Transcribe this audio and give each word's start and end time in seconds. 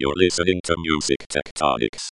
You're 0.00 0.14
listening 0.14 0.60
to 0.62 0.76
Music 0.78 1.26
Tectonics. 1.28 2.10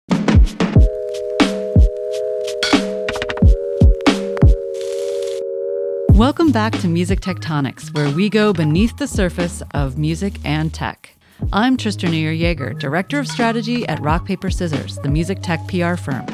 Welcome 6.11 6.53
back 6.53 6.79
to 6.79 6.87
Music 6.87 7.21
Tectonics, 7.21 7.93
where 7.93 8.09
we 8.11 8.31
go 8.31 8.53
beneath 8.53 8.97
the 8.99 9.09
surface 9.09 9.65
of 9.75 9.99
music 9.99 10.35
and 10.45 10.73
tech. 10.73 11.17
I'm 11.53 11.77
Tristra 11.77 12.09
Yeager, 12.09 12.79
Director 12.79 13.19
of 13.19 13.27
Strategy 13.27 13.85
at 13.89 13.99
Rock 13.99 14.27
Paper 14.27 14.49
Scissors, 14.49 14.99
the 14.99 15.09
music 15.09 15.39
tech 15.43 15.67
PR 15.67 15.97
firm. 15.97 16.25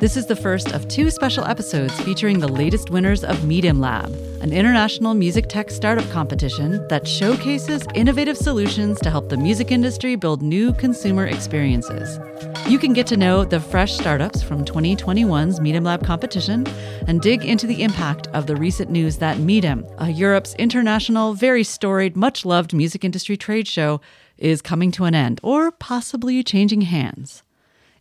This 0.00 0.16
is 0.16 0.26
the 0.26 0.36
first 0.36 0.70
of 0.74 0.86
two 0.86 1.10
special 1.10 1.44
episodes 1.44 2.00
featuring 2.02 2.38
the 2.38 2.46
latest 2.46 2.88
winners 2.88 3.24
of 3.24 3.36
Midem 3.38 3.80
Lab, 3.80 4.12
an 4.40 4.52
international 4.52 5.12
music 5.12 5.48
tech 5.48 5.72
startup 5.72 6.08
competition 6.10 6.86
that 6.86 7.08
showcases 7.08 7.82
innovative 7.96 8.36
solutions 8.36 9.00
to 9.00 9.10
help 9.10 9.28
the 9.28 9.36
music 9.36 9.72
industry 9.72 10.14
build 10.14 10.40
new 10.40 10.72
consumer 10.74 11.26
experiences. 11.26 12.20
You 12.68 12.78
can 12.78 12.92
get 12.92 13.08
to 13.08 13.16
know 13.16 13.44
the 13.44 13.58
fresh 13.58 13.94
startups 13.94 14.40
from 14.40 14.64
2021's 14.64 15.58
Midem 15.58 15.84
Lab 15.84 16.06
competition 16.06 16.64
and 17.08 17.20
dig 17.20 17.44
into 17.44 17.66
the 17.66 17.82
impact 17.82 18.28
of 18.28 18.46
the 18.46 18.54
recent 18.54 18.92
news 18.92 19.16
that 19.16 19.38
Midem, 19.38 19.92
a 19.98 20.10
Europe's 20.12 20.54
international, 20.60 21.34
very 21.34 21.64
storied, 21.64 22.16
much 22.16 22.44
loved 22.44 22.72
music 22.72 23.04
industry 23.04 23.36
trade 23.36 23.66
show, 23.66 24.00
is 24.36 24.62
coming 24.62 24.92
to 24.92 25.06
an 25.06 25.16
end 25.16 25.40
or 25.42 25.72
possibly 25.72 26.44
changing 26.44 26.82
hands. 26.82 27.42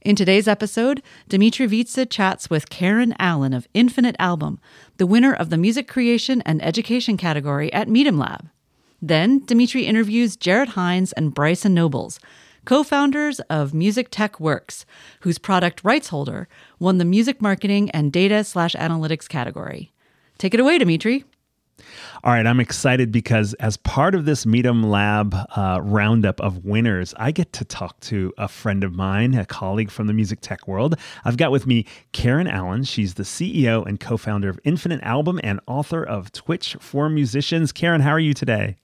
In 0.02 0.16
today's 0.16 0.48
episode, 0.48 1.02
Dmitri 1.28 1.68
Vietze 1.68 2.08
chats 2.10 2.50
with 2.50 2.70
Karen 2.70 3.16
Allen 3.20 3.54
of 3.54 3.68
Infinite 3.74 4.16
Album, 4.20 4.60
the 4.98 5.08
winner 5.08 5.34
of 5.34 5.50
the 5.50 5.58
music 5.58 5.88
creation 5.88 6.42
and 6.46 6.64
education 6.64 7.18
category 7.18 7.74
at 7.74 7.88
Midem 7.88 8.20
Lab. 8.20 8.48
Then, 9.02 9.44
Dmitri 9.46 9.86
interviews 9.86 10.36
Jared 10.36 10.70
Hines 10.70 11.14
and 11.14 11.34
Bryson 11.34 11.74
Nobles, 11.74 12.20
co 12.64 12.84
founders 12.84 13.40
of 13.50 13.74
Music 13.74 14.10
Tech 14.12 14.40
Works, 14.40 14.86
whose 15.22 15.40
product 15.40 15.84
rights 15.84 16.10
holder 16.10 16.48
won 16.80 17.00
the 17.00 17.06
music 17.06 17.42
marketing 17.42 17.90
and 17.92 18.12
data 18.12 18.44
slash 18.44 18.76
analytics 18.76 19.28
category. 19.28 19.92
Take 20.38 20.54
it 20.54 20.60
away, 20.60 20.78
Dmitri. 20.78 21.26
All 22.24 22.34
right, 22.34 22.46
I'm 22.46 22.60
excited 22.60 23.12
because 23.12 23.54
as 23.56 23.78
part 23.78 24.16
of 24.16 24.26
this 24.26 24.46
Midem 24.46 24.86
Lab 24.86 25.36
uh, 25.56 25.80
roundup 25.82 26.42
of 26.42 26.66
winners, 26.66 27.14
I 27.18 27.32
get 27.32 27.54
to 27.54 27.66
talk 27.66 28.00
to 28.02 28.34
a 28.38 28.48
friend 28.48 28.84
of 28.84 28.94
mine, 28.94 29.34
a 29.36 29.46
colleague 29.46 29.92
from 29.92 30.08
the 30.08 30.14
music 30.14 30.40
tech 30.42 30.68
world. 30.68 30.96
I've 31.24 31.38
got 31.38 31.52
with 31.52 31.68
me 31.68 31.86
Karen 32.12 32.48
Allen. 32.48 32.84
She's 32.84 33.14
the 33.14 33.24
CEO 33.24 33.86
and 33.86 34.00
co 34.00 34.18
founder 34.18 34.50
of 34.50 34.60
Infinite 34.64 35.02
Album 35.04 35.40
and 35.44 35.60
author 35.68 36.04
of 36.04 36.32
Twitch 36.32 36.76
for 36.80 37.10
Musicians. 37.10 37.72
Karen, 37.72 38.02
how 38.02 38.12
are 38.12 38.20
you 38.20 38.34
today? 38.34 38.78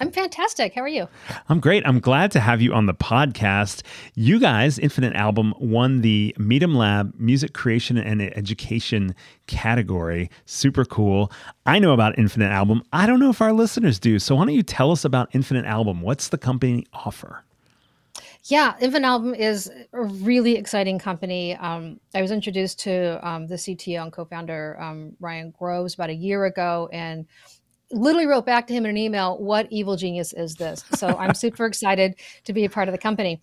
I'm 0.00 0.10
fantastic. 0.10 0.74
How 0.74 0.80
are 0.80 0.88
you? 0.88 1.06
I'm 1.50 1.60
great. 1.60 1.86
I'm 1.86 2.00
glad 2.00 2.30
to 2.32 2.40
have 2.40 2.62
you 2.62 2.72
on 2.72 2.86
the 2.86 2.94
podcast. 2.94 3.82
You 4.14 4.40
guys, 4.40 4.78
Infinite 4.78 5.14
Album, 5.14 5.52
won 5.60 6.00
the 6.00 6.34
Midem 6.38 6.74
Lab 6.74 7.12
Music 7.18 7.52
Creation 7.52 7.98
and 7.98 8.22
Education 8.22 9.14
category. 9.46 10.30
Super 10.46 10.86
cool. 10.86 11.30
I 11.66 11.78
know 11.78 11.92
about 11.92 12.18
Infinite 12.18 12.50
Album. 12.50 12.82
I 12.94 13.06
don't 13.06 13.20
know 13.20 13.28
if 13.28 13.42
our 13.42 13.52
listeners 13.52 13.98
do. 13.98 14.18
So 14.18 14.36
why 14.36 14.46
don't 14.46 14.54
you 14.54 14.62
tell 14.62 14.90
us 14.90 15.04
about 15.04 15.28
Infinite 15.34 15.66
Album? 15.66 16.00
What's 16.00 16.28
the 16.28 16.38
company 16.38 16.86
offer? 16.94 17.44
Yeah, 18.44 18.74
Infinite 18.80 19.06
Album 19.06 19.34
is 19.34 19.70
a 19.92 20.02
really 20.02 20.56
exciting 20.56 20.98
company. 20.98 21.56
Um, 21.56 22.00
I 22.14 22.22
was 22.22 22.30
introduced 22.30 22.80
to 22.80 23.20
um, 23.26 23.46
the 23.46 23.56
CTO 23.56 24.02
and 24.02 24.12
co-founder 24.12 24.80
um, 24.80 25.12
Ryan 25.20 25.50
Groves 25.50 25.92
about 25.94 26.08
a 26.08 26.14
year 26.14 26.46
ago, 26.46 26.88
and 26.90 27.26
literally 27.92 28.26
wrote 28.26 28.46
back 28.46 28.66
to 28.68 28.74
him 28.74 28.84
in 28.84 28.90
an 28.90 28.96
email, 28.96 29.38
What 29.38 29.66
evil 29.70 29.96
genius 29.96 30.32
is 30.32 30.54
this? 30.54 30.84
So 30.94 31.08
I'm 31.18 31.34
super 31.44 31.66
excited 31.66 32.16
to 32.44 32.52
be 32.52 32.64
a 32.64 32.70
part 32.70 32.88
of 32.88 32.92
the 32.92 32.98
company. 32.98 33.40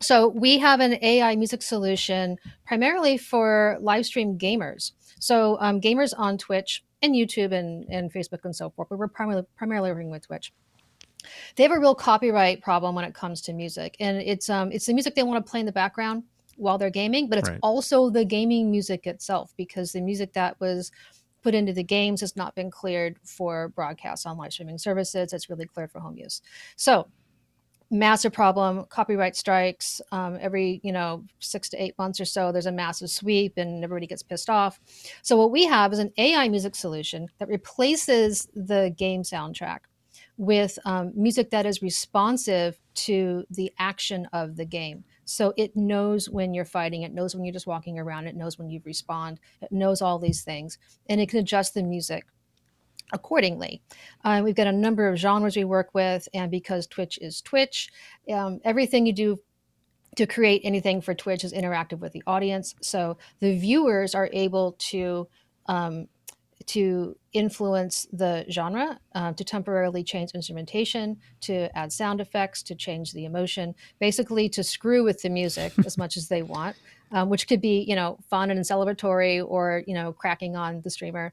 So 0.00 0.28
we 0.28 0.58
have 0.58 0.80
an 0.80 0.98
AI 1.02 1.36
music 1.36 1.62
solution 1.62 2.36
primarily 2.66 3.16
for 3.16 3.78
live 3.80 4.04
stream 4.04 4.36
gamers. 4.36 4.92
So 5.20 5.56
um, 5.60 5.80
gamers 5.80 6.12
on 6.16 6.38
Twitch 6.38 6.82
and 7.02 7.14
YouTube 7.14 7.52
and, 7.52 7.86
and 7.88 8.12
Facebook 8.12 8.40
and 8.44 8.54
so 8.54 8.70
forth, 8.70 8.88
but 8.88 8.98
we're 8.98 9.08
primarily 9.08 9.44
primarily 9.56 9.90
working 9.90 10.10
with 10.10 10.26
Twitch. 10.26 10.52
They 11.54 11.62
have 11.62 11.70
a 11.70 11.78
real 11.78 11.94
copyright 11.94 12.62
problem 12.62 12.96
when 12.96 13.04
it 13.04 13.14
comes 13.14 13.40
to 13.42 13.52
music, 13.52 13.96
and 14.00 14.16
it's 14.18 14.50
um, 14.50 14.72
it's 14.72 14.86
the 14.86 14.94
music 14.94 15.14
they 15.14 15.22
want 15.22 15.44
to 15.44 15.48
play 15.48 15.60
in 15.60 15.66
the 15.66 15.72
background 15.72 16.24
while 16.56 16.78
they're 16.78 16.90
gaming, 16.90 17.28
but 17.28 17.38
it's 17.38 17.48
right. 17.48 17.58
also 17.62 18.10
the 18.10 18.24
gaming 18.24 18.70
music 18.70 19.06
itself 19.06 19.52
because 19.56 19.92
the 19.92 20.00
music 20.00 20.32
that 20.32 20.58
was 20.60 20.90
put 21.42 21.54
into 21.54 21.72
the 21.72 21.82
games 21.82 22.20
has 22.20 22.36
not 22.36 22.54
been 22.54 22.70
cleared 22.70 23.18
for 23.24 23.68
broadcast 23.70 24.26
on 24.26 24.36
live 24.36 24.52
streaming 24.52 24.78
services. 24.78 25.32
It's 25.32 25.50
really 25.50 25.66
cleared 25.66 25.90
for 25.90 26.00
home 26.00 26.16
use. 26.16 26.42
So 26.76 27.08
massive 27.92 28.32
problem 28.32 28.86
copyright 28.88 29.36
strikes 29.36 30.00
um, 30.12 30.38
every 30.40 30.80
you 30.82 30.92
know 30.92 31.22
six 31.40 31.68
to 31.68 31.80
eight 31.80 31.96
months 31.98 32.18
or 32.18 32.24
so 32.24 32.50
there's 32.50 32.64
a 32.64 32.72
massive 32.72 33.10
sweep 33.10 33.58
and 33.58 33.84
everybody 33.84 34.06
gets 34.06 34.22
pissed 34.22 34.48
off 34.48 34.80
so 35.20 35.36
what 35.36 35.50
we 35.50 35.66
have 35.66 35.92
is 35.92 35.98
an 35.98 36.10
ai 36.16 36.48
music 36.48 36.74
solution 36.74 37.28
that 37.38 37.48
replaces 37.48 38.48
the 38.54 38.94
game 38.96 39.22
soundtrack 39.22 39.80
with 40.38 40.78
um, 40.86 41.12
music 41.14 41.50
that 41.50 41.66
is 41.66 41.82
responsive 41.82 42.80
to 42.94 43.44
the 43.50 43.70
action 43.78 44.26
of 44.32 44.56
the 44.56 44.64
game 44.64 45.04
so 45.24 45.52
it 45.56 45.76
knows 45.76 46.28
when 46.28 46.54
you're 46.54 46.64
fighting, 46.64 47.02
it 47.02 47.12
knows 47.12 47.34
when 47.34 47.44
you're 47.44 47.52
just 47.52 47.66
walking 47.66 47.98
around, 47.98 48.26
it 48.26 48.36
knows 48.36 48.58
when 48.58 48.70
you 48.70 48.80
respond, 48.84 49.40
it 49.60 49.72
knows 49.72 50.02
all 50.02 50.18
these 50.18 50.42
things, 50.42 50.78
and 51.08 51.20
it 51.20 51.28
can 51.28 51.38
adjust 51.38 51.74
the 51.74 51.82
music 51.82 52.24
accordingly. 53.12 53.82
Uh, 54.24 54.40
we've 54.42 54.54
got 54.54 54.66
a 54.66 54.72
number 54.72 55.06
of 55.08 55.18
genres 55.18 55.56
we 55.56 55.64
work 55.64 55.90
with, 55.94 56.28
and 56.34 56.50
because 56.50 56.86
Twitch 56.86 57.18
is 57.20 57.40
Twitch, 57.42 57.90
um, 58.32 58.60
everything 58.64 59.06
you 59.06 59.12
do 59.12 59.38
to 60.16 60.26
create 60.26 60.60
anything 60.64 61.00
for 61.00 61.14
Twitch 61.14 61.44
is 61.44 61.52
interactive 61.52 62.00
with 62.00 62.12
the 62.12 62.22
audience. 62.26 62.74
So 62.82 63.16
the 63.40 63.56
viewers 63.56 64.14
are 64.14 64.28
able 64.32 64.72
to 64.90 65.28
um, 65.66 66.08
to 66.62 67.16
influence 67.32 68.06
the 68.12 68.44
genre, 68.50 68.98
uh, 69.14 69.32
to 69.32 69.44
temporarily 69.44 70.04
change 70.04 70.32
instrumentation, 70.34 71.18
to 71.40 71.76
add 71.76 71.92
sound 71.92 72.20
effects, 72.20 72.62
to 72.64 72.74
change 72.74 73.12
the 73.12 73.24
emotion, 73.24 73.74
basically 73.98 74.48
to 74.50 74.62
screw 74.62 75.02
with 75.04 75.22
the 75.22 75.30
music 75.30 75.72
as 75.86 75.96
much 75.96 76.16
as 76.16 76.28
they 76.28 76.42
want 76.42 76.76
um, 77.12 77.28
which 77.28 77.46
could 77.46 77.60
be 77.60 77.84
you 77.86 77.94
know 77.94 78.18
fun 78.28 78.50
and 78.50 78.60
celebratory 78.60 79.44
or 79.46 79.82
you 79.86 79.94
know 79.94 80.12
cracking 80.12 80.56
on 80.56 80.80
the 80.82 80.90
streamer. 80.90 81.32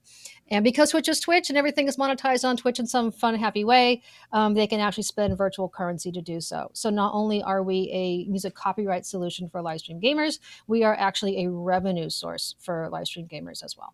And 0.51 0.63
because 0.63 0.91
twitch 0.91 1.07
is 1.07 1.19
twitch 1.19 1.49
and 1.49 1.57
everything 1.57 1.87
is 1.87 1.97
monetized 1.97 2.43
on 2.43 2.57
twitch 2.57 2.79
in 2.79 2.87
some 2.87 3.11
fun 3.11 3.35
happy 3.35 3.63
way 3.63 4.01
um, 4.33 4.55
they 4.55 4.67
can 4.67 4.79
actually 4.79 5.03
spend 5.03 5.37
virtual 5.37 5.69
currency 5.69 6.11
to 6.11 6.21
do 6.21 6.41
so. 6.41 6.71
So 6.73 6.89
not 6.89 7.13
only 7.13 7.43
are 7.43 7.63
we 7.63 7.89
a 7.91 8.29
music 8.29 8.55
copyright 8.55 9.05
solution 9.05 9.49
for 9.49 9.61
live 9.61 9.79
stream 9.79 10.01
gamers 10.01 10.39
we 10.67 10.83
are 10.83 10.95
actually 10.95 11.43
a 11.43 11.49
revenue 11.49 12.09
source 12.09 12.55
for 12.59 12.89
live 12.91 13.07
stream 13.07 13.27
gamers 13.27 13.63
as 13.63 13.77
well. 13.77 13.93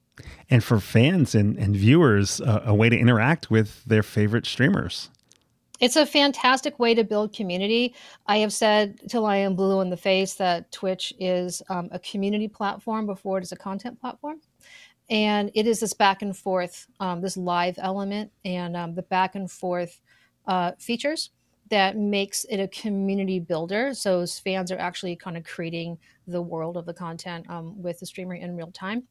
And 0.50 0.64
for 0.64 0.80
fans 0.80 1.36
and, 1.36 1.58
and 1.58 1.76
viewers 1.76 2.42
uh, 2.42 2.64
a 2.66 2.74
way 2.74 2.90
to 2.90 2.98
interact 2.98 3.52
with 3.52 3.84
their 3.86 4.04
favorite 4.04 4.46
streamers 4.46 5.10
it's 5.80 5.96
a 5.96 6.06
fantastic 6.06 6.80
way 6.80 6.94
to 6.94 7.04
build 7.04 7.34
community. 7.34 7.94
I 8.28 8.38
have 8.38 8.54
said 8.54 9.00
till 9.10 9.26
I 9.26 9.38
am 9.38 9.56
blue 9.56 9.82
in 9.82 9.90
the 9.90 9.98
face 9.98 10.36
that 10.36 10.72
Twitch 10.72 11.14
is 11.20 11.62
um, 11.70 11.90
a 11.92 12.00
community 12.00 12.48
platform 12.48 13.06
before 13.06 13.38
it 13.38 13.44
is 13.44 13.52
a 13.52 13.58
content 13.58 14.00
platform. 14.00 14.42
And 15.10 15.52
it 15.54 15.68
is 15.68 15.82
this 15.82 15.94
back 15.94 16.22
and 16.22 16.36
forth, 16.36 16.88
um, 17.00 17.22
this 17.22 17.38
live 17.38 17.76
element, 17.78 18.32
and 18.44 18.76
um, 18.76 18.96
the 18.96 19.04
back 19.04 19.36
and 19.36 19.52
forth 19.52 20.02
uh, 20.48 20.72
features 20.80 21.30
that 21.70 21.98
makes 21.98 22.46
it 22.46 22.60
a 22.60 22.68
community 22.68 23.40
builder. 23.40 23.94
So 23.94 24.26
fans 24.26 24.72
are 24.72 24.78
actually 24.78 25.16
kind 25.16 25.38
of 25.38 25.44
creating 25.44 25.98
the 26.28 26.42
world 26.42 26.78
of 26.78 26.86
the 26.86 26.94
content 26.94 27.50
um, 27.50 27.82
with 27.82 28.00
the 28.00 28.06
streamer 28.06 28.36
in 28.36 28.56
real 28.56 28.72
time 28.72 29.04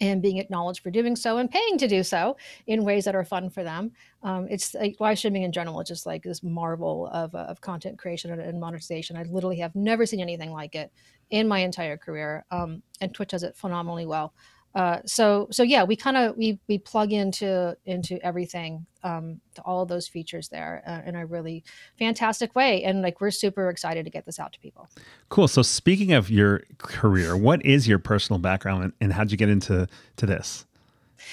and 0.00 0.22
being 0.22 0.38
acknowledged 0.38 0.82
for 0.82 0.90
doing 0.90 1.14
so 1.14 1.38
and 1.38 1.50
paying 1.50 1.78
to 1.78 1.86
do 1.86 2.02
so 2.02 2.36
in 2.66 2.84
ways 2.84 3.04
that 3.04 3.14
are 3.14 3.24
fun 3.24 3.50
for 3.50 3.62
them. 3.62 3.92
Um, 4.22 4.46
it's 4.50 4.74
like 4.74 4.96
live 5.00 5.18
streaming 5.18 5.42
in 5.42 5.52
general, 5.52 5.82
just 5.82 6.06
like 6.06 6.22
this 6.22 6.42
marvel 6.42 7.08
of, 7.12 7.34
uh, 7.34 7.38
of 7.38 7.60
content 7.60 7.98
creation 7.98 8.32
and, 8.32 8.40
and, 8.40 8.60
monetization. 8.60 9.16
I 9.16 9.22
literally 9.24 9.58
have 9.58 9.74
never 9.74 10.06
seen 10.06 10.20
anything 10.20 10.52
like 10.52 10.74
it 10.74 10.92
in 11.30 11.48
my 11.48 11.60
entire 11.60 11.96
career. 11.96 12.44
Um, 12.50 12.82
and 13.00 13.14
Twitch 13.14 13.30
does 13.30 13.42
it 13.42 13.56
phenomenally 13.56 14.06
well. 14.06 14.34
Uh, 14.74 14.98
so 15.04 15.48
so 15.50 15.62
yeah, 15.62 15.82
we 15.82 15.96
kind 15.96 16.16
of 16.16 16.36
we 16.36 16.58
we 16.68 16.78
plug 16.78 17.12
into 17.12 17.76
into 17.86 18.24
everything 18.24 18.86
um, 19.02 19.40
to 19.54 19.62
all 19.62 19.82
of 19.82 19.88
those 19.88 20.06
features 20.06 20.48
there 20.48 20.82
uh, 20.86 21.08
in 21.08 21.16
a 21.16 21.26
really 21.26 21.64
fantastic 21.98 22.54
way, 22.54 22.84
and 22.84 23.02
like 23.02 23.20
we're 23.20 23.30
super 23.32 23.68
excited 23.68 24.04
to 24.04 24.10
get 24.10 24.26
this 24.26 24.38
out 24.38 24.52
to 24.52 24.60
people. 24.60 24.88
Cool. 25.28 25.48
So 25.48 25.62
speaking 25.62 26.12
of 26.12 26.30
your 26.30 26.62
career, 26.78 27.36
what 27.36 27.64
is 27.64 27.88
your 27.88 27.98
personal 27.98 28.38
background, 28.38 28.84
and, 28.84 28.92
and 29.00 29.12
how'd 29.12 29.32
you 29.32 29.36
get 29.36 29.48
into 29.48 29.88
to 30.16 30.26
this? 30.26 30.66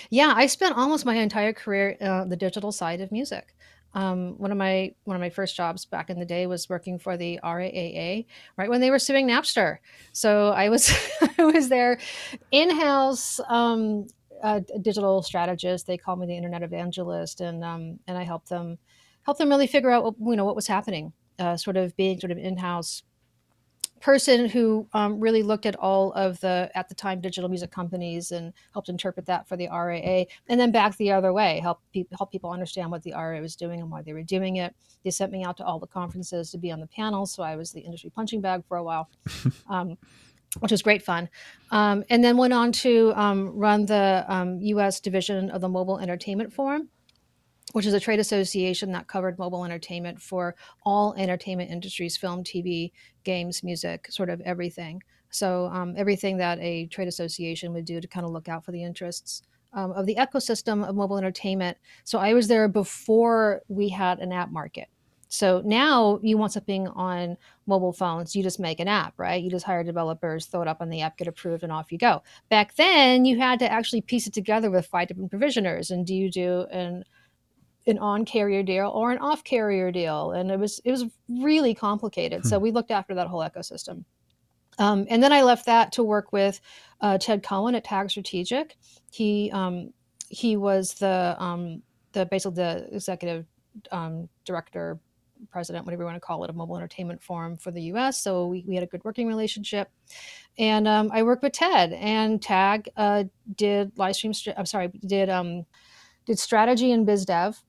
Yeah, 0.09 0.33
I 0.35 0.47
spent 0.47 0.75
almost 0.75 1.05
my 1.05 1.15
entire 1.15 1.53
career 1.53 1.95
uh, 2.01 2.25
the 2.25 2.35
digital 2.35 2.71
side 2.71 3.01
of 3.01 3.11
music. 3.11 3.55
Um, 3.97 4.37
one 4.37 4.51
of 4.51 4.59
my 4.59 4.93
one 5.05 5.15
of 5.15 5.21
my 5.21 5.31
first 5.31 5.55
jobs 5.55 5.83
back 5.85 6.11
in 6.11 6.19
the 6.19 6.25
day 6.25 6.45
was 6.45 6.69
working 6.69 6.99
for 6.99 7.17
the 7.17 7.39
RIAA, 7.43 8.27
right 8.55 8.69
when 8.69 8.79
they 8.79 8.91
were 8.91 8.99
suing 8.99 9.27
Napster. 9.27 9.77
So 10.13 10.49
I 10.49 10.69
was 10.69 10.93
I 11.39 11.43
was 11.45 11.67
their 11.67 11.97
in-house 12.51 13.39
um, 13.49 14.05
digital 14.81 15.23
strategist. 15.23 15.87
They 15.87 15.97
called 15.97 16.19
me 16.19 16.27
the 16.27 16.37
internet 16.37 16.61
evangelist, 16.61 17.41
and 17.41 17.63
um, 17.63 17.99
and 18.05 18.15
I 18.19 18.23
helped 18.23 18.49
them 18.49 18.77
help 19.25 19.39
them 19.39 19.49
really 19.49 19.65
figure 19.65 19.89
out 19.89 20.03
what, 20.03 20.13
you 20.19 20.35
know 20.35 20.45
what 20.45 20.55
was 20.55 20.67
happening 20.67 21.11
uh, 21.39 21.57
sort 21.57 21.75
of 21.75 21.95
being 21.97 22.19
sort 22.19 22.31
of 22.31 22.37
in-house 22.37 23.01
person 23.99 24.47
who 24.47 24.87
um, 24.93 25.19
really 25.19 25.43
looked 25.43 25.65
at 25.65 25.75
all 25.75 26.11
of 26.13 26.39
the 26.39 26.69
at 26.75 26.89
the 26.89 26.95
time 26.95 27.21
digital 27.21 27.49
music 27.49 27.71
companies 27.71 28.31
and 28.31 28.53
helped 28.73 28.89
interpret 28.89 29.25
that 29.25 29.47
for 29.47 29.57
the 29.57 29.67
RIAA, 29.67 30.27
and 30.47 30.59
then 30.59 30.71
back 30.71 30.95
the 30.97 31.11
other 31.11 31.33
way, 31.33 31.59
help 31.59 31.81
people 31.91 32.17
help 32.17 32.31
people 32.31 32.51
understand 32.51 32.91
what 32.91 33.03
the 33.03 33.11
RIAA 33.11 33.41
was 33.41 33.55
doing 33.55 33.79
and 33.81 33.89
why 33.89 34.01
they 34.01 34.13
were 34.13 34.23
doing 34.23 34.57
it. 34.57 34.75
They 35.03 35.11
sent 35.11 35.31
me 35.31 35.43
out 35.43 35.57
to 35.57 35.65
all 35.65 35.79
the 35.79 35.87
conferences 35.87 36.51
to 36.51 36.57
be 36.57 36.71
on 36.71 36.79
the 36.79 36.87
panels, 36.87 37.33
so 37.33 37.43
I 37.43 37.55
was 37.55 37.71
the 37.71 37.81
industry 37.81 38.09
punching 38.09 38.41
bag 38.41 38.63
for 38.67 38.77
a 38.77 38.83
while. 38.83 39.09
um, 39.69 39.97
which 40.59 40.71
was 40.71 40.81
great 40.81 41.03
fun. 41.03 41.29
Um, 41.71 42.03
and 42.09 42.23
then 42.23 42.37
went 42.37 42.53
on 42.53 42.71
to 42.71 43.13
um, 43.15 43.49
run 43.49 43.85
the 43.85 44.25
US 44.59 44.97
um, 44.97 45.01
division 45.03 45.49
of 45.51 45.61
the 45.61 45.69
Mobile 45.69 45.99
Entertainment 45.99 46.53
Forum, 46.53 46.89
which 47.73 47.85
is 47.85 47.93
a 47.93 47.99
trade 47.99 48.19
association 48.19 48.91
that 48.91 49.07
covered 49.07 49.37
mobile 49.37 49.65
entertainment 49.65 50.21
for 50.21 50.55
all 50.83 51.13
entertainment 51.17 51.69
industries 51.69 52.17
film, 52.17 52.43
TV, 52.43 52.91
games, 53.23 53.63
music, 53.63 54.07
sort 54.09 54.29
of 54.29 54.41
everything. 54.41 55.01
So, 55.29 55.65
um, 55.67 55.93
everything 55.97 56.37
that 56.37 56.59
a 56.59 56.87
trade 56.87 57.07
association 57.07 57.73
would 57.73 57.85
do 57.85 57.99
to 57.99 58.07
kind 58.07 58.25
of 58.25 58.31
look 58.31 58.47
out 58.47 58.63
for 58.63 58.71
the 58.71 58.83
interests 58.83 59.43
um, 59.73 59.91
of 59.91 60.05
the 60.05 60.15
ecosystem 60.15 60.87
of 60.87 60.95
mobile 60.95 61.17
entertainment. 61.17 61.77
So, 62.05 62.19
I 62.19 62.33
was 62.33 62.47
there 62.47 62.67
before 62.69 63.61
we 63.67 63.89
had 63.89 64.19
an 64.19 64.31
app 64.31 64.51
market. 64.51 64.87
So 65.29 65.61
now 65.65 66.19
you 66.23 66.37
want 66.37 66.53
something 66.53 66.87
on 66.87 67.37
mobile 67.65 67.91
phones, 67.91 68.35
you 68.35 68.43
just 68.43 68.59
make 68.59 68.79
an 68.79 68.87
app, 68.87 69.13
right? 69.17 69.43
You 69.43 69.49
just 69.49 69.65
hire 69.65 69.83
developers, 69.83 70.45
throw 70.45 70.61
it 70.61 70.67
up 70.67 70.81
on 70.81 70.89
the 70.89 71.01
app, 71.01 71.17
get 71.17 71.27
approved, 71.27 71.63
and 71.63 71.71
off 71.71 71.91
you 71.91 71.97
go. 71.97 72.23
Back 72.49 72.75
then, 72.75 73.25
you 73.25 73.37
had 73.37 73.59
to 73.59 73.71
actually 73.71 74.01
piece 74.01 74.27
it 74.27 74.33
together 74.33 74.71
with 74.71 74.87
five 74.87 75.09
different 75.09 75.29
provisioners. 75.29 75.91
And 75.91 76.05
do 76.05 76.15
you 76.15 76.31
do 76.31 76.65
an 76.71 77.03
an 77.87 77.97
on 77.99 78.25
carrier 78.25 78.61
deal 78.63 78.89
or 78.89 79.11
an 79.11 79.17
off 79.19 79.43
carrier 79.43 79.91
deal, 79.91 80.31
and 80.31 80.51
it 80.51 80.59
was 80.59 80.79
it 80.83 80.91
was 80.91 81.05
really 81.29 81.73
complicated. 81.73 82.41
Hmm. 82.41 82.47
So 82.47 82.59
we 82.59 82.71
looked 82.71 82.91
after 82.91 83.15
that 83.15 83.27
whole 83.27 83.41
ecosystem. 83.41 84.03
Um, 84.79 85.07
and 85.09 85.23
then 85.23 85.33
I 85.33 85.41
left 85.41 85.65
that 85.65 85.91
to 85.93 86.03
work 86.03 86.31
with 86.31 86.61
uh, 87.01 87.17
Ted 87.17 87.41
Cohen 87.41 87.73
at 87.73 87.83
Tag 87.83 88.09
Strategic. 88.11 88.77
He 89.11 89.49
um, 89.51 89.93
he 90.29 90.57
was 90.57 90.93
the 90.95 91.35
um, 91.39 91.81
the 92.11 92.25
basically 92.25 92.55
the 92.55 92.87
executive 92.91 93.45
um, 93.91 94.29
director, 94.45 94.99
president, 95.49 95.85
whatever 95.85 96.03
you 96.03 96.05
want 96.05 96.15
to 96.15 96.21
call 96.21 96.43
it, 96.43 96.49
of 96.49 96.55
Mobile 96.55 96.77
Entertainment 96.77 97.23
Forum 97.23 97.57
for 97.57 97.71
the 97.71 97.81
U.S. 97.83 98.21
So 98.21 98.47
we, 98.47 98.63
we 98.67 98.75
had 98.75 98.83
a 98.83 98.87
good 98.87 99.03
working 99.03 99.27
relationship, 99.27 99.89
and 100.59 100.87
um, 100.87 101.09
I 101.11 101.23
worked 101.23 101.41
with 101.41 101.53
Ted 101.53 101.93
and 101.93 102.41
Tag 102.41 102.89
uh, 102.97 103.23
did 103.55 103.97
live 103.97 104.15
stream. 104.15 104.33
I'm 104.55 104.65
sorry, 104.65 104.89
did 105.07 105.29
um, 105.29 105.65
did 106.25 106.37
strategy 106.37 106.91
and 106.91 107.05
biz 107.05 107.25
dev 107.25 107.63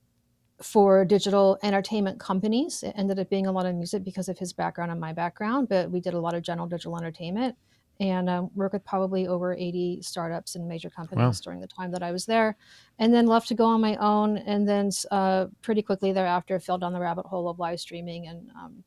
for 0.61 1.05
digital 1.05 1.57
entertainment 1.63 2.19
companies. 2.19 2.83
It 2.83 2.93
ended 2.95 3.19
up 3.19 3.29
being 3.29 3.47
a 3.47 3.51
lot 3.51 3.65
of 3.65 3.75
music 3.75 4.03
because 4.03 4.29
of 4.29 4.37
his 4.37 4.53
background 4.53 4.91
and 4.91 4.99
my 4.99 5.13
background, 5.13 5.69
but 5.69 5.89
we 5.89 5.99
did 5.99 6.13
a 6.13 6.19
lot 6.19 6.33
of 6.33 6.43
general 6.43 6.67
digital 6.67 6.97
entertainment 6.97 7.55
and 7.99 8.29
um, 8.29 8.49
worked 8.55 8.73
with 8.73 8.85
probably 8.85 9.27
over 9.27 9.53
80 9.53 10.01
startups 10.01 10.55
and 10.55 10.67
major 10.67 10.89
companies 10.89 11.21
wow. 11.21 11.41
during 11.43 11.59
the 11.59 11.67
time 11.67 11.91
that 11.91 12.01
I 12.01 12.11
was 12.11 12.25
there. 12.25 12.55
And 12.97 13.13
then 13.13 13.25
left 13.25 13.49
to 13.49 13.55
go 13.55 13.65
on 13.65 13.81
my 13.81 13.97
own. 13.97 14.37
And 14.37 14.67
then 14.67 14.89
uh, 15.11 15.47
pretty 15.61 15.81
quickly 15.81 16.13
thereafter, 16.13 16.59
fell 16.59 16.77
down 16.77 16.93
the 16.93 16.99
rabbit 16.99 17.25
hole 17.25 17.49
of 17.49 17.59
live 17.59 17.79
streaming 17.79 18.27
and 18.27 18.49
um, 18.51 18.83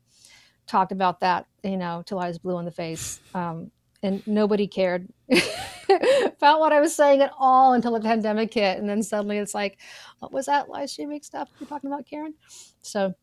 talked 0.67 0.93
about 0.93 1.21
that, 1.21 1.47
you 1.63 1.77
know, 1.77 2.03
till 2.07 2.19
I 2.19 2.29
was 2.29 2.39
blue 2.39 2.59
in 2.59 2.65
the 2.65 2.71
face. 2.71 3.21
Um, 3.35 3.71
and 4.03 4.27
nobody 4.27 4.67
cared 4.67 5.09
about 5.89 6.61
what 6.61 6.73
I 6.73 6.81
was 6.81 6.95
saying 6.95 7.21
at 7.21 7.33
all 7.39 7.75
until 7.75 7.93
the 7.93 8.01
pandemic 8.01 8.53
hit. 8.53 8.79
And 8.79 8.89
then 8.89 9.03
suddenly 9.03 9.39
it's 9.39 9.55
like, 9.55 9.79
what 10.19 10.33
was 10.33 10.47
that 10.47 10.69
live 10.69 10.91
streaming 10.91 11.23
stuff 11.23 11.49
you're 11.59 11.69
talking 11.69 11.91
about, 11.91 12.07
Karen? 12.07 12.35
So 12.83 13.15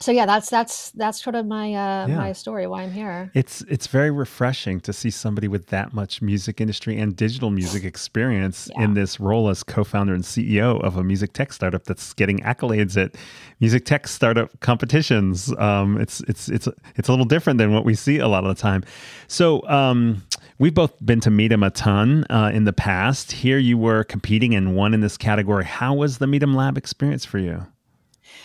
so 0.00 0.12
yeah, 0.12 0.24
that's 0.24 0.48
that's 0.48 0.90
that's 0.92 1.22
sort 1.22 1.36
of 1.36 1.46
my 1.46 1.74
uh, 1.74 2.06
yeah. 2.06 2.16
my 2.16 2.32
story 2.32 2.66
why 2.66 2.82
I'm 2.82 2.90
here. 2.90 3.30
It's 3.34 3.60
it's 3.62 3.86
very 3.86 4.10
refreshing 4.10 4.80
to 4.80 4.94
see 4.94 5.10
somebody 5.10 5.46
with 5.46 5.66
that 5.66 5.92
much 5.92 6.22
music 6.22 6.58
industry 6.60 6.98
and 6.98 7.14
digital 7.14 7.50
music 7.50 7.84
experience 7.84 8.70
yeah. 8.74 8.84
in 8.84 8.94
this 8.94 9.20
role 9.20 9.50
as 9.50 9.62
co-founder 9.62 10.14
and 10.14 10.24
CEO 10.24 10.82
of 10.82 10.96
a 10.96 11.04
music 11.04 11.34
tech 11.34 11.52
startup 11.52 11.84
that's 11.84 12.14
getting 12.14 12.38
accolades 12.38 12.96
at 12.96 13.14
music 13.60 13.84
tech 13.84 14.08
startup 14.08 14.58
competitions. 14.60 15.52
Um, 15.58 16.00
it's 16.00 16.20
it's 16.22 16.48
it's 16.48 16.66
it's 16.96 17.08
a 17.08 17.12
little 17.12 17.26
different 17.26 17.58
than 17.58 17.74
what 17.74 17.84
we 17.84 17.94
see 17.94 18.18
a 18.18 18.28
lot 18.28 18.44
of 18.44 18.56
the 18.56 18.60
time. 18.60 18.82
So. 19.28 19.66
Um, 19.68 20.22
We've 20.58 20.74
both 20.74 20.92
been 21.02 21.20
to 21.20 21.30
Midem 21.30 21.66
a 21.66 21.70
ton 21.70 22.26
uh, 22.28 22.50
in 22.52 22.64
the 22.64 22.72
past. 22.74 23.32
Here 23.32 23.56
you 23.56 23.78
were 23.78 24.04
competing 24.04 24.54
and 24.54 24.76
won 24.76 24.92
in 24.92 25.00
this 25.00 25.16
category. 25.16 25.64
How 25.64 25.94
was 25.94 26.18
the 26.18 26.26
Midem 26.26 26.54
Lab 26.54 26.76
experience 26.76 27.24
for 27.24 27.38
you? 27.38 27.66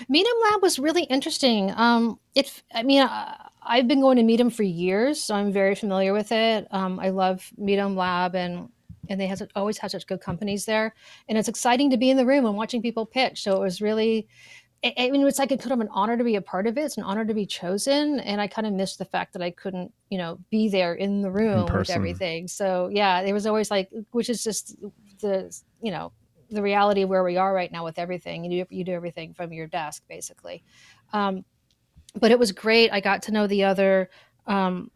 Midem 0.09 0.51
Lab 0.51 0.61
was 0.61 0.79
really 0.79 1.03
interesting. 1.03 1.71
Um, 1.75 2.19
it, 2.33 2.63
I 2.73 2.83
mean, 2.83 3.01
uh, 3.01 3.35
I've 3.61 3.87
been 3.87 4.01
going 4.01 4.17
to 4.17 4.23
Midem 4.23 4.53
for 4.53 4.63
years, 4.63 5.21
so 5.21 5.35
I'm 5.35 5.51
very 5.51 5.75
familiar 5.75 6.13
with 6.13 6.31
it. 6.31 6.67
Um, 6.71 6.99
I 6.99 7.09
love 7.09 7.51
Midem 7.59 7.95
Lab, 7.95 8.35
and 8.35 8.69
and 9.09 9.19
they 9.19 9.27
has 9.27 9.43
always 9.55 9.77
had 9.77 9.91
such 9.91 10.07
good 10.07 10.21
companies 10.21 10.65
there, 10.65 10.95
and 11.29 11.37
it's 11.37 11.47
exciting 11.47 11.89
to 11.91 11.97
be 11.97 12.09
in 12.09 12.17
the 12.17 12.25
room 12.25 12.45
and 12.45 12.55
watching 12.55 12.81
people 12.81 13.05
pitch. 13.05 13.43
So 13.43 13.55
it 13.55 13.59
was 13.59 13.81
really, 13.81 14.27
I, 14.83 15.09
mean, 15.11 15.25
it's 15.27 15.39
like 15.39 15.51
a 15.51 15.57
kind 15.57 15.73
of 15.73 15.79
an 15.79 15.89
honor 15.91 16.17
to 16.17 16.23
be 16.23 16.35
a 16.35 16.41
part 16.41 16.65
of 16.67 16.77
it. 16.77 16.81
It's 16.81 16.97
an 16.97 17.03
honor 17.03 17.25
to 17.25 17.33
be 17.33 17.45
chosen, 17.45 18.19
and 18.19 18.41
I 18.41 18.47
kind 18.47 18.67
of 18.67 18.73
missed 18.73 18.97
the 18.97 19.05
fact 19.05 19.33
that 19.33 19.41
I 19.41 19.51
couldn't, 19.51 19.93
you 20.09 20.17
know, 20.17 20.39
be 20.49 20.69
there 20.69 20.93
in 20.93 21.21
the 21.21 21.31
room 21.31 21.67
in 21.67 21.73
with 21.73 21.89
everything. 21.89 22.47
So 22.47 22.89
yeah, 22.91 23.21
it 23.21 23.33
was 23.33 23.45
always 23.45 23.69
like, 23.69 23.89
which 24.11 24.29
is 24.29 24.43
just 24.43 24.75
the, 25.21 25.55
you 25.81 25.91
know, 25.91 26.11
the 26.55 26.61
reality 26.61 27.03
of 27.03 27.09
where 27.09 27.23
we 27.23 27.37
are 27.37 27.53
right 27.53 27.71
now 27.71 27.83
with 27.83 27.99
everything. 27.99 28.43
You 28.43 28.65
do 28.65 28.75
you 28.75 28.83
do 28.83 28.93
everything 28.93 29.33
from 29.33 29.53
your 29.53 29.67
desk 29.67 30.03
basically. 30.07 30.63
Um, 31.13 31.45
but 32.19 32.31
it 32.31 32.39
was 32.39 32.51
great. 32.51 32.91
I 32.91 32.99
got 32.99 33.21
to 33.23 33.31
know 33.31 33.47
the 33.47 33.63
other 33.63 34.09
um, 34.47 34.89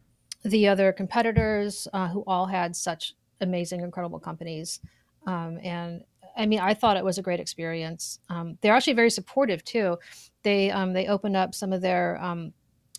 the 0.44 0.68
other 0.68 0.92
competitors 0.92 1.88
uh, 1.94 2.08
who 2.08 2.24
all 2.26 2.46
had 2.46 2.76
such 2.76 3.14
amazing, 3.42 3.82
incredible 3.82 4.20
companies. 4.20 4.80
Um, 5.28 5.60
and 5.64 6.04
I 6.38 6.46
mean, 6.46 6.60
I 6.60 6.74
thought 6.74 6.98
it 6.98 7.04
was 7.04 7.18
a 7.18 7.22
great 7.22 7.40
experience. 7.40 8.20
Um, 8.30 8.58
they're 8.62 8.74
actually 8.74 8.94
very 8.94 9.10
supportive 9.10 9.64
too. 9.64 9.98
They 10.44 10.72
um, 10.72 10.94
they 10.94 11.08
opened 11.08 11.36
up 11.36 11.54
some 11.54 11.74
of 11.74 11.82
their 11.82 12.22
um, 12.22 12.54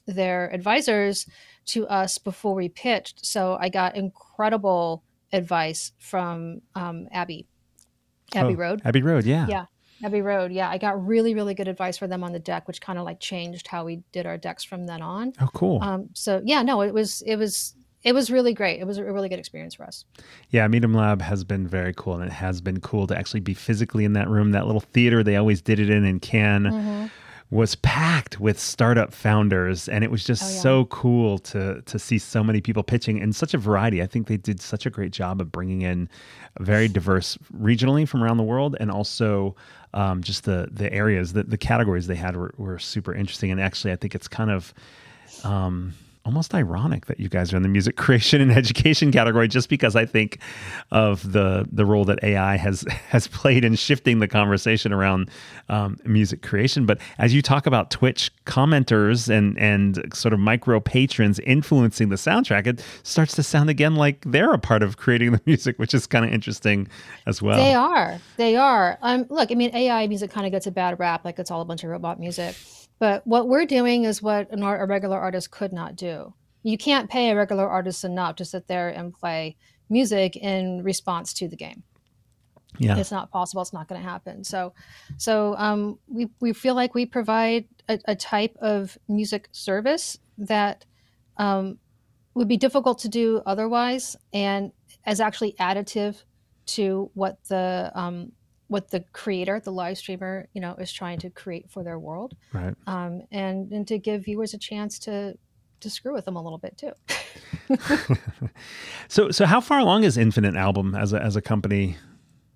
their 0.07 0.53
advisors 0.53 1.27
to 1.67 1.87
us 1.89 2.19
before 2.19 2.55
we 2.55 2.69
pitched, 2.69 3.25
so 3.25 3.57
I 3.61 3.69
got 3.69 3.97
incredible 3.97 5.03
advice 5.33 5.93
from 5.99 6.61
Abbey 6.75 7.47
Abbey 8.35 8.55
oh, 8.55 8.57
Road. 8.57 8.83
Abbey 8.85 9.03
Road, 9.03 9.25
yeah. 9.25 9.47
Yeah. 9.49 9.65
Abbey 10.03 10.23
Road, 10.23 10.51
yeah. 10.51 10.71
I 10.71 10.79
got 10.79 11.07
really, 11.07 11.35
really 11.35 11.55
good 11.55 11.69
advice 11.69 11.99
for 11.99 12.07
them 12.07 12.25
on 12.25 12.33
the 12.33 12.39
deck, 12.39 12.67
which 12.67 12.81
kind 12.81 12.99
of 12.99 13.05
like 13.05 13.21
changed 13.21 13.67
how 13.67 13.85
we 13.85 14.03
did 14.13 14.27
our 14.27 14.39
decks 14.39 14.65
from 14.65 14.87
then 14.87 15.03
on. 15.03 15.33
Oh, 15.41 15.49
cool. 15.53 15.83
Um, 15.83 16.09
so 16.15 16.41
yeah, 16.45 16.63
no, 16.63 16.81
it 16.81 16.95
was 16.95 17.23
it 17.23 17.37
was 17.37 17.75
it 18.03 18.15
was 18.15 18.31
really 18.31 18.55
great. 18.55 18.81
It 18.81 18.87
was 18.87 18.97
a 18.97 19.05
really 19.05 19.29
good 19.29 19.39
experience 19.39 19.75
for 19.75 19.85
us. 19.85 20.07
Yeah, 20.49 20.67
Midem 20.69 20.95
Lab 20.95 21.21
has 21.21 21.45
been 21.45 21.69
very 21.69 21.93
cool, 21.95 22.15
and 22.15 22.25
it 22.25 22.33
has 22.33 22.63
been 22.63 22.81
cool 22.81 23.07
to 23.09 23.17
actually 23.17 23.41
be 23.41 23.53
physically 23.53 24.07
in 24.07 24.15
that 24.15 24.29
room, 24.29 24.53
that 24.53 24.67
little 24.67 24.81
theater 24.81 25.23
they 25.23 25.37
always 25.37 25.61
did 25.61 25.79
it 25.79 25.91
in 25.91 26.05
in 26.05 26.19
Cannes. 26.21 26.65
Mm-hmm 26.65 27.07
was 27.51 27.75
packed 27.77 28.39
with 28.39 28.61
startup 28.61 29.13
founders 29.13 29.89
and 29.89 30.05
it 30.05 30.11
was 30.11 30.25
just 30.25 30.43
oh, 30.43 30.47
yeah. 30.47 30.61
so 30.61 30.85
cool 30.87 31.39
to 31.39 31.83
to 31.83 31.99
see 31.99 32.17
so 32.17 32.45
many 32.45 32.61
people 32.61 32.83
pitching 32.83 33.21
and 33.21 33.35
such 33.35 33.55
a 33.55 33.59
variety 33.59 34.01
i 34.03 34.07
think 34.07 34.29
they 34.29 34.37
did 34.37 34.61
such 34.61 34.87
a 34.87 34.91
great 34.91 35.11
job 35.11 35.41
of 35.41 35.51
bringing 35.51 35.83
in 35.83 36.09
very 36.61 36.87
diverse 36.87 37.37
regionally 37.53 38.07
from 38.07 38.23
around 38.23 38.37
the 38.37 38.43
world 38.43 38.77
and 38.79 38.91
also 38.91 39.55
um, 39.95 40.23
just 40.23 40.45
the 40.45 40.69
the 40.71 40.93
areas 40.93 41.33
that 41.33 41.51
the 41.51 41.59
categories 41.59 42.07
they 42.07 42.15
had 42.15 42.37
were, 42.37 42.55
were 42.57 42.79
super 42.79 43.13
interesting 43.13 43.51
and 43.51 43.61
actually 43.61 43.93
i 43.93 43.97
think 43.97 44.15
it's 44.15 44.29
kind 44.29 44.51
of 44.51 44.73
um, 45.43 45.93
almost 46.25 46.55
ironic 46.55 47.07
that 47.07 47.19
you 47.19 47.29
guys 47.29 47.53
are 47.53 47.57
in 47.57 47.63
the 47.63 47.69
music 47.69 47.97
creation 48.05 48.41
and 48.41 48.53
education 48.53 49.11
category 49.11 49.49
just 49.49 49.69
because 49.69 49.97
I 49.97 50.07
think 50.07 50.39
of 50.91 51.33
the 51.33 51.67
the 51.73 51.85
role 51.85 52.05
that 52.05 52.23
AI 52.23 52.57
has 52.57 52.83
has 53.09 53.27
played 53.29 53.65
in 53.65 53.75
shifting 53.75 54.19
the 54.19 54.29
conversation 54.29 54.93
around 54.93 55.31
um, 55.69 55.97
music 56.05 56.43
creation. 56.43 56.87
But 56.87 56.99
as 57.19 57.35
you 57.35 57.43
talk 57.43 57.67
about 57.67 57.91
Twitch 57.91 58.31
commenters 58.45 59.29
and 59.29 59.59
and 59.59 60.13
sort 60.15 60.35
of 60.35 60.41
micro 60.41 60.81
patrons 60.81 61.39
influencing 61.41 62.09
the 62.11 62.17
soundtrack, 62.17 62.67
it 62.67 62.85
starts 63.03 63.35
to 63.37 63.43
sound 63.43 63.71
again 63.71 63.97
like 63.97 64.23
they're 64.27 64.53
a 64.53 64.59
part 64.59 64.83
of 64.83 64.97
creating 64.97 65.33
the 65.33 65.41
music, 65.47 65.79
which 65.79 65.95
is 65.95 66.07
kind 66.07 66.25
of 66.25 66.33
interesting 66.33 66.89
as 67.27 67.41
well. 67.41 67.57
They 67.57 67.75
are. 67.75 68.19
They 68.37 68.57
are. 68.57 68.99
Um, 69.03 69.27
look, 69.31 69.51
I 69.51 69.55
mean, 69.55 69.75
AI 69.75 70.07
music 70.07 70.31
kind 70.31 70.47
of 70.47 70.53
gets 70.53 70.67
a 70.67 70.71
bad 70.71 70.99
rap, 70.99 71.25
like 71.25 71.39
it's 71.39 71.51
all 71.51 71.61
a 71.61 71.65
bunch 71.65 71.85
of 71.85 71.91
robot 71.91 72.21
music. 72.21 72.57
But 73.01 73.27
what 73.27 73.49
we're 73.49 73.65
doing 73.65 74.05
is 74.05 74.23
what 74.23 74.53
an 74.53 74.63
art, 74.63 74.81
a 74.81 74.87
regular 74.87 75.19
artist 75.19 75.51
could 75.51 75.73
not 75.73 75.97
do. 75.97 76.35
You 76.63 76.79
can't 76.79 77.11
pay 77.11 77.31
a 77.31 77.37
regular 77.37 77.67
artist 77.67 78.05
enough 78.05 78.37
to 78.37 78.45
sit 78.45 78.69
there 78.69 78.91
and 78.91 79.13
play 79.13 79.57
music 79.89 80.37
in 80.37 80.85
response 80.85 81.33
to 81.35 81.49
the 81.49 81.57
game. 81.57 81.83
Yeah. 82.79 82.99
It's 82.99 83.11
not 83.11 83.31
possible. 83.31 83.63
It's 83.63 83.73
not 83.73 83.89
going 83.89 84.01
to 84.01 84.09
happen. 84.09 84.45
So, 84.45 84.75
so 85.17 85.57
um, 85.57 85.99
we, 86.07 86.29
we 86.41 86.53
feel 86.53 86.75
like 86.75 86.95
we 86.95 87.07
provide 87.07 87.67
a, 87.89 87.99
a 88.05 88.15
type 88.15 88.57
of 88.61 88.97
music 89.09 89.49
service 89.51 90.19
that 90.39 90.85
um, 91.39 91.79
would 92.35 92.49
be 92.49 92.59
difficult 92.59 92.99
to 93.01 93.09
do 93.09 93.43
otherwise 93.47 94.15
and 94.33 94.73
as 95.07 95.21
actually 95.21 95.55
additive 95.55 96.23
to 96.67 97.11
what 97.15 97.39
the 97.49 97.91
um, 97.95 98.33
what 98.71 98.91
the 98.91 99.01
creator, 99.13 99.59
the 99.59 99.73
live 99.73 99.99
streamer, 99.99 100.49
you 100.55 100.61
know, 100.61 100.75
is 100.77 100.93
trying 100.93 101.19
to 101.19 101.29
create 101.31 101.69
for 101.69 101.83
their 101.83 101.99
world, 101.99 102.37
Right. 102.53 102.75
um, 102.87 103.23
and 103.33 103.73
and 103.73 103.87
to 103.89 103.99
give 103.99 104.25
viewers 104.27 104.55
a 104.55 104.59
chance 104.59 104.99
to 105.01 105.37
to 105.81 105.91
screw 105.91 106.13
with 106.13 106.25
them 106.25 106.37
a 106.37 106.43
little 106.43 106.59
bit 106.59 106.77
too. 106.79 106.93
so 109.09 109.31
so 109.31 109.45
how 109.47 109.61
far 109.61 109.79
along 109.81 110.05
is 110.05 110.17
Infinite 110.17 110.55
Album 110.55 110.95
as 110.95 111.13
a 111.13 111.21
as 111.23 111.37
a 111.37 111.43
company? 111.43 111.97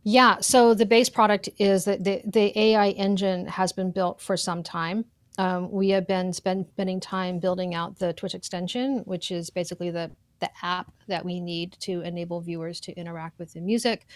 Yeah. 0.05 0.39
So 0.41 0.75
the 0.75 0.87
base 0.87 1.09
product 1.09 1.49
is 1.59 1.85
that 1.87 2.05
the, 2.05 2.21
the 2.27 2.57
AI 2.59 2.91
engine 2.91 3.47
has 3.47 3.73
been 3.73 3.91
built 3.91 4.21
for 4.21 4.37
some 4.37 4.63
time. 4.63 5.07
Um, 5.39 5.71
we 5.73 5.89
have 5.91 6.07
been 6.07 6.33
spend, 6.35 6.67
spending 6.69 7.01
time 7.01 7.39
building 7.39 7.75
out 7.75 7.99
the 7.99 8.13
Twitch 8.13 8.35
extension, 8.35 8.99
which 9.07 9.31
is 9.31 9.51
basically 9.51 9.91
the 9.91 10.11
the 10.41 10.51
app 10.63 10.93
that 11.09 11.25
we 11.25 11.41
need 11.41 11.73
to 11.81 12.03
enable 12.03 12.41
viewers 12.41 12.79
to 12.81 12.93
interact 12.93 13.39
with 13.39 13.53
the 13.55 13.61
music, 13.61 14.07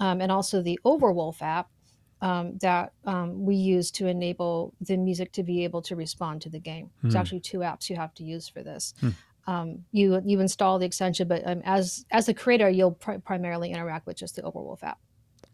um, 0.00 0.20
and 0.20 0.30
also 0.32 0.62
the 0.62 0.78
Overwolf 0.84 1.40
app 1.42 1.68
um, 2.20 2.56
that 2.58 2.92
um, 3.04 3.44
we 3.44 3.54
use 3.56 3.90
to 3.92 4.06
enable 4.06 4.72
the 4.80 4.96
music 4.96 5.32
to 5.32 5.42
be 5.42 5.64
able 5.64 5.82
to 5.82 5.94
respond 5.96 6.40
to 6.42 6.48
the 6.48 6.60
game. 6.60 6.90
There's 7.02 7.14
Hmm. 7.14 7.20
actually 7.20 7.40
two 7.40 7.58
apps 7.58 7.90
you 7.90 7.96
have 7.96 8.14
to 8.14 8.24
use 8.24 8.48
for 8.48 8.62
this. 8.62 8.94
Um, 9.46 9.84
you 9.92 10.22
you 10.24 10.40
install 10.40 10.78
the 10.78 10.86
extension, 10.86 11.28
but 11.28 11.46
um, 11.46 11.60
as 11.66 12.06
as 12.10 12.24
the 12.26 12.32
creator, 12.34 12.70
you'll 12.70 12.92
pri- 12.92 13.18
primarily 13.18 13.70
interact 13.72 14.06
with 14.06 14.16
just 14.16 14.36
the 14.36 14.42
Overwolf 14.42 14.82
app 14.82 14.98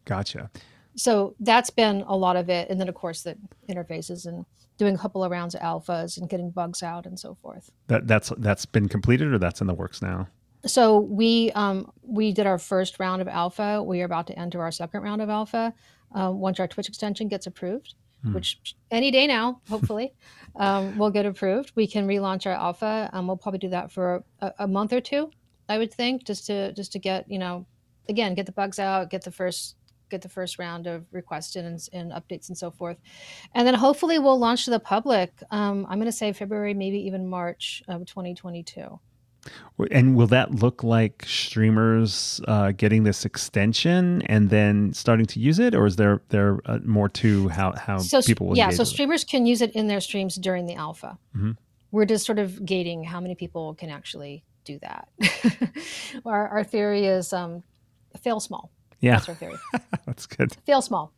Gotcha. 0.05 0.49
so 0.97 1.35
that's 1.41 1.71
been 1.71 2.03
a 2.07 2.17
lot 2.17 2.37
of 2.37 2.49
it 2.49 2.69
and 2.71 2.81
then 2.81 2.89
of 2.89 2.95
course 2.95 3.23
the 3.23 3.37
interfaces 3.69 4.27
and 4.27 4.45
doing 4.79 4.95
a 4.95 4.99
couple 4.99 5.23
of 5.25 5.31
rounds 5.31 5.55
of 5.55 5.61
alphas 5.61 6.17
and 6.19 6.29
getting 6.29 6.51
bugs 6.51 6.83
out 6.83 7.05
and 7.07 7.19
so 7.19 7.35
forth 7.43 7.71
That 7.89 8.07
that's 8.07 8.33
that's 8.39 8.65
been 8.65 8.89
completed 8.89 9.33
or 9.33 9.39
that's 9.39 9.61
in 9.61 9.67
the 9.67 9.75
works 9.75 10.01
now. 10.03 10.29
So 10.67 11.01
we 11.01 11.51
um, 11.53 11.91
we 12.03 12.33
did 12.33 12.47
our 12.47 12.59
first 12.59 12.99
round 12.99 13.23
of 13.23 13.29
alpha. 13.29 13.83
We 13.83 14.03
are 14.03 14.05
about 14.05 14.27
to 14.29 14.39
enter 14.39 14.61
our 14.63 14.71
second 14.71 15.03
round 15.03 15.23
of 15.23 15.31
alpha 15.31 15.75
uh, 16.15 16.31
once 16.33 16.61
our 16.61 16.69
twitch 16.69 16.89
extension 16.89 17.29
gets 17.29 17.47
approved 17.47 17.95
Hmm. 18.23 18.35
which 18.35 18.77
any 18.91 19.11
day 19.11 19.27
now 19.27 19.63
hopefully 19.71 20.13
um, 20.57 20.99
will 20.99 21.11
get 21.11 21.25
approved. 21.25 21.73
We 21.75 21.87
can 21.87 22.07
relaunch 22.07 22.47
our 22.47 22.53
alpha 22.53 23.09
um, 23.15 23.27
we'll 23.27 23.39
probably 23.39 23.61
do 23.61 23.71
that 23.71 23.91
for 23.91 24.25
a, 24.41 24.53
a 24.59 24.69
month 24.69 24.93
or 24.93 25.01
two 25.01 25.31
i 25.71 25.79
would 25.79 25.93
think 25.93 26.27
just 26.27 26.47
to 26.47 26.73
just 26.75 26.93
to 26.93 26.99
get 26.99 27.31
you 27.31 27.39
know 27.39 27.67
again 28.11 28.35
get 28.35 28.45
the 28.45 28.53
bugs 28.53 28.79
out 28.79 29.09
get 29.09 29.23
the 29.23 29.31
first 29.31 29.77
get 30.11 30.21
the 30.21 30.29
first 30.29 30.59
round 30.59 30.87
of 30.87 31.07
requests 31.13 31.57
and, 31.57 31.89
and 31.93 32.11
updates 32.13 32.49
and 32.49 32.59
so 32.59 32.69
forth. 32.69 32.99
And 33.55 33.65
then 33.65 33.75
hopefully 33.75 34.19
we'll 34.19 34.41
launch 34.41 34.65
to 34.65 34.71
the 34.71 34.81
public 34.81 35.33
um, 35.51 35.87
i'm 35.89 35.99
going 35.99 36.05
to 36.07 36.13
say 36.13 36.33
february 36.33 36.75
maybe 36.75 36.99
even 36.99 37.27
march 37.27 37.83
of 37.89 38.05
2022 38.05 39.01
And 39.91 40.15
will 40.15 40.27
that 40.27 40.57
look 40.57 40.85
like 40.85 41.25
streamers 41.27 42.41
uh, 42.47 42.73
getting 42.73 43.05
this 43.05 43.25
extension 43.25 44.21
and 44.23 44.51
then 44.51 44.93
starting 44.93 45.25
to 45.27 45.41
use 45.41 45.59
it, 45.59 45.75
or 45.75 45.87
is 45.87 45.97
there 45.97 46.21
there 46.29 46.61
uh, 46.67 46.79
more 46.85 47.09
to 47.09 47.49
how 47.49 47.73
how 47.73 47.99
so 47.99 48.21
people 48.21 48.49
will 48.49 48.57
yeah 48.59 48.69
so 48.69 48.83
with 48.83 48.89
it? 48.89 48.93
streamers 48.93 49.25
can 49.25 49.47
use 49.47 49.63
it 49.63 49.73
in 49.73 49.87
their 49.87 50.01
streams 50.01 50.37
during 50.37 50.67
the 50.67 50.75
alpha. 50.75 51.17
Mhm. 51.35 51.57
we're 51.93 52.05
just 52.05 52.27
sort 52.27 52.39
of 52.39 52.65
gating 52.65 53.03
how 53.05 53.21
many 53.21 53.35
people 53.35 53.75
can 53.75 53.89
actually 53.91 54.45
do 54.65 54.79
that. 54.81 55.09
Our, 56.27 56.49
our 56.49 56.65
theory 56.65 57.07
is 57.07 57.33
um, 57.33 57.63
fail 58.21 58.41
small. 58.41 58.71
Yeah, 59.01 59.13
that's 59.17 59.29
our 59.31 59.35
theory. 59.35 59.57
That's 60.07 60.27
good. 60.27 60.55
fail 60.67 60.83
small. 60.83 61.11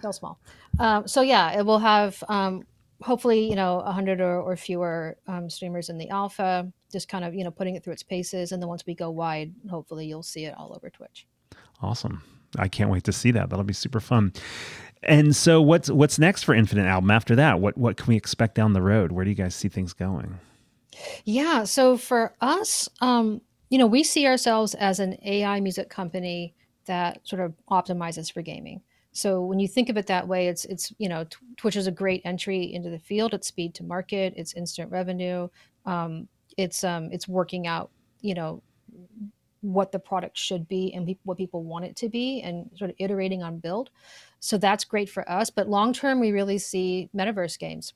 Fail 0.00 0.12
small. 0.12 0.38
Um, 0.78 1.08
so 1.08 1.20
yeah 1.22 1.58
it 1.58 1.66
will 1.66 1.80
have 1.80 2.22
um, 2.28 2.62
hopefully 3.02 3.48
you 3.50 3.56
know 3.56 3.76
100 3.78 4.20
or, 4.20 4.40
or 4.40 4.56
fewer 4.56 5.16
um, 5.26 5.50
streamers 5.50 5.88
in 5.88 5.98
the 5.98 6.08
alpha 6.10 6.70
just 6.96 7.08
kind 7.08 7.24
of 7.24 7.34
you 7.34 7.44
know 7.44 7.50
putting 7.50 7.76
it 7.76 7.84
through 7.84 7.92
its 7.92 8.02
paces 8.02 8.52
and 8.52 8.62
then 8.62 8.68
once 8.68 8.84
we 8.86 8.94
go 8.94 9.10
wide 9.10 9.52
hopefully 9.70 10.06
you'll 10.06 10.22
see 10.22 10.44
it 10.44 10.54
all 10.56 10.72
over 10.74 10.88
twitch 10.90 11.26
Awesome. 11.82 12.22
I 12.58 12.68
can't 12.68 12.90
wait 12.90 13.04
to 13.04 13.12
see 13.12 13.30
that. 13.32 13.50
That'll 13.50 13.64
be 13.64 13.74
super 13.74 14.00
fun. 14.00 14.32
And 15.02 15.36
so 15.36 15.60
what's 15.60 15.90
what's 15.90 16.18
next 16.18 16.44
for 16.44 16.54
Infinite 16.54 16.86
Album 16.86 17.10
after 17.10 17.36
that? 17.36 17.60
What 17.60 17.76
what 17.76 17.96
can 17.96 18.06
we 18.06 18.16
expect 18.16 18.54
down 18.54 18.72
the 18.72 18.82
road? 18.82 19.12
Where 19.12 19.24
do 19.24 19.30
you 19.30 19.36
guys 19.36 19.54
see 19.54 19.68
things 19.68 19.92
going? 19.92 20.38
Yeah. 21.24 21.64
So 21.64 21.96
for 21.96 22.34
us, 22.40 22.88
um, 23.00 23.42
you 23.68 23.78
know, 23.78 23.86
we 23.86 24.02
see 24.02 24.26
ourselves 24.26 24.74
as 24.74 25.00
an 25.00 25.18
AI 25.24 25.60
music 25.60 25.90
company 25.90 26.54
that 26.86 27.20
sort 27.28 27.42
of 27.42 27.52
optimizes 27.70 28.32
for 28.32 28.40
gaming. 28.40 28.80
So 29.12 29.42
when 29.44 29.58
you 29.58 29.68
think 29.68 29.88
of 29.88 29.96
it 29.96 30.06
that 30.06 30.26
way, 30.26 30.48
it's 30.48 30.64
it's 30.64 30.92
you 30.98 31.08
know, 31.08 31.26
Twitch 31.56 31.76
is 31.76 31.86
a 31.86 31.92
great 31.92 32.22
entry 32.24 32.72
into 32.72 32.88
the 32.88 32.98
field. 32.98 33.34
It's 33.34 33.48
speed 33.48 33.74
to 33.74 33.84
market. 33.84 34.32
It's 34.36 34.54
instant 34.54 34.90
revenue. 34.90 35.48
Um, 35.84 36.28
it's 36.56 36.84
um, 36.84 37.10
it's 37.12 37.28
working 37.28 37.66
out, 37.66 37.90
you 38.20 38.34
know, 38.34 38.62
what 39.60 39.92
the 39.92 39.98
product 39.98 40.38
should 40.38 40.68
be 40.68 40.92
and 40.94 41.06
pe- 41.06 41.18
what 41.24 41.36
people 41.36 41.62
want 41.62 41.84
it 41.84 41.96
to 41.96 42.08
be, 42.08 42.40
and 42.42 42.70
sort 42.76 42.90
of 42.90 42.96
iterating 42.98 43.42
on 43.42 43.58
build. 43.58 43.90
So 44.40 44.58
that's 44.58 44.84
great 44.84 45.08
for 45.08 45.28
us. 45.30 45.50
But 45.50 45.68
long 45.68 45.92
term, 45.92 46.20
we 46.20 46.30
really 46.32 46.58
see 46.58 47.10
metaverse 47.14 47.58
games. 47.58 47.94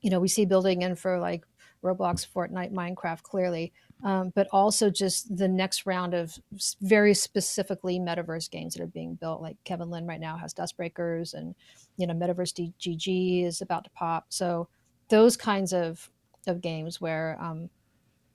You 0.00 0.10
know, 0.10 0.20
we 0.20 0.28
see 0.28 0.44
building 0.44 0.82
in 0.82 0.96
for 0.96 1.18
like 1.18 1.44
Roblox, 1.82 2.26
Fortnite, 2.26 2.72
Minecraft, 2.72 3.22
clearly, 3.22 3.72
um, 4.04 4.32
but 4.34 4.48
also 4.52 4.90
just 4.90 5.36
the 5.36 5.48
next 5.48 5.86
round 5.86 6.14
of 6.14 6.36
very 6.80 7.14
specifically 7.14 7.98
metaverse 7.98 8.50
games 8.50 8.74
that 8.74 8.82
are 8.82 8.88
being 8.88 9.14
built. 9.14 9.42
Like 9.42 9.56
Kevin 9.64 9.90
Lynn 9.90 10.06
right 10.06 10.20
now 10.20 10.36
has 10.36 10.54
Dustbreakers, 10.54 11.34
and 11.34 11.54
you 11.96 12.06
know, 12.06 12.14
Metaverse 12.14 12.72
DGG 12.80 13.44
is 13.44 13.60
about 13.60 13.84
to 13.84 13.90
pop. 13.90 14.26
So 14.28 14.68
those 15.08 15.36
kinds 15.36 15.72
of 15.72 16.10
of 16.46 16.60
games 16.60 17.00
where 17.00 17.36
um, 17.40 17.68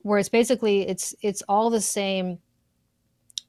where 0.02 0.20
it's 0.20 0.30
basically 0.30 0.88
it's 0.88 1.14
it's 1.22 1.42
all 1.50 1.70
the 1.70 1.82
same. 1.82 2.40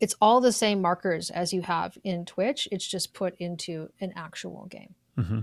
It's 0.00 0.14
all 0.20 0.40
the 0.40 0.52
same 0.52 0.80
markers 0.80 1.28
as 1.30 1.52
you 1.52 1.62
have 1.62 1.98
in 2.04 2.24
Twitch. 2.24 2.68
It's 2.70 2.86
just 2.86 3.14
put 3.14 3.34
into 3.38 3.90
an 4.00 4.12
actual 4.14 4.66
game. 4.66 4.94
hmm 5.16 5.40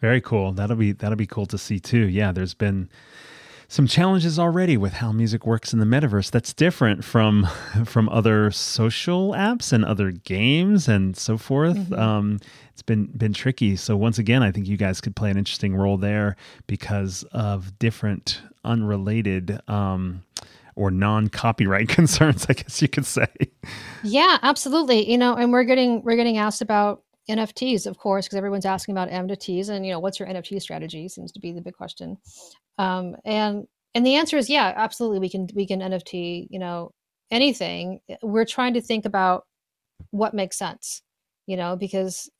Very 0.00 0.20
cool. 0.20 0.52
That'll 0.52 0.76
be 0.76 0.92
that'll 0.92 1.16
be 1.16 1.26
cool 1.26 1.46
to 1.46 1.58
see 1.58 1.78
too. 1.78 2.08
Yeah, 2.08 2.32
there's 2.32 2.54
been 2.54 2.88
some 3.68 3.86
challenges 3.86 4.36
already 4.36 4.76
with 4.76 4.94
how 4.94 5.12
music 5.12 5.46
works 5.46 5.72
in 5.72 5.78
the 5.78 5.86
metaverse. 5.86 6.32
That's 6.32 6.52
different 6.52 7.04
from 7.04 7.46
from 7.84 8.08
other 8.08 8.50
social 8.50 9.30
apps 9.32 9.72
and 9.72 9.84
other 9.84 10.10
games 10.10 10.88
and 10.88 11.16
so 11.16 11.38
forth. 11.38 11.76
Mhm. 11.76 11.96
Um, 11.98 12.40
it's 12.80 12.86
been 12.86 13.06
been 13.08 13.34
tricky. 13.34 13.76
So 13.76 13.94
once 13.94 14.18
again, 14.18 14.42
I 14.42 14.50
think 14.50 14.66
you 14.66 14.78
guys 14.78 15.02
could 15.02 15.14
play 15.14 15.30
an 15.30 15.36
interesting 15.36 15.76
role 15.76 15.98
there 15.98 16.34
because 16.66 17.24
of 17.24 17.78
different 17.78 18.40
unrelated 18.64 19.60
um, 19.68 20.24
or 20.76 20.90
non-copyright 20.90 21.88
concerns. 21.90 22.46
I 22.48 22.54
guess 22.54 22.80
you 22.80 22.88
could 22.88 23.04
say. 23.04 23.26
Yeah, 24.02 24.38
absolutely. 24.40 25.10
You 25.10 25.18
know, 25.18 25.34
and 25.34 25.52
we're 25.52 25.64
getting 25.64 26.02
we're 26.04 26.16
getting 26.16 26.38
asked 26.38 26.62
about 26.62 27.02
NFTs, 27.28 27.86
of 27.86 27.98
course, 27.98 28.24
because 28.24 28.38
everyone's 28.38 28.64
asking 28.64 28.94
about 28.94 29.10
NFTs, 29.10 29.68
and 29.68 29.84
you 29.84 29.92
know, 29.92 30.00
what's 30.00 30.18
your 30.18 30.28
NFT 30.28 30.62
strategy 30.62 31.06
seems 31.06 31.32
to 31.32 31.40
be 31.40 31.52
the 31.52 31.60
big 31.60 31.74
question. 31.74 32.16
Um, 32.78 33.14
and 33.26 33.66
and 33.94 34.06
the 34.06 34.14
answer 34.14 34.38
is 34.38 34.48
yeah, 34.48 34.72
absolutely. 34.74 35.18
We 35.18 35.28
can 35.28 35.48
we 35.54 35.66
can 35.66 35.80
NFT, 35.80 36.46
you 36.48 36.58
know, 36.58 36.92
anything. 37.30 38.00
We're 38.22 38.46
trying 38.46 38.72
to 38.72 38.80
think 38.80 39.04
about 39.04 39.44
what 40.12 40.32
makes 40.32 40.56
sense, 40.56 41.02
you 41.46 41.58
know, 41.58 41.76
because 41.76 42.30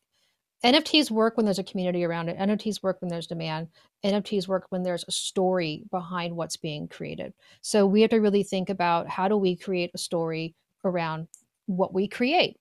NFTs 0.64 1.11
work 1.11 1.37
when 1.37 1.47
there's 1.47 1.59
a 1.59 1.64
community 1.64 2.05
around 2.05 2.29
it. 2.29 2.38
NFTs 2.38 2.83
work 2.83 3.00
when 3.00 3.09
there's 3.09 3.26
demand. 3.26 3.69
NFTs 4.05 4.47
work 4.47 4.67
when 4.69 4.83
there's 4.83 5.05
a 5.09 5.12
story 5.12 5.85
behind 5.90 6.37
what's 6.37 6.57
being 6.57 6.87
created. 6.87 7.33
So 7.62 7.87
we 7.87 8.02
have 8.02 8.11
to 8.11 8.19
really 8.19 8.43
think 8.43 8.69
about 8.69 9.09
how 9.09 9.26
do 9.26 9.37
we 9.37 9.57
create 9.57 9.90
a 9.95 9.99
story 9.99 10.55
around 10.85 11.29
what 11.67 11.95
we 11.95 12.09
create. 12.09 12.59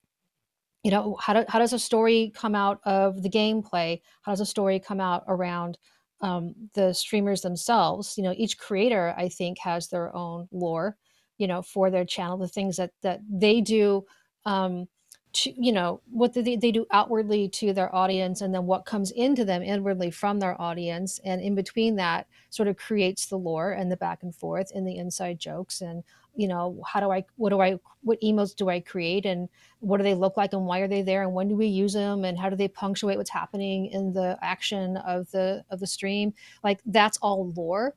You 0.84 0.92
know, 0.92 1.18
how, 1.20 1.34
do, 1.34 1.46
how 1.50 1.60
does 1.60 1.74
a 1.74 1.80
story 1.80 2.32
come 2.34 2.56
out 2.56 2.80
of 2.86 3.22
the 3.22 3.30
gameplay? 3.30 4.02
How 4.22 4.32
does 4.32 4.40
a 4.40 4.46
story 4.46 4.80
come 4.80 5.02
out 5.02 5.26
around 5.28 5.78
um, 6.22 6.56
the 6.74 6.94
streamers 6.94 7.42
themselves? 7.42 8.14
You 8.18 8.24
know, 8.24 8.34
each 8.38 8.58
creator, 8.58 9.14
I 9.18 9.28
think, 9.28 9.60
has 9.60 9.90
their 9.90 10.16
own 10.16 10.48
lore, 10.54 10.96
you 11.38 11.48
know, 11.48 11.62
for 11.62 11.90
their 11.90 12.06
channel, 12.06 12.38
the 12.38 12.48
things 12.48 12.78
that, 12.78 12.92
that 13.02 13.20
they 13.30 13.60
do. 13.60 14.06
Um, 14.46 14.88
to, 15.32 15.54
you 15.62 15.72
know 15.72 16.02
what 16.12 16.34
they, 16.34 16.56
they 16.56 16.72
do 16.72 16.86
outwardly 16.92 17.50
to 17.50 17.74
their 17.74 17.94
audience 17.94 18.42
and 18.42 18.54
then 18.54 18.66
what 18.66 18.86
comes 18.86 19.12
into 19.12 19.46
them 19.46 19.62
inwardly 19.62 20.12
from 20.12 20.40
their 20.40 20.60
audience. 20.60 21.20
And 21.24 21.42
in 21.42 21.56
between 21.56 21.96
that 21.98 22.28
sort 22.50 22.68
of 22.68 22.78
creates 22.78 23.28
the 23.28 23.38
lore 23.38 23.72
and 23.72 23.92
the 23.92 23.98
back 23.98 24.24
and 24.24 24.36
forth 24.36 24.72
and 24.74 24.88
the 24.88 24.98
inside 24.98 25.40
jokes 25.40 25.82
and 25.82 26.04
you 26.36 26.48
know 26.48 26.82
how 26.86 27.00
do 27.00 27.12
i 27.12 27.24
what 27.36 27.50
do 27.50 27.60
i 27.60 27.78
what 28.02 28.22
emotes 28.22 28.56
do 28.56 28.70
i 28.70 28.80
create 28.80 29.26
and 29.26 29.50
what 29.80 29.98
do 29.98 30.04
they 30.04 30.14
look 30.14 30.38
like 30.38 30.54
and 30.54 30.66
why 30.66 30.80
are 30.80 30.88
they 30.88 31.02
there 31.02 31.24
and 31.24 31.34
when 31.34 31.48
do 31.48 31.56
we 31.56 31.66
use 31.66 31.94
them 31.94 32.24
and 32.24 32.38
how 32.38 32.50
do 32.50 32.56
they 32.56 32.68
punctuate 32.68 33.18
what's 33.18 33.32
happening 33.32 33.88
in 33.88 34.14
the 34.14 34.38
action 34.42 34.96
of 34.98 35.30
the 35.32 35.64
of 35.70 35.80
the 35.80 35.88
stream? 35.88 36.34
Like 36.64 36.80
that's 36.86 37.18
all 37.18 37.52
lore 37.58 37.96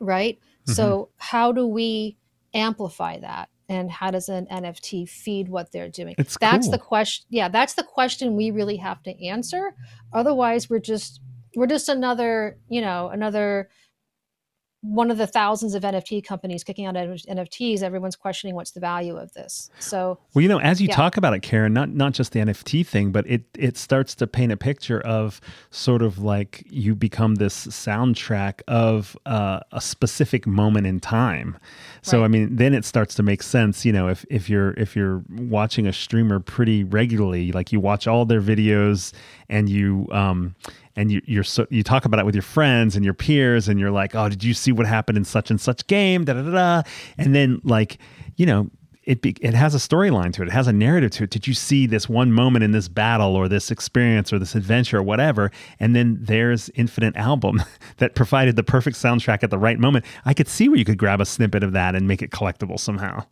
right? 0.00 0.38
So 0.66 0.82
mm-hmm. 0.84 1.10
how 1.18 1.52
do 1.52 1.66
we 1.66 2.16
amplify 2.54 3.18
that 3.20 3.49
and 3.70 3.90
how 3.90 4.10
does 4.10 4.28
an 4.28 4.46
nft 4.50 5.08
feed 5.08 5.48
what 5.48 5.72
they're 5.72 5.88
doing 5.88 6.14
It's 6.18 6.36
that's 6.38 6.66
cool. 6.66 6.72
the 6.72 6.78
question 6.78 7.24
yeah 7.30 7.48
that's 7.48 7.74
the 7.74 7.84
question 7.84 8.36
we 8.36 8.50
really 8.50 8.76
have 8.76 9.02
to 9.04 9.12
answer 9.26 9.74
otherwise 10.12 10.68
we're 10.68 10.80
just 10.80 11.20
we're 11.56 11.66
just 11.66 11.88
another 11.88 12.58
you 12.68 12.80
know 12.82 13.08
another 13.08 13.70
one 14.82 15.10
of 15.10 15.18
the 15.18 15.26
thousands 15.26 15.74
of 15.74 15.82
NFT 15.82 16.24
companies 16.24 16.64
kicking 16.64 16.86
out 16.86 16.94
NFTs, 16.94 17.82
everyone's 17.82 18.16
questioning 18.16 18.54
what's 18.54 18.70
the 18.70 18.80
value 18.80 19.16
of 19.16 19.30
this. 19.34 19.70
So, 19.78 20.18
well, 20.32 20.42
you 20.42 20.48
know, 20.48 20.58
as 20.58 20.80
you 20.80 20.88
yeah. 20.88 20.96
talk 20.96 21.18
about 21.18 21.34
it, 21.34 21.40
Karen, 21.40 21.74
not 21.74 21.90
not 21.90 22.12
just 22.12 22.32
the 22.32 22.40
NFT 22.40 22.86
thing, 22.86 23.12
but 23.12 23.26
it 23.28 23.42
it 23.54 23.76
starts 23.76 24.14
to 24.16 24.26
paint 24.26 24.52
a 24.52 24.56
picture 24.56 25.00
of 25.00 25.40
sort 25.70 26.00
of 26.00 26.18
like 26.18 26.64
you 26.70 26.94
become 26.94 27.34
this 27.34 27.66
soundtrack 27.66 28.62
of 28.68 29.18
uh, 29.26 29.60
a 29.72 29.82
specific 29.82 30.46
moment 30.46 30.86
in 30.86 30.98
time. 30.98 31.58
So, 32.00 32.20
right. 32.20 32.24
I 32.24 32.28
mean, 32.28 32.56
then 32.56 32.72
it 32.72 32.86
starts 32.86 33.14
to 33.16 33.22
make 33.22 33.42
sense. 33.42 33.84
You 33.84 33.92
know, 33.92 34.08
if 34.08 34.24
if 34.30 34.48
you're 34.48 34.72
if 34.72 34.96
you're 34.96 35.22
watching 35.28 35.86
a 35.86 35.92
streamer 35.92 36.40
pretty 36.40 36.84
regularly, 36.84 37.52
like 37.52 37.70
you 37.70 37.80
watch 37.80 38.06
all 38.06 38.24
their 38.24 38.40
videos 38.40 39.12
and 39.50 39.68
you 39.68 40.08
um 40.10 40.54
and 41.00 41.10
you, 41.10 41.22
you're 41.24 41.44
so 41.44 41.66
you 41.70 41.82
talk 41.82 42.04
about 42.04 42.20
it 42.20 42.26
with 42.26 42.34
your 42.34 42.42
friends 42.42 42.94
and 42.94 43.04
your 43.04 43.14
peers, 43.14 43.68
and 43.68 43.80
you're 43.80 43.90
like, 43.90 44.14
oh, 44.14 44.28
did 44.28 44.44
you 44.44 44.52
see 44.52 44.70
what 44.70 44.86
happened 44.86 45.16
in 45.16 45.24
such 45.24 45.50
and 45.50 45.60
such 45.60 45.86
game? 45.86 46.24
Da 46.24 46.34
da 46.34 46.42
da. 46.42 46.50
da. 46.50 46.82
And 47.16 47.34
then 47.34 47.60
like, 47.64 47.98
you 48.36 48.44
know, 48.44 48.70
it 49.04 49.22
be, 49.22 49.34
it 49.40 49.54
has 49.54 49.74
a 49.74 49.78
storyline 49.78 50.32
to 50.34 50.42
it. 50.42 50.48
It 50.48 50.52
has 50.52 50.66
a 50.66 50.72
narrative 50.72 51.10
to 51.12 51.24
it. 51.24 51.30
Did 51.30 51.46
you 51.46 51.54
see 51.54 51.86
this 51.86 52.06
one 52.06 52.32
moment 52.32 52.64
in 52.64 52.72
this 52.72 52.86
battle 52.86 53.34
or 53.34 53.48
this 53.48 53.70
experience 53.70 54.30
or 54.30 54.38
this 54.38 54.54
adventure 54.54 54.98
or 54.98 55.02
whatever? 55.02 55.50
And 55.80 55.96
then 55.96 56.18
there's 56.20 56.68
Infinite 56.74 57.16
Album 57.16 57.62
that 57.96 58.14
provided 58.14 58.56
the 58.56 58.62
perfect 58.62 58.96
soundtrack 58.96 59.42
at 59.42 59.50
the 59.50 59.58
right 59.58 59.78
moment. 59.78 60.04
I 60.26 60.34
could 60.34 60.48
see 60.48 60.68
where 60.68 60.78
you 60.78 60.84
could 60.84 60.98
grab 60.98 61.20
a 61.20 61.26
snippet 61.26 61.64
of 61.64 61.72
that 61.72 61.94
and 61.94 62.06
make 62.06 62.20
it 62.20 62.30
collectible 62.30 62.78
somehow. 62.78 63.24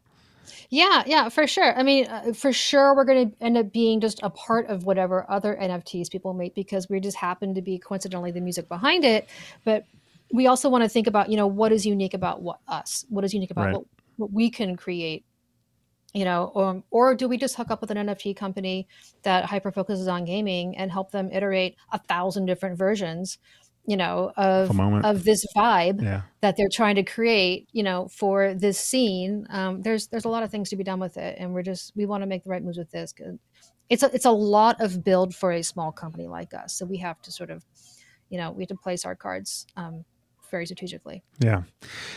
Yeah, 0.71 1.03
yeah, 1.07 1.29
for 1.29 1.47
sure. 1.47 1.77
I 1.79 1.83
mean, 1.83 2.07
uh, 2.07 2.33
for 2.33 2.53
sure, 2.53 2.95
we're 2.95 3.05
going 3.05 3.31
to 3.31 3.43
end 3.43 3.57
up 3.57 3.73
being 3.73 4.01
just 4.01 4.21
a 4.23 4.31
part 4.31 4.67
of 4.67 4.85
whatever 4.85 5.25
other 5.31 5.57
NFTs 5.61 6.11
people 6.11 6.35
make 6.35 6.55
because 6.55 6.89
we 6.89 7.01
just 7.01 7.17
happen 7.17 7.55
to 7.55 7.63
be 7.63 7.79
coincidentally 7.79 8.31
the 8.31 8.41
music 8.41 8.69
behind 8.69 9.05
it. 9.05 9.29
But 9.65 9.85
we 10.33 10.47
also 10.47 10.69
want 10.69 10.85
to 10.85 10.89
think 10.89 11.07
about, 11.07 11.31
you 11.31 11.37
know, 11.37 11.47
what 11.47 11.73
is 11.73 11.87
unique 11.87 12.15
about 12.15 12.43
what 12.43 12.61
us? 12.69 13.05
What 13.09 13.25
is 13.25 13.33
unique 13.33 13.51
about 13.51 13.65
right. 13.67 13.75
what, 13.75 13.85
what 14.17 14.33
we 14.33 14.51
can 14.51 14.77
create? 14.77 15.25
You 16.15 16.25
know, 16.25 16.51
or 16.55 16.83
or 16.91 17.15
do 17.15 17.29
we 17.29 17.37
just 17.37 17.55
hook 17.55 17.71
up 17.71 17.83
with 17.83 17.91
an 17.91 17.99
NFT 17.99 18.35
company 18.35 18.89
that 19.23 19.45
hyper 19.45 19.71
focuses 19.71 20.09
on 20.09 20.25
gaming 20.25 20.77
and 20.77 20.91
help 20.91 21.11
them 21.11 21.31
iterate 21.31 21.77
a 21.93 21.99
thousand 21.99 22.47
different 22.47 22.79
versions? 22.79 23.39
You 23.89 23.97
know 23.97 24.31
of 24.37 24.79
of 24.79 25.25
this 25.25 25.47
vibe 25.57 26.03
yeah. 26.03 26.21
that 26.43 26.57
they're 26.59 26.69
trying 26.71 26.95
to 26.95 27.03
create 27.03 27.67
you 27.73 27.83
know 27.83 28.07
for 28.09 28.53
this 28.53 28.79
scene 28.79 29.47
um, 29.49 29.81
there's 29.81 30.09
there's 30.09 30.27
a 30.27 30.29
lot 30.29 30.43
of 30.43 30.51
things 30.51 30.69
to 30.69 30.77
be 30.77 30.85
done 30.85 31.01
with 31.01 31.17
it 31.17 31.37
and 31.39 31.55
we're 31.55 31.63
just 31.63 31.93
we 31.97 32.05
want 32.05 32.23
to 32.23 32.27
make 32.27 32.45
the 32.45 32.51
right 32.51 32.63
moves 32.63 32.77
with 32.77 32.91
this 32.91 33.15
it's 33.89 34.03
a, 34.03 34.15
it's 34.15 34.27
a 34.27 34.31
lot 34.31 34.79
of 34.83 35.03
build 35.03 35.35
for 35.35 35.53
a 35.53 35.63
small 35.63 35.91
company 35.91 36.29
like 36.29 36.53
us 36.53 36.75
so 36.75 36.85
we 36.85 36.99
have 36.99 37.21
to 37.23 37.33
sort 37.33 37.51
of 37.51 37.65
you 38.29 38.37
know 38.37 38.53
we 38.53 38.63
have 38.63 38.69
to 38.69 38.77
place 38.77 39.07
our 39.07 39.17
cards 39.17 39.67
um, 39.77 40.05
very 40.51 40.65
strategically. 40.65 41.23
Yeah. 41.41 41.65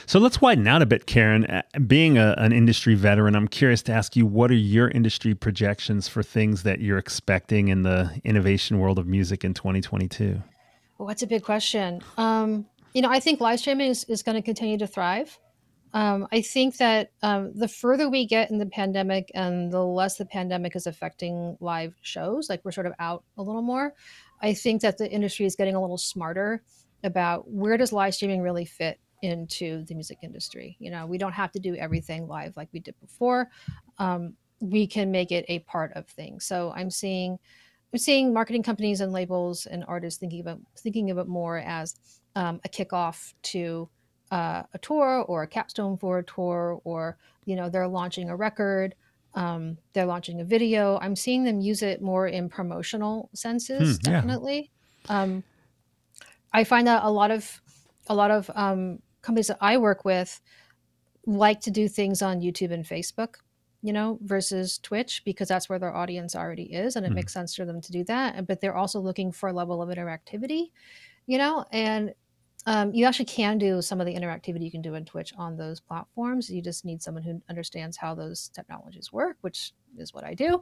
So 0.05 0.17
let's 0.17 0.39
widen 0.39 0.65
out 0.65 0.81
a 0.81 0.85
bit, 0.85 1.05
Karen. 1.05 1.61
Being 1.85 2.17
a, 2.17 2.33
an 2.37 2.53
industry 2.53 2.95
veteran, 2.95 3.35
I'm 3.35 3.49
curious 3.49 3.81
to 3.83 3.91
ask 3.91 4.15
you 4.15 4.25
what 4.25 4.51
are 4.51 4.55
your 4.55 4.87
industry 4.87 5.35
projections 5.35 6.07
for 6.07 6.23
things 6.23 6.63
that 6.63 6.79
you're 6.79 6.97
expecting 6.97 7.67
in 7.67 7.81
the 7.81 8.21
innovation 8.23 8.79
world 8.79 8.99
of 8.99 9.05
music 9.05 9.43
in 9.43 9.53
2022? 9.53 10.41
Well, 11.01 11.07
that's 11.07 11.23
a 11.23 11.27
big 11.27 11.41
question. 11.41 12.03
Um, 12.15 12.67
you 12.93 13.01
know, 13.01 13.09
I 13.09 13.19
think 13.19 13.41
live 13.41 13.59
streaming 13.59 13.89
is, 13.89 14.03
is 14.03 14.21
going 14.21 14.35
to 14.35 14.41
continue 14.43 14.77
to 14.77 14.85
thrive. 14.85 15.35
Um, 15.93 16.27
I 16.31 16.41
think 16.41 16.77
that 16.77 17.09
um, 17.23 17.53
the 17.55 17.67
further 17.67 18.07
we 18.07 18.27
get 18.27 18.51
in 18.51 18.59
the 18.59 18.67
pandemic 18.67 19.31
and 19.33 19.71
the 19.71 19.83
less 19.83 20.17
the 20.17 20.27
pandemic 20.27 20.75
is 20.75 20.85
affecting 20.85 21.57
live 21.59 21.95
shows, 22.03 22.51
like 22.51 22.63
we're 22.63 22.71
sort 22.71 22.85
of 22.85 22.93
out 22.99 23.23
a 23.35 23.41
little 23.41 23.63
more, 23.63 23.95
I 24.43 24.53
think 24.53 24.83
that 24.83 24.99
the 24.99 25.09
industry 25.09 25.47
is 25.47 25.55
getting 25.55 25.73
a 25.73 25.81
little 25.81 25.97
smarter 25.97 26.61
about 27.03 27.49
where 27.49 27.77
does 27.77 27.91
live 27.91 28.13
streaming 28.13 28.43
really 28.43 28.65
fit 28.65 28.99
into 29.23 29.83
the 29.85 29.95
music 29.95 30.19
industry. 30.21 30.77
You 30.77 30.91
know, 30.91 31.07
we 31.07 31.17
don't 31.17 31.33
have 31.33 31.51
to 31.53 31.59
do 31.59 31.73
everything 31.77 32.27
live 32.27 32.55
like 32.55 32.69
we 32.73 32.79
did 32.79 32.93
before. 33.01 33.49
Um, 33.97 34.35
we 34.59 34.85
can 34.85 35.09
make 35.09 35.31
it 35.31 35.45
a 35.47 35.59
part 35.61 35.93
of 35.93 36.05
things. 36.05 36.45
So 36.45 36.71
I'm 36.75 36.91
seeing 36.91 37.39
I'm 37.93 37.99
seeing 37.99 38.33
marketing 38.33 38.63
companies 38.63 39.01
and 39.01 39.11
labels 39.11 39.65
and 39.65 39.83
artists 39.87 40.19
thinking 40.19 40.39
about 40.39 40.59
thinking 40.77 41.11
of 41.11 41.17
it 41.17 41.27
more 41.27 41.57
as 41.57 41.95
um, 42.35 42.61
a 42.63 42.69
kickoff 42.69 43.33
to 43.43 43.89
uh, 44.31 44.63
a 44.73 44.77
tour 44.79 45.25
or 45.27 45.43
a 45.43 45.47
capstone 45.47 45.97
for 45.97 46.19
a 46.19 46.23
tour, 46.23 46.79
or 46.85 47.17
you 47.45 47.55
know 47.55 47.69
they're 47.69 47.87
launching 47.87 48.29
a 48.29 48.35
record, 48.35 48.95
um, 49.33 49.77
they're 49.93 50.05
launching 50.05 50.39
a 50.39 50.45
video. 50.45 50.97
I'm 51.01 51.15
seeing 51.15 51.43
them 51.43 51.59
use 51.59 51.81
it 51.81 52.01
more 52.01 52.27
in 52.27 52.47
promotional 52.47 53.29
senses, 53.33 53.97
hmm, 53.97 54.11
definitely. 54.11 54.71
Yeah. 55.09 55.21
Um, 55.21 55.43
I 56.53 56.63
find 56.63 56.87
that 56.87 57.03
a 57.03 57.11
lot 57.11 57.31
of 57.31 57.61
a 58.07 58.15
lot 58.15 58.31
of 58.31 58.49
um, 58.55 58.99
companies 59.21 59.47
that 59.47 59.57
I 59.59 59.77
work 59.77 60.05
with 60.05 60.39
like 61.25 61.61
to 61.61 61.71
do 61.71 61.87
things 61.87 62.21
on 62.21 62.41
YouTube 62.41 62.71
and 62.71 62.85
Facebook 62.85 63.35
you 63.81 63.93
know, 63.93 64.19
versus 64.21 64.77
Twitch 64.79 65.23
because 65.25 65.47
that's 65.47 65.67
where 65.67 65.79
their 65.79 65.95
audience 65.95 66.35
already 66.35 66.73
is, 66.73 66.95
and 66.95 67.05
it 67.05 67.11
mm. 67.11 67.15
makes 67.15 67.33
sense 67.33 67.55
for 67.55 67.65
them 67.65 67.81
to 67.81 67.91
do 67.91 68.03
that. 68.05 68.45
But 68.47 68.61
they're 68.61 68.75
also 68.75 68.99
looking 68.99 69.31
for 69.31 69.49
a 69.49 69.53
level 69.53 69.81
of 69.81 69.89
interactivity, 69.89 70.71
you 71.25 71.37
know, 71.37 71.65
and 71.71 72.13
um, 72.67 72.93
you 72.93 73.05
actually 73.05 73.25
can 73.25 73.57
do 73.57 73.81
some 73.81 73.99
of 73.99 74.05
the 74.05 74.13
interactivity 74.13 74.63
you 74.63 74.71
can 74.71 74.83
do 74.83 74.93
in 74.93 75.03
Twitch 75.03 75.33
on 75.35 75.57
those 75.57 75.79
platforms. 75.79 76.49
You 76.49 76.61
just 76.61 76.85
need 76.85 77.01
someone 77.01 77.23
who 77.23 77.41
understands 77.49 77.97
how 77.97 78.13
those 78.13 78.49
technologies 78.49 79.11
work, 79.11 79.37
which 79.41 79.73
is 79.97 80.13
what 80.13 80.23
I 80.23 80.35
do, 80.35 80.61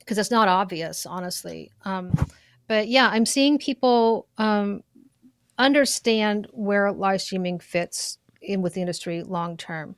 because 0.00 0.18
it's 0.18 0.32
not 0.32 0.48
obvious, 0.48 1.06
honestly. 1.06 1.70
Um, 1.84 2.12
but 2.66 2.88
yeah, 2.88 3.08
I'm 3.12 3.26
seeing 3.26 3.58
people 3.58 4.26
um, 4.38 4.82
understand 5.56 6.48
where 6.50 6.90
live 6.90 7.22
streaming 7.22 7.60
fits 7.60 8.18
in 8.42 8.60
with 8.60 8.74
the 8.74 8.80
industry 8.80 9.22
long 9.22 9.56
term, 9.56 9.94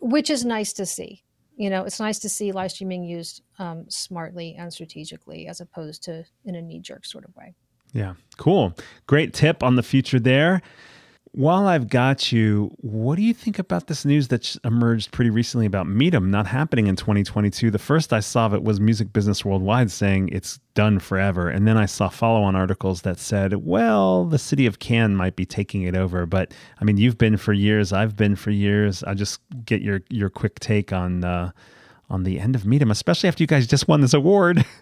which 0.00 0.28
is 0.28 0.44
nice 0.44 0.74
to 0.74 0.84
see 0.84 1.22
you 1.60 1.68
know, 1.68 1.84
it's 1.84 2.00
nice 2.00 2.18
to 2.20 2.30
see 2.30 2.52
live 2.52 2.72
streaming 2.72 3.04
used 3.04 3.42
um, 3.58 3.84
smartly 3.90 4.56
and 4.58 4.72
strategically 4.72 5.46
as 5.46 5.60
opposed 5.60 6.02
to 6.04 6.24
in 6.46 6.54
a 6.54 6.62
knee 6.62 6.80
jerk 6.80 7.04
sort 7.04 7.22
of 7.22 7.36
way. 7.36 7.54
Yeah, 7.92 8.14
cool. 8.38 8.72
Great 9.06 9.34
tip 9.34 9.62
on 9.62 9.76
the 9.76 9.82
future 9.82 10.18
there. 10.18 10.62
While 11.32 11.68
I've 11.68 11.88
got 11.88 12.32
you, 12.32 12.74
what 12.78 13.14
do 13.14 13.22
you 13.22 13.32
think 13.32 13.60
about 13.60 13.86
this 13.86 14.04
news 14.04 14.28
that 14.28 14.56
emerged 14.64 15.12
pretty 15.12 15.30
recently 15.30 15.64
about 15.64 15.86
Midem 15.86 16.26
not 16.26 16.48
happening 16.48 16.88
in 16.88 16.96
2022? 16.96 17.70
The 17.70 17.78
first 17.78 18.12
I 18.12 18.18
saw 18.18 18.46
of 18.46 18.54
it 18.54 18.64
was 18.64 18.80
Music 18.80 19.12
Business 19.12 19.44
Worldwide 19.44 19.92
saying 19.92 20.30
it's 20.32 20.58
done 20.74 20.98
forever. 20.98 21.48
And 21.48 21.68
then 21.68 21.76
I 21.76 21.86
saw 21.86 22.08
follow 22.08 22.42
on 22.42 22.56
articles 22.56 23.02
that 23.02 23.20
said, 23.20 23.64
well, 23.64 24.24
the 24.24 24.38
city 24.38 24.66
of 24.66 24.80
Cannes 24.80 25.14
might 25.14 25.36
be 25.36 25.46
taking 25.46 25.82
it 25.82 25.94
over. 25.94 26.26
But 26.26 26.52
I 26.80 26.84
mean, 26.84 26.96
you've 26.96 27.18
been 27.18 27.36
for 27.36 27.52
years, 27.52 27.92
I've 27.92 28.16
been 28.16 28.34
for 28.34 28.50
years. 28.50 29.04
I 29.04 29.14
just 29.14 29.40
get 29.64 29.82
your, 29.82 30.00
your 30.10 30.30
quick 30.30 30.58
take 30.58 30.92
on, 30.92 31.22
uh, 31.22 31.52
on 32.08 32.24
the 32.24 32.40
end 32.40 32.56
of 32.56 32.62
Midem, 32.62 32.90
especially 32.90 33.28
after 33.28 33.44
you 33.44 33.46
guys 33.46 33.68
just 33.68 33.86
won 33.86 34.00
this 34.00 34.14
award. 34.14 34.64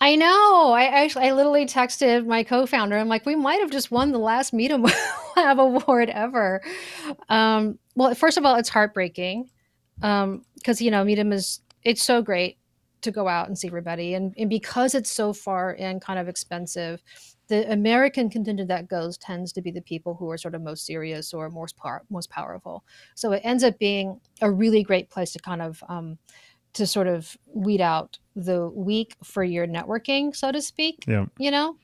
I 0.00 0.16
know. 0.16 0.72
I 0.72 0.84
actually, 0.84 1.26
I 1.28 1.32
literally 1.32 1.66
texted 1.66 2.26
my 2.26 2.42
co-founder. 2.42 2.96
I'm 2.96 3.08
like, 3.08 3.26
we 3.26 3.36
might 3.36 3.60
have 3.60 3.70
just 3.70 3.90
won 3.90 4.12
the 4.12 4.18
last 4.18 4.52
Midem 4.54 4.90
Lab 5.36 5.58
award 5.58 6.08
ever. 6.08 6.62
Um, 7.28 7.78
well, 7.96 8.14
first 8.14 8.38
of 8.38 8.46
all, 8.46 8.56
it's 8.56 8.68
heartbreaking 8.70 9.50
because 9.96 10.22
um, 10.24 10.42
you 10.80 10.90
know 10.90 11.04
Midem 11.04 11.32
is 11.34 11.60
it's 11.84 12.02
so 12.02 12.22
great 12.22 12.58
to 13.02 13.10
go 13.10 13.28
out 13.28 13.48
and 13.48 13.58
see 13.58 13.68
everybody, 13.68 14.14
and 14.14 14.34
and 14.38 14.48
because 14.48 14.94
it's 14.94 15.10
so 15.10 15.34
far 15.34 15.76
and 15.78 16.00
kind 16.00 16.18
of 16.18 16.28
expensive, 16.28 17.02
the 17.48 17.70
American 17.70 18.30
contingent 18.30 18.68
that 18.68 18.88
goes 18.88 19.18
tends 19.18 19.52
to 19.52 19.60
be 19.60 19.70
the 19.70 19.82
people 19.82 20.14
who 20.14 20.30
are 20.30 20.38
sort 20.38 20.54
of 20.54 20.62
most 20.62 20.86
serious 20.86 21.34
or 21.34 21.50
most 21.50 21.76
power, 21.76 22.02
most 22.08 22.30
powerful. 22.30 22.84
So 23.16 23.32
it 23.32 23.42
ends 23.44 23.64
up 23.64 23.78
being 23.78 24.18
a 24.40 24.50
really 24.50 24.82
great 24.82 25.10
place 25.10 25.32
to 25.32 25.38
kind 25.40 25.60
of 25.60 25.82
um, 25.90 26.16
to 26.74 26.86
sort 26.86 27.06
of 27.06 27.36
weed 27.52 27.80
out 27.80 28.18
the 28.36 28.68
weak 28.68 29.16
for 29.22 29.42
your 29.42 29.66
networking, 29.66 30.34
so 30.34 30.52
to 30.52 30.62
speak. 30.62 31.04
Yeah. 31.06 31.26
You 31.38 31.50
know? 31.50 31.76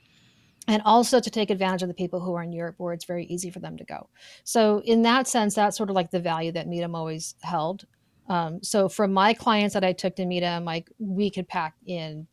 And 0.69 0.83
also 0.85 1.21
to 1.21 1.31
take 1.31 1.51
advantage 1.51 1.83
of 1.83 1.89
the 1.89 1.95
people 1.95 2.21
who 2.21 2.35
are 2.35 2.43
in 2.43 2.53
Europe 2.53 2.75
where 2.79 2.93
it's 2.93 3.05
very 3.05 3.25
easy 3.27 3.51
for 3.51 3.61
them 3.61 3.77
to 3.77 3.85
go. 3.85 4.09
So 4.43 4.83
in 4.85 5.03
that 5.03 5.29
sense, 5.29 5.55
that's 5.55 5.77
sort 5.77 5.91
of 5.91 5.97
like 5.97 6.11
the 6.11 6.21
value 6.21 6.51
that 6.53 6.67
Midem 6.67 6.97
always 6.97 7.37
held. 7.43 7.87
Um, 8.29 8.61
so 8.63 8.89
for 8.89 9.07
my 9.07 9.33
clients 9.33 9.75
that 9.75 9.85
I 9.85 9.93
took 9.93 10.17
to 10.17 10.25
Midem, 10.25 10.65
like 10.65 10.91
we 10.99 11.31
could 11.31 11.49
pack 11.49 11.75
in, 11.87 12.27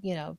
you 0.00 0.16
know, 0.16 0.36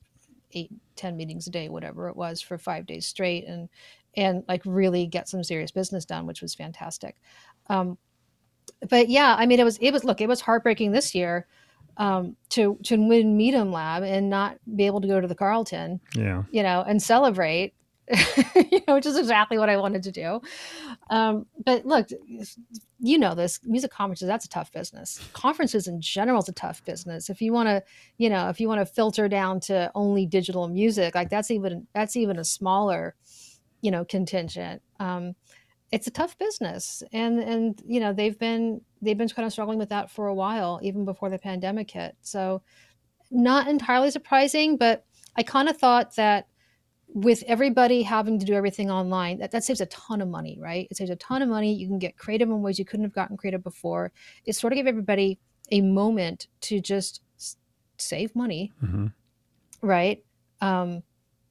eight, 0.52 0.72
ten 0.96 1.16
meetings 1.16 1.48
a 1.48 1.52
day, 1.52 1.70
whatever 1.70 2.10
it 2.10 2.18
was, 2.18 2.42
for 2.42 2.58
five 2.58 2.86
days 2.86 3.08
straight, 3.08 3.46
and 3.46 3.70
and 4.16 4.44
like 4.48 4.62
really 4.66 5.06
get 5.06 5.30
some 5.30 5.44
serious 5.44 5.72
business 5.72 6.04
done, 6.04 6.26
which 6.26 6.42
was 6.42 6.56
fantastic. 6.56 7.16
Um, 7.68 7.98
but 8.90 9.08
yeah, 9.10 9.36
I 9.38 9.46
mean, 9.46 9.60
it 9.60 9.64
was 9.64 9.78
it 9.78 9.92
was 9.92 10.04
look, 10.04 10.20
it 10.20 10.28
was 10.28 10.42
heartbreaking 10.42 10.92
this 10.92 11.16
year 11.16 11.48
um, 11.98 12.36
to 12.50 12.78
to 12.84 12.98
win 12.98 13.38
Midem 13.38 13.72
Lab 13.72 14.04
and 14.04 14.30
not 14.30 14.58
be 14.76 14.86
able 14.86 15.02
to 15.02 15.08
go 15.08 15.20
to 15.20 15.28
the 15.28 15.36
Carlton, 15.36 16.00
yeah, 16.14 16.44
you 16.52 16.64
know, 16.64 16.84
and 16.88 17.02
celebrate, 17.02 17.74
you 18.56 18.82
know, 18.88 18.96
which 18.96 19.06
is 19.06 19.18
exactly 19.18 19.58
what 19.58 19.70
I 19.70 19.78
wanted 19.78 20.04
to 20.04 20.12
do. 20.12 20.42
Um, 21.10 21.48
but 21.66 21.86
look, 21.86 22.08
you 23.00 23.18
know 23.18 23.36
this 23.36 23.60
music 23.64 23.92
conferences 23.92 24.28
that's 24.28 24.46
a 24.46 24.50
tough 24.50 24.72
business. 24.72 25.20
Conferences 25.34 25.88
in 25.88 26.00
general 26.00 26.42
is 26.42 26.50
a 26.50 26.54
tough 26.54 26.86
business. 26.86 27.30
If 27.30 27.42
you 27.42 27.52
want 27.52 27.68
to, 27.70 27.84
you 28.18 28.30
know, 28.30 28.50
if 28.50 28.60
you 28.60 28.68
want 28.68 28.82
to 28.82 28.86
filter 28.86 29.28
down 29.28 29.60
to 29.62 29.92
only 29.96 30.26
digital 30.26 30.68
music, 30.68 31.16
like 31.16 31.30
that's 31.30 31.52
even 31.52 31.88
that's 31.94 32.16
even 32.16 32.38
a 32.38 32.44
smaller, 32.44 33.16
you 33.82 33.92
know, 33.92 34.06
contingent. 34.06 34.82
Um, 35.00 35.36
it's 35.91 36.08
a 36.08 36.12
tough 36.12 36.38
business. 36.38 37.04
And 37.12 37.39
and 37.39 37.82
you 37.86 38.00
know 38.00 38.13
they've 38.13 38.38
been 38.38 38.82
they've 39.02 39.17
been 39.17 39.30
kind 39.30 39.45
of 39.45 39.52
struggling 39.52 39.80
with 39.80 39.89
that 39.89 40.12
for 40.12 40.28
a 40.28 40.34
while 40.34 40.80
even 40.84 41.06
before 41.06 41.30
the 41.30 41.39
pandemic 41.39 41.91
hit. 41.91 42.15
So 42.21 42.62
not 43.30 43.67
entirely 43.67 44.10
surprising 44.10 44.78
but 44.78 45.06
i 45.36 45.43
kind 45.43 45.67
of 45.67 45.78
thought 45.78 46.15
that 46.15 46.47
with 47.10 47.43
everybody 47.47 48.02
having 48.02 48.38
to 48.38 48.45
do 48.45 48.54
everything 48.54 48.91
online 48.91 49.38
that, 49.39 49.52
that 49.52 49.63
saves 49.63 49.82
a 49.82 49.86
ton 49.88 50.21
of 50.21 50.28
money 50.28 50.58
right? 50.60 50.88
It 50.91 50.97
saves 50.97 51.10
a 51.10 51.15
ton 51.15 51.41
of 51.41 51.50
money. 51.50 51.73
You 51.73 51.88
can 51.88 52.00
get 52.00 52.17
creative 52.17 52.50
in 52.50 52.62
ways 52.62 52.78
you 52.78 52.86
couldn't 52.86 53.06
have 53.06 53.13
gotten 53.13 53.38
creative 53.38 53.63
before. 53.63 54.12
It 54.45 54.54
sort 54.54 54.73
of 54.73 54.76
gave 54.76 54.88
everybody 54.88 55.39
a 55.71 55.82
moment 55.82 56.47
to 56.62 56.82
just 56.82 57.21
save 57.97 58.36
money. 58.36 58.73
Mm-hmm. 58.84 59.08
right? 59.82 60.23
Um, 60.62 61.04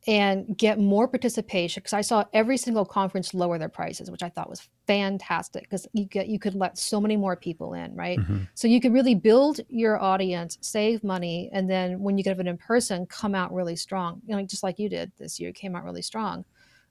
and 0.09 0.57
get 0.57 0.79
more 0.79 1.09
participation 1.09 1.81
because 1.81 1.93
I 1.93 2.01
saw 2.01 2.25
every 2.33 2.57
single 2.57 2.85
conference 2.85 3.35
lower 3.35 3.59
their 3.59 3.69
prices, 3.69 4.11
which 4.11 4.23
I 4.23 4.29
thought 4.29 4.49
was 4.49 4.69
fantastic 4.87 5.65
because 5.65 5.87
you 5.93 6.05
get 6.05 6.29
you 6.29 6.39
could 6.39 6.55
let 6.55 6.79
so 6.79 7.01
many 7.01 7.17
more 7.17 7.35
people 7.35 7.75
in, 7.75 7.95
right? 7.95 8.19
Mm-hmm. 8.19 8.45
So 8.55 8.69
you 8.69 8.81
could 8.81 8.93
really 8.93 9.17
build 9.17 9.61
your 9.69 10.01
audience, 10.01 10.59
save 10.61 11.03
money, 11.03 11.51
and 11.53 11.69
then 11.69 12.01
when 12.01 12.17
you 12.17 12.25
get 12.25 12.39
it 12.39 12.47
in 12.47 12.57
person, 12.57 13.07
come 13.07 13.35
out 13.35 13.53
really 13.53 13.77
strong. 13.77 14.23
You 14.27 14.37
know, 14.37 14.43
just 14.45 14.63
like 14.63 14.79
you 14.79 14.89
did 14.89 15.11
this 15.19 15.41
year, 15.41 15.53
came 15.53 15.75
out 15.75 15.85
really 15.85 16.03
strong. 16.03 16.45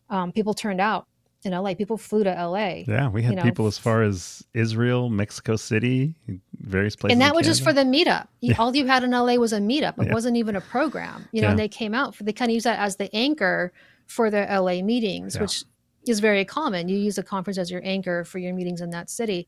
Um, 0.10 0.32
people 0.32 0.54
turned 0.54 0.82
out 0.82 1.08
in 1.46 1.54
LA. 1.54 1.74
People 1.74 1.98
flew 1.98 2.24
to 2.24 2.32
LA. 2.32 2.84
Yeah, 2.88 3.10
we 3.10 3.22
had 3.22 3.32
you 3.32 3.36
know, 3.38 3.44
people 3.44 3.68
as 3.68 3.78
far 3.78 4.04
as 4.04 4.44
Israel, 4.54 5.10
Mexico 5.10 5.56
City, 5.56 6.16
various 6.60 6.96
places. 6.96 7.14
And 7.14 7.22
that 7.22 7.36
was 7.36 7.46
just 7.46 7.64
for 7.64 7.74
the 7.74 7.84
meetup. 7.84 8.28
Yeah. 8.42 8.56
All 8.58 8.76
you 8.76 8.88
had 8.88 9.04
in 9.04 9.12
LA 9.12 9.36
was 9.36 9.54
a 9.54 9.60
meetup. 9.60 10.00
It 10.00 10.08
yeah. 10.08 10.14
wasn't 10.14 10.38
even 10.38 10.56
a 10.56 10.62
program. 10.62 11.28
You 11.32 11.42
know, 11.42 11.48
yeah. 11.48 11.52
and 11.52 11.60
they 11.60 11.68
came 11.68 11.94
out 11.94 12.16
for 12.16 12.24
they 12.24 12.34
kind 12.34 12.50
of 12.50 12.54
use 12.54 12.64
that 12.64 12.80
as 12.80 12.98
the 12.98 13.14
anchor 13.16 13.72
for 14.08 14.30
their 14.30 14.48
LA 14.48 14.82
meetings, 14.82 15.40
which 15.40 15.64
is 16.08 16.20
very 16.20 16.46
common. 16.46 16.90
You 16.90 16.98
use 16.98 17.18
a 17.18 17.24
conference 17.24 17.58
as 17.58 17.72
your 17.72 17.82
anchor 17.84 18.24
for 18.24 18.40
your 18.40 18.54
meetings 18.54 18.82
in 18.82 18.90
that 18.92 19.10
city. 19.10 19.48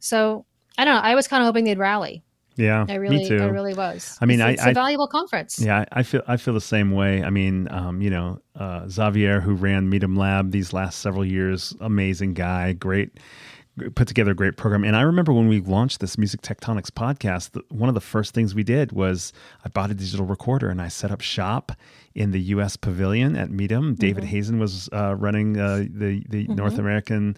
So 0.00 0.44
I 0.76 0.84
don't 0.84 0.94
know. 0.94 1.00
I 1.00 1.14
was 1.14 1.28
kind 1.28 1.42
of 1.42 1.46
hoping 1.46 1.64
they'd 1.64 1.78
rally. 1.78 2.23
Yeah, 2.56 2.86
I 2.88 2.94
really, 2.94 3.18
me 3.18 3.28
too. 3.28 3.42
I 3.42 3.46
really 3.46 3.74
was. 3.74 4.16
I 4.20 4.26
mean, 4.26 4.40
it's, 4.40 4.62
I, 4.62 4.68
it's 4.68 4.78
a 4.78 4.80
valuable 4.80 5.08
conference. 5.08 5.58
Yeah, 5.58 5.84
I 5.90 6.02
feel 6.02 6.22
I 6.26 6.36
feel 6.36 6.54
the 6.54 6.60
same 6.60 6.92
way. 6.92 7.22
I 7.22 7.30
mean, 7.30 7.68
um, 7.70 8.00
you 8.00 8.10
know, 8.10 8.40
uh, 8.54 8.88
Xavier, 8.88 9.40
who 9.40 9.54
ran 9.54 9.90
Midem 9.90 10.16
Lab 10.16 10.52
these 10.52 10.72
last 10.72 11.00
several 11.00 11.24
years, 11.24 11.74
amazing 11.80 12.34
guy, 12.34 12.72
great 12.72 13.18
put 13.94 14.06
together 14.08 14.32
a 14.32 14.34
great 14.34 14.56
program. 14.56 14.84
And 14.84 14.96
I 14.96 15.02
remember 15.02 15.32
when 15.32 15.48
we 15.48 15.60
launched 15.60 16.00
this 16.00 16.16
Music 16.16 16.42
Tectonics 16.42 16.90
podcast, 16.90 17.60
one 17.70 17.88
of 17.88 17.94
the 17.94 18.00
first 18.00 18.34
things 18.34 18.54
we 18.54 18.62
did 18.62 18.92
was 18.92 19.32
I 19.64 19.68
bought 19.68 19.90
a 19.90 19.94
digital 19.94 20.26
recorder 20.26 20.70
and 20.70 20.80
I 20.80 20.88
set 20.88 21.10
up 21.10 21.20
shop 21.20 21.72
in 22.14 22.30
the 22.30 22.40
U.S. 22.40 22.76
pavilion 22.76 23.36
at 23.36 23.50
Midem. 23.50 23.68
Mm-hmm. 23.68 23.94
David 23.94 24.24
Hazen 24.24 24.58
was 24.58 24.88
uh, 24.92 25.16
running 25.18 25.58
uh, 25.58 25.78
the 25.90 26.22
the 26.28 26.44
mm-hmm. 26.44 26.54
North 26.54 26.78
American 26.78 27.36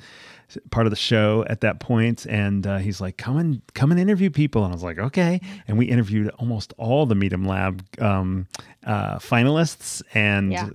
part 0.70 0.86
of 0.86 0.90
the 0.90 0.96
show 0.96 1.44
at 1.48 1.60
that 1.62 1.80
point, 1.80 2.24
and 2.26 2.66
uh, 2.66 2.78
he's 2.78 3.00
like, 3.00 3.16
"Come 3.16 3.38
and 3.38 3.62
come 3.74 3.90
and 3.90 3.98
interview 3.98 4.30
people." 4.30 4.64
And 4.64 4.72
I 4.72 4.74
was 4.74 4.82
like, 4.82 4.98
"Okay." 4.98 5.40
And 5.66 5.78
we 5.78 5.86
interviewed 5.86 6.28
almost 6.38 6.74
all 6.76 7.06
the 7.06 7.14
Midem 7.14 7.46
Lab 7.46 7.84
um, 8.00 8.46
uh, 8.84 9.16
finalists 9.16 10.02
and 10.14 10.52
yeah. 10.52 10.68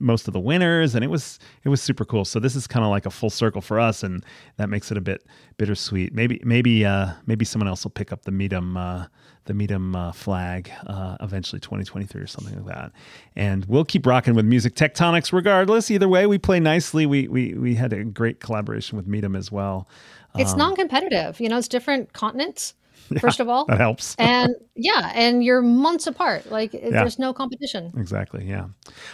most 0.00 0.28
of 0.28 0.34
the 0.34 0.40
winners, 0.40 0.94
and 0.94 1.02
it 1.02 1.08
was 1.08 1.38
it 1.64 1.70
was 1.70 1.80
super 1.80 2.04
cool. 2.04 2.24
So 2.24 2.38
this 2.38 2.54
is 2.54 2.66
kind 2.66 2.84
of 2.84 2.90
like 2.90 3.06
a 3.06 3.10
full 3.10 3.30
circle 3.30 3.62
for 3.62 3.80
us, 3.80 4.02
and 4.02 4.24
that 4.58 4.68
makes 4.68 4.90
it 4.90 4.98
a 4.98 5.00
bit 5.06 5.24
bittersweet. 5.56 6.12
Maybe 6.12 6.40
maybe 6.44 6.84
uh, 6.84 7.12
maybe 7.26 7.44
someone 7.44 7.68
else 7.68 7.84
will 7.84 7.90
pick 7.92 8.12
up 8.12 8.22
the 8.22 8.30
Midem 8.30 8.76
uh, 8.76 9.06
the 9.46 9.54
Midem 9.54 9.96
uh, 9.96 10.12
flag 10.12 10.70
uh, 10.86 11.16
eventually 11.20 11.60
2023 11.60 12.20
or 12.20 12.26
something 12.26 12.54
like 12.56 12.74
that. 12.74 12.92
And 13.34 13.64
we'll 13.64 13.84
keep 13.84 14.04
rocking 14.04 14.34
with 14.34 14.44
music 14.44 14.74
tectonics 14.74 15.32
regardless. 15.32 15.90
Either 15.90 16.08
way, 16.08 16.26
we 16.26 16.38
play 16.38 16.60
nicely. 16.60 17.06
We 17.06 17.28
we 17.28 17.54
we 17.54 17.74
had 17.74 17.92
a 17.92 18.04
great 18.04 18.40
collaboration 18.40 18.96
with 18.96 19.08
Midem 19.08 19.36
as 19.36 19.50
well. 19.50 19.88
It's 20.36 20.52
um, 20.52 20.58
non-competitive. 20.58 21.40
You 21.40 21.48
know, 21.48 21.56
it's 21.58 21.68
different 21.68 22.12
continents. 22.12 22.74
Yeah, 23.10 23.18
first 23.20 23.40
of 23.40 23.48
all. 23.48 23.66
That 23.66 23.78
helps. 23.78 24.14
and 24.18 24.54
yeah, 24.74 25.12
and 25.14 25.42
you're 25.42 25.62
months 25.62 26.06
apart. 26.06 26.50
Like 26.50 26.72
yeah. 26.72 26.90
there's 26.90 27.18
no 27.18 27.32
competition. 27.32 27.92
Exactly. 27.96 28.44
Yeah. 28.44 28.66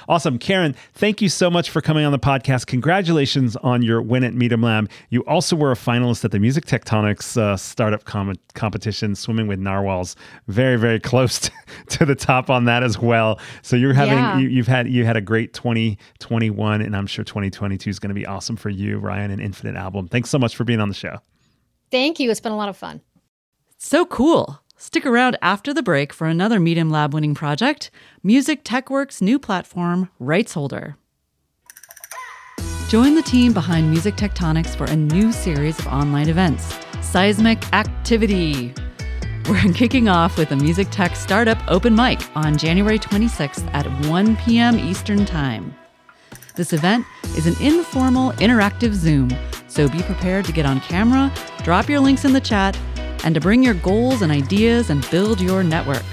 Awesome. 0.09 0.39
Karen, 0.39 0.75
thank 0.95 1.23
you 1.23 1.29
so 1.29 1.51
much 1.51 1.71
for 1.71 1.81
coming 1.81 2.05
on 2.05 2.13
the 2.13 2.19
podcast. 2.19 2.67
Congratulations 2.67 3.57
on 3.57 3.83
your 3.83 4.03
win 4.03 4.25
at 4.25 4.33
Midem 4.33 4.63
Lab. 4.63 4.91
You 5.11 5.23
also 5.23 5.57
were 5.57 5.73
a 5.73 5.77
finalist 5.77 6.25
at 6.25 6.31
the 6.31 6.41
Music 6.41 6.67
Tectonics 6.67 7.37
uh, 7.37 7.57
startup 7.57 8.05
com- 8.05 8.37
competition, 8.55 9.15
swimming 9.15 9.47
with 9.47 9.59
narwhals. 9.59 10.17
Very, 10.49 10.77
very 10.77 11.01
close 11.01 11.39
to, 11.39 11.51
to, 11.89 12.05
the 12.05 12.15
top 12.15 12.51
on 12.51 12.65
that 12.65 12.83
as 12.83 12.99
well. 12.99 13.39
So 13.63 13.77
you're 13.77 13.95
having 13.95 14.19
yeah. 14.19 14.39
you, 14.39 14.49
you've 14.49 14.67
had 14.67 14.89
you 14.89 15.05
had 15.05 15.17
a 15.17 15.21
great 15.21 15.53
2021, 15.55 16.83
and 16.83 16.97
I'm 16.97 17.07
sure 17.07 17.25
2022 17.25 17.91
is 17.91 17.99
going 17.99 18.09
to 18.09 18.15
be 18.15 18.27
awesome 18.27 18.57
for 18.57 18.71
you, 18.71 18.99
Ryan, 18.99 19.31
and 19.31 19.41
Infinite 19.41 19.77
Album. 19.77 20.09
Thanks 20.09 20.31
so 20.31 20.39
much 20.39 20.57
for 20.57 20.65
being 20.65 20.81
on 20.81 20.89
the 20.89 20.95
show. 20.95 21.19
Thank 21.91 22.19
you. 22.19 22.31
It's 22.31 22.41
been 22.41 22.53
a 22.53 22.57
lot 22.57 22.69
of 22.69 22.77
fun. 22.77 23.01
So 23.85 24.05
cool! 24.07 24.61
Stick 24.77 25.05
around 25.05 25.37
after 25.43 25.75
the 25.75 25.83
break 25.83 26.13
for 26.13 26.29
another 26.29 26.61
Midem 26.61 26.89
Lab 26.93 27.13
winning 27.13 27.35
project 27.35 27.91
Music 28.23 28.63
TechWorks' 28.63 29.21
new 29.21 29.41
platform, 29.41 30.09
Rights 30.21 30.55
Holder. 30.55 30.97
Join 32.89 33.17
the 33.17 33.23
team 33.23 33.53
behind 33.53 33.91
Music 33.91 34.15
Tectonics 34.15 34.77
for 34.77 34.85
a 34.85 34.95
new 34.95 35.33
series 35.33 35.81
of 35.81 35.89
online 35.89 36.29
events 36.29 36.79
Seismic 37.01 37.61
Activity. 37.73 38.73
We're 39.49 39.73
kicking 39.75 40.09
off 40.09 40.39
with 40.39 40.53
a 40.53 40.57
music 40.57 40.87
tech 40.93 41.17
startup 41.17 41.59
open 41.67 41.97
mic 41.97 42.21
on 42.37 42.57
January 42.57 43.01
26th 43.01 43.69
at 43.75 44.07
1 44.07 44.37
p.m. 44.37 44.79
Eastern 44.79 45.27
Time. 45.27 45.75
This 46.55 46.73
event 46.73 47.05
is 47.37 47.49
an 47.49 47.61
informal, 47.61 48.31
interactive 48.35 48.95
Zoom, 48.95 49.29
so 49.67 49.89
be 49.89 50.03
prepared 50.03 50.45
to 50.45 50.53
get 50.53 50.67
on 50.67 50.79
camera, 50.83 51.33
drop 51.65 51.89
your 51.89 51.99
links 51.99 52.25
in 52.25 52.33
the 52.33 52.41
chat, 52.41 52.79
and 53.25 53.35
to 53.35 53.41
bring 53.41 53.63
your 53.63 53.75
goals 53.75 54.23
and 54.23 54.33
ideas 54.33 54.91
and 54.91 55.09
build 55.11 55.41
your 55.41 55.63
network. 55.63 56.05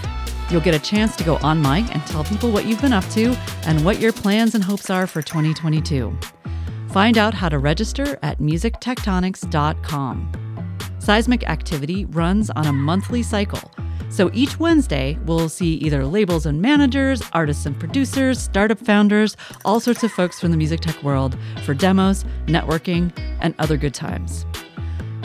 You'll 0.49 0.61
get 0.61 0.73
a 0.73 0.79
chance 0.79 1.15
to 1.17 1.23
go 1.23 1.37
on 1.37 1.61
mic 1.61 1.93
and 1.93 2.05
tell 2.07 2.23
people 2.23 2.51
what 2.51 2.65
you've 2.65 2.81
been 2.81 2.93
up 2.93 3.07
to 3.09 3.37
and 3.65 3.85
what 3.85 3.99
your 3.99 4.11
plans 4.11 4.55
and 4.55 4.63
hopes 4.63 4.89
are 4.89 5.05
for 5.05 5.21
2022. 5.21 6.17
Find 6.89 7.17
out 7.17 7.33
how 7.35 7.49
to 7.49 7.59
register 7.59 8.17
at 8.23 8.39
musictectonics.com. 8.39 10.31
Seismic 10.99 11.47
activity 11.47 12.05
runs 12.05 12.49
on 12.49 12.65
a 12.65 12.73
monthly 12.73 13.21
cycle. 13.23 13.71
So 14.09 14.31
each 14.33 14.59
Wednesday, 14.59 15.19
we'll 15.25 15.49
see 15.49 15.75
either 15.75 16.03
labels 16.03 16.47
and 16.47 16.59
managers, 16.61 17.21
artists 17.33 17.67
and 17.67 17.79
producers, 17.79 18.39
startup 18.39 18.79
founders, 18.79 19.37
all 19.65 19.79
sorts 19.79 20.03
of 20.03 20.11
folks 20.11 20.39
from 20.39 20.49
the 20.49 20.57
music 20.57 20.79
tech 20.79 21.01
world 21.03 21.37
for 21.63 21.75
demos, 21.75 22.25
networking, 22.47 23.11
and 23.39 23.53
other 23.59 23.77
good 23.77 23.93
times. 23.93 24.47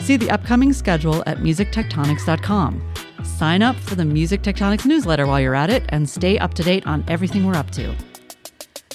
See 0.05 0.19
the 0.19 0.31
upcoming 0.31 0.75
schedule 0.75 1.23
at 1.27 1.39
musictectonics.com. 1.39 2.93
Sign 3.23 3.63
up 3.63 3.75
for 3.77 3.95
the 3.95 4.05
Music 4.05 4.43
Tectonics 4.43 4.85
newsletter 4.85 5.27
while 5.27 5.41
you're 5.41 5.55
at 5.55 5.71
it 5.71 5.83
and 5.89 6.07
stay 6.07 6.37
up 6.39 6.53
to 6.55 6.63
date 6.63 6.87
on 6.87 7.03
everything 7.09 7.47
we're 7.47 7.55
up 7.55 7.71
to. 7.71 7.95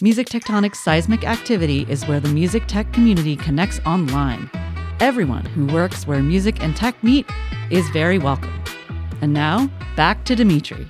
Music 0.03 0.27
Tectonics 0.27 0.75
seismic 0.75 1.23
activity 1.23 1.83
is 1.89 2.07
where 2.07 2.19
the 2.19 2.29
music 2.29 2.67
tech 2.67 2.93
community 2.93 3.35
connects 3.35 3.79
online. 3.87 4.51
Everyone 4.99 5.45
who 5.45 5.65
works 5.73 6.05
where 6.05 6.21
music 6.21 6.61
and 6.61 6.75
tech 6.75 7.03
meet 7.03 7.25
is 7.71 7.89
very 7.89 8.19
welcome. 8.19 8.63
And 9.21 9.33
now, 9.33 9.67
back 9.95 10.25
to 10.25 10.35
Dmitri. 10.35 10.85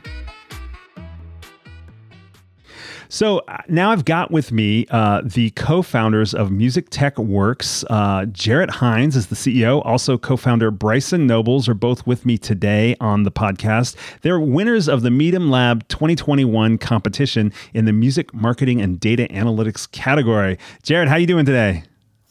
So 3.11 3.39
uh, 3.47 3.57
now 3.67 3.89
I've 3.89 4.05
got 4.05 4.29
with 4.29 4.51
me 4.51 4.85
uh, 4.91 5.23
the 5.25 5.49
co 5.51 5.81
founders 5.81 6.35
of 6.35 6.51
Music 6.51 6.91
Tech 6.91 7.17
Works. 7.17 7.83
Uh, 7.89 8.25
Jarrett 8.25 8.69
Hines 8.69 9.15
is 9.15 9.27
the 9.27 9.35
CEO, 9.35 9.83
also 9.83 10.15
co 10.15 10.37
founder 10.37 10.69
Bryson 10.69 11.25
Nobles 11.25 11.67
are 11.67 11.73
both 11.73 12.05
with 12.05 12.23
me 12.23 12.37
today 12.37 12.95
on 13.01 13.23
the 13.23 13.31
podcast. 13.31 13.95
They're 14.21 14.39
winners 14.39 14.87
of 14.87 15.01
the 15.01 15.09
Midem 15.09 15.49
Lab 15.49 15.87
2021 15.87 16.77
competition 16.77 17.51
in 17.73 17.85
the 17.85 17.93
music 17.93 18.31
marketing 18.31 18.79
and 18.79 18.99
data 18.99 19.27
analytics 19.31 19.91
category. 19.91 20.59
Jarrett, 20.83 21.09
how 21.09 21.15
are 21.15 21.19
you 21.19 21.27
doing 21.27 21.45
today? 21.45 21.81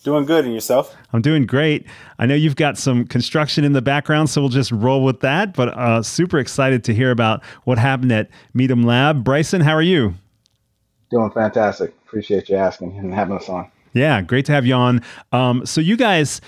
Doing 0.04 0.26
good, 0.26 0.44
and 0.44 0.54
yourself? 0.54 0.94
I'm 1.12 1.22
doing 1.22 1.44
great. 1.44 1.84
I 2.20 2.26
know 2.26 2.36
you've 2.36 2.54
got 2.54 2.78
some 2.78 3.04
construction 3.04 3.64
in 3.64 3.72
the 3.72 3.82
background, 3.82 4.30
so 4.30 4.40
we'll 4.40 4.48
just 4.48 4.70
roll 4.70 5.02
with 5.02 5.20
that. 5.20 5.54
But 5.54 5.76
uh, 5.76 6.04
super 6.04 6.38
excited 6.38 6.84
to 6.84 6.94
hear 6.94 7.10
about 7.10 7.42
what 7.64 7.78
happened 7.78 8.12
at 8.12 8.30
Midem 8.54 8.84
Lab. 8.84 9.24
Bryson, 9.24 9.60
how 9.60 9.72
are 9.72 9.82
you? 9.82 10.14
Doing 11.10 11.30
fantastic. 11.30 11.94
Appreciate 12.06 12.48
you 12.48 12.56
asking 12.56 12.98
and 12.98 13.14
having 13.14 13.36
us 13.36 13.48
on. 13.48 13.70
Yeah, 13.94 14.20
great 14.20 14.44
to 14.46 14.52
have 14.52 14.66
you 14.66 14.74
on. 14.74 15.02
Um, 15.32 15.64
so 15.64 15.80
you 15.80 15.96
guys, 15.96 16.40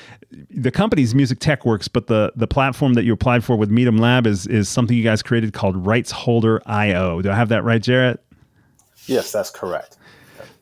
the 0.51 0.71
company's 0.71 1.15
Music 1.15 1.39
Tech 1.41 1.65
Works, 1.65 1.89
but 1.89 2.07
the 2.07 2.33
the 2.37 2.47
platform 2.47 2.95
that 2.95 3.05
you 3.05 3.13
applied 3.13 3.45
for 3.45 3.57
with 3.57 3.71
Midem 3.71 3.99
Lab 3.99 4.27
is 4.27 4.47
is 4.47 4.69
something 4.69 4.97
you 4.97 5.03
guys 5.03 5.23
created 5.23 5.53
called 5.53 5.87
Rights 5.87 6.11
Holder 6.11 6.61
IO. 6.67 7.23
Do 7.23 7.31
I 7.31 7.35
have 7.35 7.49
that 7.49 7.65
right, 7.65 7.83
Jarrett? 7.83 8.23
Yes, 9.07 9.33
that's 9.33 9.51
correct. 9.51 9.97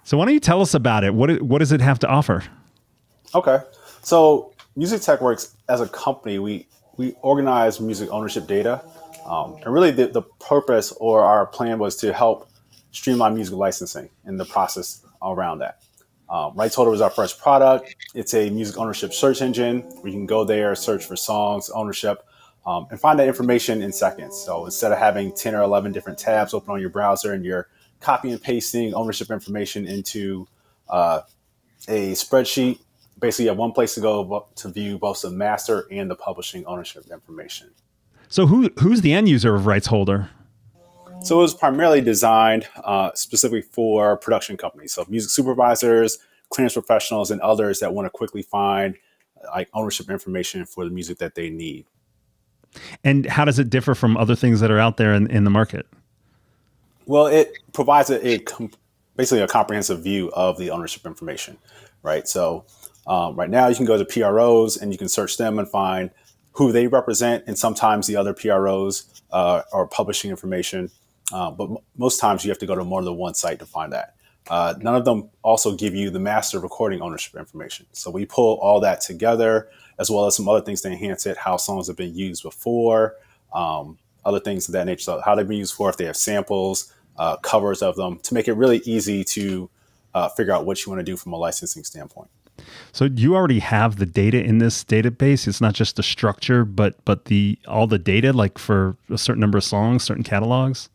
So 0.04 0.16
why 0.16 0.24
don't 0.24 0.34
you 0.34 0.40
tell 0.40 0.62
us 0.62 0.74
about 0.74 1.04
it? 1.04 1.14
What 1.14 1.42
what 1.42 1.58
does 1.58 1.72
it 1.72 1.80
have 1.80 1.98
to 2.00 2.08
offer? 2.08 2.44
Okay, 3.34 3.58
so 4.02 4.54
Music 4.76 5.02
Tech 5.02 5.20
Works 5.20 5.54
as 5.68 5.80
a 5.80 5.88
company, 5.88 6.38
we 6.38 6.66
we 6.96 7.14
organize 7.22 7.80
music 7.80 8.08
ownership 8.10 8.46
data, 8.46 8.82
um, 9.26 9.56
and 9.64 9.72
really 9.72 9.90
the, 9.90 10.06
the 10.06 10.22
purpose 10.22 10.92
or 10.92 11.22
our 11.24 11.46
plan 11.46 11.78
was 11.78 11.96
to 11.96 12.12
help 12.12 12.48
streamline 12.90 13.34
music 13.34 13.54
licensing 13.54 14.08
and 14.24 14.38
the 14.38 14.44
process 14.44 15.04
around 15.22 15.58
that. 15.58 15.82
Um, 16.30 16.54
Rights 16.54 16.74
Holder 16.74 16.90
was 16.90 17.00
our 17.00 17.10
first 17.10 17.40
product. 17.40 17.94
It's 18.14 18.34
a 18.34 18.50
music 18.50 18.78
ownership 18.78 19.14
search 19.14 19.40
engine 19.40 19.80
where 19.80 20.08
you 20.08 20.18
can 20.18 20.26
go 20.26 20.44
there, 20.44 20.74
search 20.74 21.04
for 21.04 21.16
songs, 21.16 21.70
ownership, 21.70 22.22
um, 22.66 22.86
and 22.90 23.00
find 23.00 23.18
that 23.18 23.28
information 23.28 23.80
in 23.80 23.92
seconds. 23.92 24.36
So 24.36 24.66
instead 24.66 24.92
of 24.92 24.98
having 24.98 25.32
10 25.32 25.54
or 25.54 25.62
11 25.62 25.92
different 25.92 26.18
tabs 26.18 26.52
open 26.52 26.70
on 26.70 26.80
your 26.80 26.90
browser 26.90 27.32
and 27.32 27.44
you're 27.44 27.68
copy 28.00 28.30
and 28.30 28.42
pasting 28.42 28.92
ownership 28.92 29.30
information 29.30 29.86
into 29.86 30.46
uh, 30.90 31.22
a 31.88 32.12
spreadsheet, 32.12 32.78
basically 33.18 33.46
you 33.46 33.50
have 33.50 33.58
one 33.58 33.72
place 33.72 33.94
to 33.94 34.00
go 34.00 34.46
to 34.56 34.68
view 34.68 34.98
both 34.98 35.22
the 35.22 35.30
master 35.30 35.86
and 35.90 36.10
the 36.10 36.14
publishing 36.14 36.64
ownership 36.66 37.04
information. 37.10 37.70
So 38.28 38.46
who 38.46 38.68
who's 38.78 39.00
the 39.00 39.14
end 39.14 39.28
user 39.28 39.54
of 39.54 39.64
Rights 39.64 39.86
Holder? 39.86 40.28
So 41.22 41.38
it 41.38 41.42
was 41.42 41.54
primarily 41.54 42.00
designed 42.00 42.66
uh, 42.76 43.10
specifically 43.14 43.62
for 43.62 44.16
production 44.16 44.56
companies, 44.56 44.92
so 44.92 45.04
music 45.08 45.30
supervisors, 45.30 46.18
clearance 46.48 46.74
professionals, 46.74 47.30
and 47.30 47.40
others 47.40 47.80
that 47.80 47.92
want 47.92 48.06
to 48.06 48.10
quickly 48.10 48.42
find 48.42 48.96
like 49.52 49.68
ownership 49.74 50.10
information 50.10 50.64
for 50.64 50.84
the 50.84 50.90
music 50.90 51.18
that 51.18 51.34
they 51.34 51.50
need. 51.50 51.86
And 53.04 53.26
how 53.26 53.44
does 53.44 53.58
it 53.58 53.70
differ 53.70 53.94
from 53.94 54.16
other 54.16 54.34
things 54.34 54.60
that 54.60 54.70
are 54.70 54.78
out 54.78 54.96
there 54.96 55.14
in, 55.14 55.26
in 55.30 55.44
the 55.44 55.50
market? 55.50 55.86
Well, 57.06 57.26
it 57.26 57.52
provides 57.72 58.10
a, 58.10 58.26
a 58.26 58.44
basically 59.16 59.40
a 59.40 59.48
comprehensive 59.48 60.02
view 60.02 60.30
of 60.32 60.58
the 60.58 60.70
ownership 60.70 61.04
information, 61.06 61.58
right? 62.02 62.28
So 62.28 62.64
um, 63.06 63.34
right 63.34 63.50
now 63.50 63.68
you 63.68 63.74
can 63.74 63.86
go 63.86 64.02
to 64.02 64.04
PROs 64.04 64.76
and 64.76 64.92
you 64.92 64.98
can 64.98 65.08
search 65.08 65.36
them 65.36 65.58
and 65.58 65.68
find 65.68 66.10
who 66.52 66.72
they 66.72 66.86
represent, 66.88 67.44
and 67.46 67.56
sometimes 67.56 68.06
the 68.06 68.16
other 68.16 68.34
PROs 68.34 69.22
uh, 69.30 69.62
are 69.72 69.86
publishing 69.86 70.30
information. 70.30 70.90
Uh, 71.32 71.50
but 71.50 71.70
m- 71.70 71.76
most 71.96 72.20
times 72.20 72.44
you 72.44 72.50
have 72.50 72.58
to 72.58 72.66
go 72.66 72.74
to 72.74 72.84
more 72.84 73.02
than 73.02 73.16
one 73.16 73.34
site 73.34 73.58
to 73.58 73.66
find 73.66 73.92
that. 73.92 74.14
Uh, 74.48 74.74
none 74.80 74.94
of 74.94 75.04
them 75.04 75.28
also 75.42 75.74
give 75.74 75.94
you 75.94 76.10
the 76.10 76.18
master 76.18 76.58
recording 76.58 77.02
ownership 77.02 77.34
information. 77.36 77.86
So 77.92 78.10
we 78.10 78.24
pull 78.24 78.58
all 78.62 78.80
that 78.80 79.00
together, 79.02 79.68
as 79.98 80.10
well 80.10 80.26
as 80.26 80.36
some 80.36 80.48
other 80.48 80.62
things 80.62 80.80
to 80.82 80.88
enhance 80.88 81.26
it, 81.26 81.36
how 81.36 81.58
songs 81.58 81.86
have 81.88 81.96
been 81.96 82.14
used 82.14 82.42
before, 82.42 83.16
um, 83.52 83.98
other 84.24 84.40
things 84.40 84.68
of 84.68 84.72
that 84.72 84.86
nature, 84.86 85.02
so 85.02 85.20
how 85.24 85.34
they've 85.34 85.46
been 85.46 85.58
used 85.58 85.74
for, 85.74 85.90
if 85.90 85.96
they 85.96 86.04
have 86.04 86.16
samples, 86.16 86.92
uh, 87.18 87.36
covers 87.36 87.82
of 87.82 87.96
them, 87.96 88.18
to 88.20 88.34
make 88.34 88.48
it 88.48 88.54
really 88.54 88.78
easy 88.84 89.22
to 89.24 89.68
uh, 90.14 90.28
figure 90.30 90.52
out 90.52 90.64
what 90.64 90.84
you 90.84 90.90
want 90.90 91.00
to 91.00 91.04
do 91.04 91.16
from 91.16 91.32
a 91.32 91.36
licensing 91.36 91.84
standpoint. 91.84 92.30
So 92.92 93.04
you 93.04 93.36
already 93.36 93.60
have 93.60 93.96
the 93.96 94.06
data 94.06 94.42
in 94.42 94.58
this 94.58 94.82
database. 94.82 95.46
It's 95.46 95.60
not 95.60 95.74
just 95.74 95.96
the 95.96 96.02
structure, 96.02 96.64
but 96.64 97.02
but 97.04 97.26
the 97.26 97.58
all 97.68 97.86
the 97.86 97.98
data, 97.98 98.32
like 98.32 98.58
for 98.58 98.96
a 99.10 99.18
certain 99.18 99.40
number 99.40 99.58
of 99.58 99.64
songs, 99.64 100.02
certain 100.02 100.24
catalogs. 100.24 100.88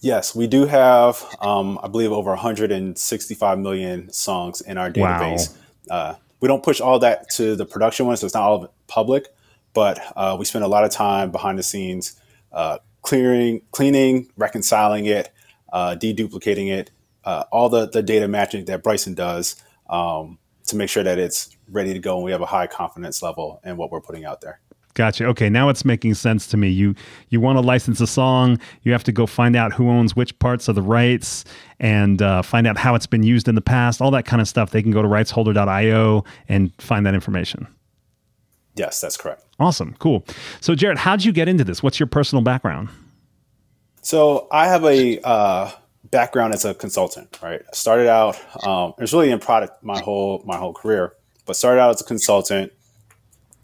Yes, 0.00 0.34
we 0.34 0.46
do 0.46 0.66
have, 0.66 1.24
um, 1.40 1.78
I 1.82 1.88
believe, 1.88 2.12
over 2.12 2.30
165 2.30 3.58
million 3.58 4.12
songs 4.12 4.60
in 4.60 4.78
our 4.78 4.90
database. 4.90 5.56
Wow. 5.88 5.96
Uh, 5.96 6.14
we 6.40 6.48
don't 6.48 6.62
push 6.62 6.80
all 6.80 6.98
that 6.98 7.30
to 7.30 7.56
the 7.56 7.64
production 7.64 8.06
one, 8.06 8.16
so 8.16 8.26
it's 8.26 8.34
not 8.34 8.42
all 8.42 8.74
public, 8.88 9.28
but 9.72 9.98
uh, 10.16 10.36
we 10.38 10.44
spend 10.44 10.64
a 10.64 10.68
lot 10.68 10.84
of 10.84 10.90
time 10.90 11.30
behind 11.30 11.58
the 11.58 11.62
scenes 11.62 12.20
uh, 12.52 12.78
clearing, 13.02 13.62
cleaning, 13.70 14.28
reconciling 14.36 15.06
it, 15.06 15.30
uh, 15.72 15.96
deduplicating 15.98 16.70
it, 16.70 16.90
uh, 17.24 17.44
all 17.50 17.68
the, 17.68 17.88
the 17.88 18.02
data 18.02 18.28
matching 18.28 18.64
that 18.66 18.82
Bryson 18.82 19.14
does 19.14 19.62
um, 19.88 20.38
to 20.66 20.76
make 20.76 20.90
sure 20.90 21.02
that 21.02 21.18
it's 21.18 21.56
ready 21.70 21.92
to 21.92 21.98
go 21.98 22.16
and 22.16 22.24
we 22.24 22.32
have 22.32 22.40
a 22.40 22.46
high 22.46 22.66
confidence 22.66 23.22
level 23.22 23.60
in 23.64 23.76
what 23.76 23.90
we're 23.90 24.00
putting 24.00 24.24
out 24.24 24.40
there. 24.40 24.60
Gotcha. 24.96 25.26
Okay, 25.26 25.50
now 25.50 25.68
it's 25.68 25.84
making 25.84 26.14
sense 26.14 26.46
to 26.46 26.56
me. 26.56 26.70
You 26.70 26.94
you 27.28 27.38
want 27.38 27.58
to 27.58 27.60
license 27.60 28.00
a 28.00 28.06
song, 28.06 28.58
you 28.82 28.92
have 28.92 29.04
to 29.04 29.12
go 29.12 29.26
find 29.26 29.54
out 29.54 29.74
who 29.74 29.90
owns 29.90 30.16
which 30.16 30.36
parts 30.38 30.68
of 30.68 30.74
the 30.74 30.80
rights 30.80 31.44
and 31.78 32.22
uh, 32.22 32.40
find 32.40 32.66
out 32.66 32.78
how 32.78 32.94
it's 32.94 33.06
been 33.06 33.22
used 33.22 33.46
in 33.46 33.56
the 33.56 33.60
past, 33.60 34.00
all 34.00 34.10
that 34.12 34.24
kind 34.24 34.40
of 34.40 34.48
stuff. 34.48 34.70
They 34.70 34.80
can 34.80 34.92
go 34.92 35.02
to 35.02 35.08
rightsholder.io 35.08 36.24
and 36.48 36.72
find 36.78 37.04
that 37.04 37.12
information. 37.12 37.66
Yes, 38.74 38.98
that's 38.98 39.18
correct. 39.18 39.44
Awesome. 39.60 39.94
Cool. 39.98 40.24
So, 40.62 40.74
Jared, 40.74 40.96
how'd 40.96 41.24
you 41.24 41.32
get 41.32 41.46
into 41.46 41.62
this? 41.62 41.82
What's 41.82 42.00
your 42.00 42.06
personal 42.06 42.42
background? 42.42 42.88
So, 44.00 44.48
I 44.50 44.66
have 44.66 44.82
a 44.84 45.20
uh, 45.20 45.72
background 46.10 46.54
as 46.54 46.64
a 46.64 46.72
consultant. 46.72 47.38
Right, 47.42 47.60
I 47.60 47.76
started 47.76 48.08
out. 48.08 48.40
Um, 48.66 48.94
it 48.96 49.02
was 49.02 49.12
really 49.12 49.30
in 49.30 49.40
product 49.40 49.84
my 49.84 50.00
whole 50.00 50.42
my 50.46 50.56
whole 50.56 50.72
career, 50.72 51.12
but 51.44 51.54
started 51.54 51.82
out 51.82 51.90
as 51.90 52.00
a 52.00 52.04
consultant 52.04 52.72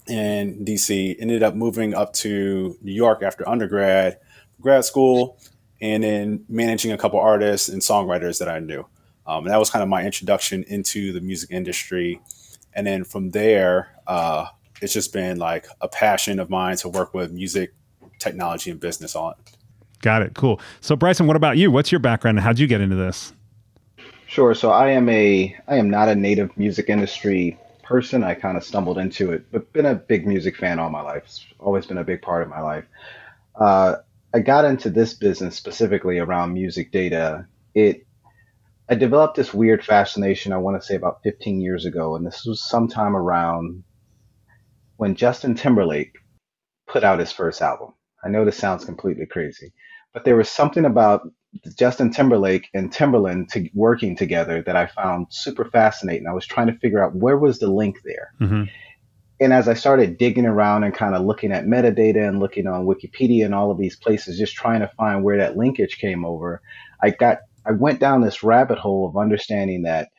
in 0.07 0.65
DC, 0.65 1.15
ended 1.19 1.43
up 1.43 1.55
moving 1.55 1.93
up 1.93 2.13
to 2.13 2.77
New 2.81 2.91
York 2.91 3.23
after 3.23 3.47
undergrad, 3.47 4.17
grad 4.61 4.85
school, 4.85 5.37
and 5.81 6.03
then 6.03 6.45
managing 6.47 6.91
a 6.91 6.97
couple 6.97 7.19
artists 7.19 7.69
and 7.69 7.81
songwriters 7.81 8.39
that 8.39 8.49
I 8.49 8.59
knew. 8.59 8.85
Um, 9.25 9.45
and 9.45 9.51
that 9.53 9.57
was 9.57 9.69
kind 9.69 9.83
of 9.83 9.89
my 9.89 10.03
introduction 10.03 10.63
into 10.67 11.13
the 11.13 11.21
music 11.21 11.51
industry. 11.51 12.21
And 12.73 12.85
then 12.85 13.03
from 13.03 13.31
there, 13.31 13.89
uh, 14.07 14.47
it's 14.81 14.93
just 14.93 15.13
been 15.13 15.37
like 15.37 15.67
a 15.81 15.87
passion 15.87 16.39
of 16.39 16.49
mine 16.49 16.77
to 16.77 16.89
work 16.89 17.13
with 17.13 17.31
music, 17.31 17.73
technology, 18.19 18.71
and 18.71 18.79
business 18.79 19.15
on. 19.15 19.35
Got 20.01 20.21
it. 20.21 20.33
Cool. 20.33 20.59
So, 20.81 20.95
Bryson, 20.95 21.27
what 21.27 21.37
about 21.37 21.57
you? 21.57 21.71
What's 21.71 21.91
your 21.91 21.99
background? 21.99 22.39
How'd 22.41 22.59
you 22.59 22.67
get 22.67 22.81
into 22.81 22.97
this? 22.97 23.31
Sure. 24.27 24.53
So, 24.53 24.71
I 24.71 24.89
am 24.89 25.07
a 25.07 25.55
I 25.67 25.77
am 25.77 25.89
not 25.89 26.09
a 26.09 26.15
native 26.15 26.55
music 26.57 26.89
industry 26.89 27.57
person. 27.93 28.23
I 28.23 28.33
kind 28.33 28.57
of 28.57 28.63
stumbled 28.63 28.97
into 28.97 29.31
it, 29.33 29.45
but 29.51 29.71
been 29.71 29.85
a 29.85 29.93
big 29.93 30.25
music 30.25 30.57
fan 30.57 30.79
all 30.79 30.89
my 30.89 31.03
life. 31.03 31.21
It's 31.25 31.45
always 31.59 31.85
been 31.85 31.99
a 31.99 32.03
big 32.03 32.23
part 32.23 32.41
of 32.41 32.49
my 32.49 32.59
life. 32.59 32.85
Uh, 33.53 33.97
I 34.33 34.39
got 34.39 34.65
into 34.65 34.89
this 34.89 35.13
business 35.13 35.55
specifically 35.55 36.17
around 36.17 36.53
music 36.53 36.91
data. 36.91 37.45
It 37.75 38.07
I 38.89 38.95
developed 38.95 39.35
this 39.35 39.53
weird 39.53 39.85
fascination. 39.85 40.53
I 40.53 40.57
want 40.57 40.81
to 40.81 40.85
say 40.85 40.95
about 40.95 41.21
15 41.23 41.61
years 41.61 41.85
ago, 41.85 42.15
and 42.15 42.25
this 42.25 42.43
was 42.47 42.67
sometime 42.67 43.15
around 43.15 43.83
when 44.97 45.13
Justin 45.13 45.53
Timberlake 45.53 46.15
put 46.87 47.03
out 47.03 47.19
his 47.19 47.31
first 47.31 47.61
album. 47.61 47.93
I 48.25 48.29
know 48.29 48.43
this 48.43 48.57
sounds 48.57 48.85
completely 48.85 49.27
crazy, 49.27 49.71
but 50.15 50.25
there 50.25 50.35
was 50.35 50.49
something 50.49 50.85
about 50.85 51.21
Justin 51.77 52.11
Timberlake 52.11 52.69
and 52.73 52.91
Timbaland 52.91 53.49
to, 53.49 53.69
working 53.73 54.15
together 54.15 54.61
that 54.63 54.75
I 54.75 54.87
found 54.87 55.27
super 55.29 55.65
fascinating. 55.65 56.27
I 56.27 56.33
was 56.33 56.45
trying 56.45 56.67
to 56.67 56.77
figure 56.79 57.03
out 57.03 57.15
where 57.15 57.37
was 57.37 57.59
the 57.59 57.71
link 57.71 57.97
there. 58.03 58.33
Mm-hmm. 58.41 58.63
And 59.39 59.53
as 59.53 59.67
I 59.67 59.73
started 59.73 60.17
digging 60.17 60.45
around 60.45 60.83
and 60.83 60.93
kind 60.93 61.15
of 61.15 61.25
looking 61.25 61.51
at 61.51 61.65
metadata 61.65 62.27
and 62.27 62.39
looking 62.39 62.67
on 62.67 62.85
Wikipedia 62.85 63.45
and 63.45 63.53
all 63.53 63.71
of 63.71 63.77
these 63.77 63.95
places, 63.95 64.37
just 64.37 64.55
trying 64.55 64.79
to 64.81 64.91
find 64.95 65.23
where 65.23 65.37
that 65.37 65.57
linkage 65.57 65.97
came 65.97 66.23
over, 66.23 66.61
I 67.01 67.09
got 67.09 67.39
I 67.65 67.71
went 67.71 67.99
down 67.99 68.21
this 68.21 68.43
rabbit 68.43 68.77
hole 68.77 69.07
of 69.07 69.17
understanding 69.17 69.83
that 69.83 70.09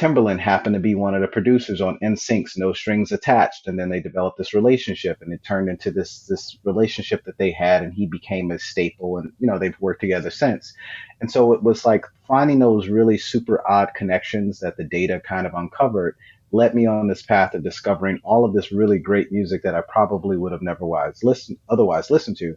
Timbaland 0.00 0.40
happened 0.40 0.72
to 0.72 0.80
be 0.80 0.94
one 0.94 1.14
of 1.14 1.20
the 1.20 1.28
producers 1.28 1.82
on 1.82 1.98
NSYNC's 1.98 2.56
No 2.56 2.72
Strings 2.72 3.12
Attached, 3.12 3.66
and 3.66 3.78
then 3.78 3.90
they 3.90 4.00
developed 4.00 4.38
this 4.38 4.54
relationship, 4.54 5.18
and 5.20 5.30
it 5.30 5.44
turned 5.44 5.68
into 5.68 5.90
this 5.90 6.24
this 6.26 6.56
relationship 6.64 7.22
that 7.24 7.36
they 7.36 7.50
had, 7.50 7.82
and 7.82 7.92
he 7.92 8.06
became 8.06 8.50
a 8.50 8.58
staple, 8.58 9.18
and 9.18 9.30
you 9.38 9.46
know 9.46 9.58
they've 9.58 9.78
worked 9.78 10.00
together 10.00 10.30
since. 10.30 10.72
And 11.20 11.30
so 11.30 11.52
it 11.52 11.62
was 11.62 11.84
like 11.84 12.06
finding 12.26 12.60
those 12.60 12.88
really 12.88 13.18
super 13.18 13.62
odd 13.70 13.90
connections 13.94 14.60
that 14.60 14.78
the 14.78 14.84
data 14.84 15.20
kind 15.20 15.46
of 15.46 15.52
uncovered 15.52 16.16
led 16.50 16.74
me 16.74 16.86
on 16.86 17.06
this 17.06 17.22
path 17.22 17.52
of 17.52 17.62
discovering 17.62 18.20
all 18.24 18.46
of 18.46 18.54
this 18.54 18.72
really 18.72 18.98
great 18.98 19.30
music 19.30 19.62
that 19.64 19.74
I 19.74 19.82
probably 19.82 20.38
would 20.38 20.52
have 20.52 20.62
never 20.62 20.86
listened 21.22 21.58
otherwise 21.68 22.10
listened 22.10 22.38
to. 22.38 22.56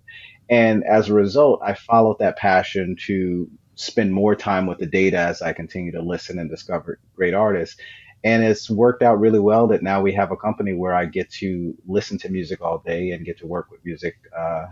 And 0.50 0.86
as 0.86 1.10
a 1.10 1.14
result, 1.14 1.60
I 1.62 1.74
followed 1.74 2.20
that 2.20 2.38
passion 2.38 2.96
to 3.06 3.50
spend 3.76 4.14
more 4.14 4.36
time 4.36 4.66
with 4.68 4.80
the 4.80 4.86
data 4.86 5.18
as 5.18 5.42
I 5.42 5.54
continue 5.54 5.92
to 5.94 6.02
listen 6.02 6.40
and 6.40 6.50
discover 6.50 7.00
great 7.16 7.34
artists. 7.34 7.78
And 8.24 8.44
it's 8.44 8.70
worked 8.70 9.04
out 9.04 9.20
really 9.20 9.40
well 9.40 9.68
that 9.68 9.84
now 9.84 10.02
we 10.02 10.14
have 10.14 10.32
a 10.32 10.38
company 10.38 10.74
where 10.74 10.94
I 10.94 11.06
get 11.06 11.30
to 11.34 11.76
listen 11.88 12.18
to 12.20 12.30
music 12.30 12.62
all 12.62 12.80
day 12.80 13.12
and 13.12 13.26
get 13.26 13.40
to 13.40 13.48
work 13.48 13.70
with 13.72 13.84
music, 13.84 14.16
uh, 14.38 14.68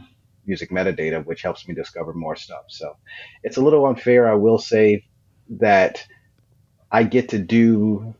music 0.45 0.71
metadata, 0.71 1.25
which 1.25 1.41
helps 1.41 1.67
me 1.67 1.73
discover 1.73 2.13
more 2.13 2.35
stuff. 2.35 2.63
So 2.69 2.97
it's 3.43 3.57
a 3.57 3.61
little 3.61 3.85
unfair. 3.85 4.29
I 4.29 4.35
will 4.35 4.57
say 4.57 5.05
that 5.49 6.05
I 6.91 7.03
get 7.03 7.29
to 7.29 7.39
do 7.39 8.15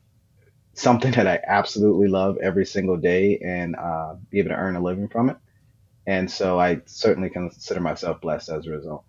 something 0.74 1.12
that 1.14 1.28
I 1.28 1.40
absolutely 1.48 2.08
love 2.08 2.38
every 2.42 2.66
single 2.66 2.98
day 2.98 3.40
and 3.46 3.76
uh, 3.76 4.16
be 4.30 4.40
able 4.40 4.50
to 4.50 4.56
earn 4.56 4.76
a 4.76 4.82
living 4.82 5.08
from 5.10 5.30
it. 5.30 5.38
And 6.08 6.30
so 6.32 6.60
I 6.60 6.82
certainly 6.86 7.30
consider 7.30 7.80
myself 7.80 8.22
blessed 8.22 8.50
as 8.50 8.68
a 8.68 8.72
result. 8.72 9.06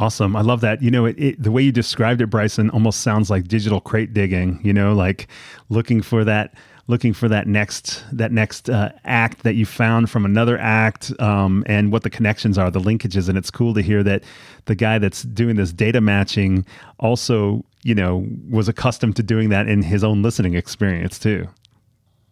Awesome. 0.00 0.34
I 0.34 0.40
love 0.40 0.62
that. 0.62 0.80
You 0.80 0.90
know, 0.90 1.04
it, 1.04 1.16
it, 1.18 1.42
the 1.42 1.50
way 1.50 1.60
you 1.60 1.72
described 1.72 2.22
it, 2.22 2.28
Bryson, 2.28 2.70
almost 2.70 3.02
sounds 3.02 3.28
like 3.28 3.46
digital 3.46 3.82
crate 3.82 4.14
digging, 4.14 4.58
you 4.64 4.72
know, 4.72 4.94
like 4.94 5.28
looking 5.68 6.00
for 6.00 6.24
that 6.24 6.54
looking 6.86 7.12
for 7.12 7.28
that 7.28 7.46
next 7.46 8.02
that 8.10 8.32
next 8.32 8.70
uh, 8.70 8.90
act 9.04 9.42
that 9.42 9.54
you 9.54 9.66
found 9.66 10.08
from 10.08 10.24
another 10.24 10.58
act 10.58 11.12
um, 11.20 11.62
and 11.66 11.92
what 11.92 12.02
the 12.02 12.08
connections 12.08 12.56
are 12.56 12.70
the 12.70 12.80
linkages 12.80 13.28
and 13.28 13.36
it's 13.36 13.50
cool 13.50 13.74
to 13.74 13.82
hear 13.82 14.02
that 14.02 14.24
the 14.64 14.74
guy 14.74 14.98
that's 14.98 15.22
doing 15.22 15.54
this 15.54 15.70
data 15.72 16.00
matching 16.00 16.66
also 16.98 17.64
you 17.84 17.94
know 17.94 18.26
was 18.48 18.68
accustomed 18.68 19.14
to 19.14 19.22
doing 19.22 19.50
that 19.50 19.68
in 19.68 19.82
his 19.82 20.02
own 20.02 20.20
listening 20.20 20.54
experience 20.54 21.16
too 21.16 21.46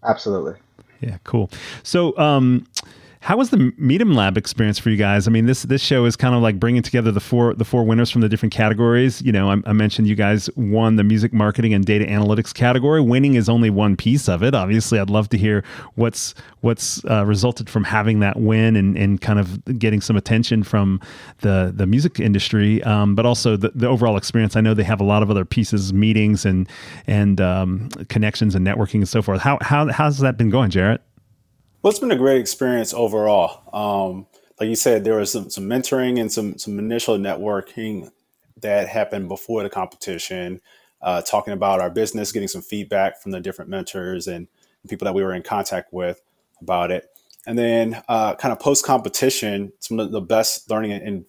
absolutely 0.03 0.55
yeah 1.01 1.19
cool 1.23 1.49
so 1.85 2.19
um, 2.19 2.67
How 3.21 3.37
was 3.37 3.51
the 3.51 3.57
Midem 3.57 4.15
Lab 4.15 4.37
experience 4.39 4.79
for 4.79 4.91
you 4.91 4.97
guys? 4.97 5.27
I 5.27 5.31
mean, 5.31 5.47
this 5.47 5.63
this 5.65 5.83
show 5.83 6.05
is 6.05 6.15
kind 6.15 6.35
of 6.35 6.43
like 6.43 6.61
bringing 6.61 6.83
together 6.83 7.11
the 7.11 7.21
four 7.21 7.53
the 7.55 7.65
four 7.65 7.85
winners 7.85 8.11
from 8.11 8.21
the 8.21 8.29
different 8.29 8.53
categories. 8.53 9.21
You 9.23 9.33
know, 9.33 9.51
I, 9.51 9.57
I, 9.67 9.73
mentioned 9.73 10.07
you 10.07 10.15
guys 10.15 10.49
won 10.55 10.97
the 10.97 11.05
music 11.05 11.33
marketing 11.33 11.75
and 11.75 11.85
data 11.85 12.05
analytics 12.05 12.55
category. 12.55 13.01
Winning 13.01 13.35
is 13.35 13.49
only 13.49 13.71
one 13.71 13.97
piece 13.97 14.29
of 14.29 14.43
it. 14.43 14.55
Obviously, 14.55 15.01
I'd 15.01 15.11
love 15.11 15.29
to 15.31 15.39
hear 15.39 15.65
what's 15.97 16.33
what's 16.61 17.05
uh, 17.07 17.25
resulted 17.27 17.69
from 17.69 17.85
having 17.85 18.21
that 18.21 18.39
win 18.39 18.77
and, 18.77 18.97
and 18.97 19.21
kind 19.21 19.41
of 19.41 19.65
getting 19.79 20.01
some 20.01 20.17
attention 20.17 20.63
from 20.63 21.01
the 21.39 21.73
the 21.75 21.87
music 21.87 22.21
industry, 22.21 22.83
um, 22.85 23.17
but 23.17 23.27
also 23.27 23.57
the, 23.57 23.73
the 23.75 23.89
overall 23.89 24.17
experience. 24.17 24.55
I 24.55 24.61
know 24.61 24.75
they 24.75 24.85
have 24.85 25.01
a 25.01 25.05
lot 25.05 25.25
of 25.25 25.31
other 25.31 25.45
pieces, 25.45 25.93
meetings 25.93 26.45
and 26.45 26.69
and 27.09 27.41
um, 27.41 27.89
connections 28.09 28.55
and 28.55 28.65
networking 28.65 28.97
and 28.97 29.09
so 29.09 29.23
forth. 29.23 29.41
How 29.41 29.59
how 29.61 29.91
how's 29.91 30.19
that 30.19 30.39
been 30.39 30.51
going, 30.51 30.71
Jarrett? 30.71 31.03
Well, 31.83 31.91
it's 31.91 32.01
been 32.01 32.11
a 32.11 32.17
great 32.17 32.41
experience 32.41 32.93
overall. 32.93 33.63
Um, 33.73 34.27
like 34.59 34.69
you 34.69 34.77
said, 34.77 35.05
there 35.05 35.17
was 35.17 35.33
some, 35.33 35.49
some 35.49 35.65
mentoring 35.65 36.21
and 36.21 36.31
some 36.31 36.59
some 36.59 36.79
initial 36.79 37.17
networking 37.17 38.11
that 38.61 38.89
happened 38.89 39.29
before 39.29 39.63
the 39.63 39.71
competition, 39.71 40.61
uh, 41.01 41.23
talking 41.23 41.53
about 41.53 41.81
our 41.81 41.91
business, 41.91 42.33
getting 42.33 42.49
some 42.49 42.63
feedback 42.63 43.23
from 43.23 43.31
the 43.31 43.41
different 43.41 43.71
mentors 43.71 44.27
and 44.27 44.49
people 44.89 45.05
that 45.05 45.15
we 45.15 45.23
were 45.23 45.35
in 45.35 45.43
contact 45.43 45.93
with 45.93 46.21
about 46.61 46.91
it. 46.91 47.09
And 47.47 47.57
then, 47.57 48.03
uh, 48.09 48.35
kind 48.35 48.53
of 48.53 48.59
post 48.59 48.85
competition, 48.85 49.73
some 49.79 50.01
of 50.01 50.11
the 50.11 50.21
best 50.21 50.69
learning 50.69 50.93
and 50.93 51.25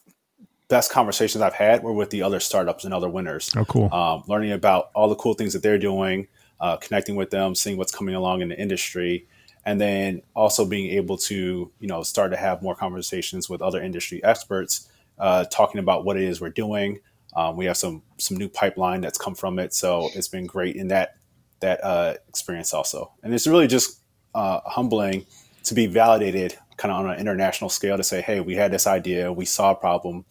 best 0.67 0.91
conversations 0.91 1.41
I've 1.41 1.53
had 1.53 1.83
were 1.83 1.93
with 1.93 2.09
the 2.09 2.23
other 2.23 2.39
startups 2.39 2.85
and 2.85 2.93
other 2.93 3.09
winners. 3.09 3.51
Oh, 3.55 3.65
cool. 3.65 3.93
Um, 3.93 4.23
learning 4.27 4.51
about 4.51 4.89
all 4.95 5.07
the 5.07 5.15
cool 5.15 5.35
things 5.35 5.53
that 5.53 5.61
they're 5.61 5.77
doing, 5.77 6.27
uh, 6.59 6.77
connecting 6.77 7.15
with 7.15 7.29
them, 7.29 7.53
seeing 7.53 7.77
what's 7.77 7.93
coming 7.93 8.15
along 8.15 8.41
in 8.41 8.49
the 8.49 8.59
industry, 8.59 9.27
and 9.65 9.79
then 9.79 10.21
also 10.35 10.65
being 10.65 10.91
able 10.91 11.17
to 11.17 11.71
you 11.79 11.87
know 11.87 12.03
start 12.03 12.31
to 12.31 12.37
have 12.37 12.61
more 12.61 12.75
conversations 12.75 13.49
with 13.49 13.61
other 13.61 13.81
industry 13.81 14.23
experts 14.23 14.89
uh, 15.17 15.45
talking 15.45 15.79
about 15.79 16.05
what 16.05 16.17
it 16.17 16.23
is 16.23 16.39
we're 16.39 16.49
doing. 16.49 16.99
Um, 17.35 17.57
we 17.57 17.65
have 17.65 17.77
some 17.77 18.01
some 18.17 18.37
new 18.37 18.49
pipeline 18.49 19.01
that's 19.01 19.17
come 19.17 19.35
from 19.35 19.59
it. 19.59 19.73
So 19.73 20.09
it's 20.13 20.27
been 20.27 20.45
great 20.45 20.75
in 20.75 20.87
that 20.89 21.17
that 21.59 21.83
uh, 21.83 22.15
experience 22.27 22.73
also. 22.73 23.11
And 23.23 23.33
it's 23.33 23.47
really 23.47 23.67
just 23.67 23.99
uh, 24.33 24.61
humbling 24.65 25.25
to 25.63 25.73
be 25.73 25.87
validated 25.87 26.57
kind 26.77 26.91
of 26.91 26.99
on 26.99 27.09
an 27.11 27.19
international 27.19 27.69
scale 27.69 27.97
to 27.97 28.03
say 28.03 28.21
hey 28.21 28.39
we 28.39 28.55
had 28.55 28.71
this 28.71 28.87
idea 28.87 29.33
we 29.33 29.43
saw 29.43 29.71
a 29.71 29.75
problem 29.75 30.23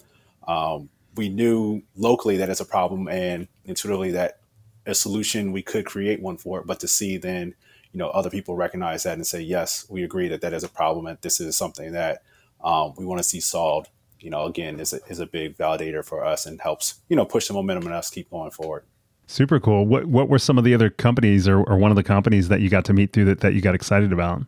um, 0.46 0.88
we 1.14 1.28
knew 1.28 1.82
locally 1.94 2.38
that 2.38 2.48
it's 2.48 2.60
a 2.60 2.64
problem 2.64 3.06
and 3.08 3.48
intuitively 3.66 4.12
that 4.12 4.38
a 4.86 4.94
solution 4.94 5.52
we 5.52 5.62
could 5.62 5.84
create 5.84 6.22
one 6.22 6.38
for 6.38 6.60
it. 6.60 6.66
But 6.66 6.80
to 6.80 6.88
see 6.88 7.18
then 7.18 7.54
you 7.92 7.98
know 7.98 8.08
other 8.08 8.30
people 8.30 8.54
recognize 8.54 9.02
that 9.02 9.14
and 9.14 9.26
say 9.26 9.40
yes 9.40 9.86
we 9.88 10.02
agree 10.02 10.28
that 10.28 10.40
that 10.40 10.52
is 10.52 10.64
a 10.64 10.68
problem 10.68 11.06
and 11.06 11.18
this 11.22 11.40
is 11.40 11.56
something 11.56 11.92
that 11.92 12.22
um, 12.62 12.94
we 12.96 13.04
want 13.04 13.18
to 13.18 13.24
see 13.24 13.40
solved. 13.40 13.90
You 14.20 14.30
know 14.30 14.46
again 14.46 14.80
is 14.80 14.92
a, 14.92 15.00
is 15.08 15.20
a 15.20 15.26
big 15.26 15.56
validator 15.56 16.04
for 16.04 16.24
us 16.24 16.44
and 16.44 16.60
helps 16.60 17.00
you 17.08 17.14
know 17.14 17.24
push 17.24 17.46
the 17.46 17.54
momentum 17.54 17.86
and 17.86 17.94
us 17.94 18.10
keep 18.10 18.30
going 18.30 18.50
forward. 18.50 18.84
Super 19.26 19.60
cool. 19.60 19.86
What 19.86 20.06
what 20.06 20.28
were 20.28 20.40
some 20.40 20.58
of 20.58 20.64
the 20.64 20.74
other 20.74 20.90
companies 20.90 21.46
or, 21.46 21.62
or 21.62 21.76
one 21.76 21.92
of 21.92 21.96
the 21.96 22.02
companies 22.02 22.48
that 22.48 22.60
you 22.60 22.68
got 22.68 22.84
to 22.86 22.92
meet 22.92 23.12
through 23.12 23.26
that, 23.26 23.40
that 23.40 23.54
you 23.54 23.60
got 23.60 23.76
excited 23.76 24.12
about? 24.12 24.42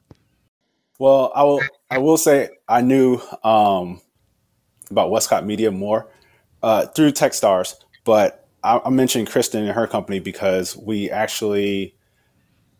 Well 0.99 1.33
i 1.35 1.43
will 1.45 1.63
i 1.91 1.99
will 1.99 2.19
say 2.19 2.51
i 2.69 2.81
knew 2.83 3.21
um, 3.43 4.03
about 4.91 5.11
westcott 5.11 5.47
media 5.47 5.71
more 5.71 6.09
uh, 6.63 6.87
through 6.89 7.13
techstars 7.13 7.75
but 8.05 8.49
I, 8.63 8.81
I 8.85 8.91
mentioned 8.91 9.29
kristen 9.29 9.65
and 9.65 9.73
her 9.73 9.87
company 9.87 10.21
because 10.21 10.77
we 10.77 11.11
actually 11.11 11.95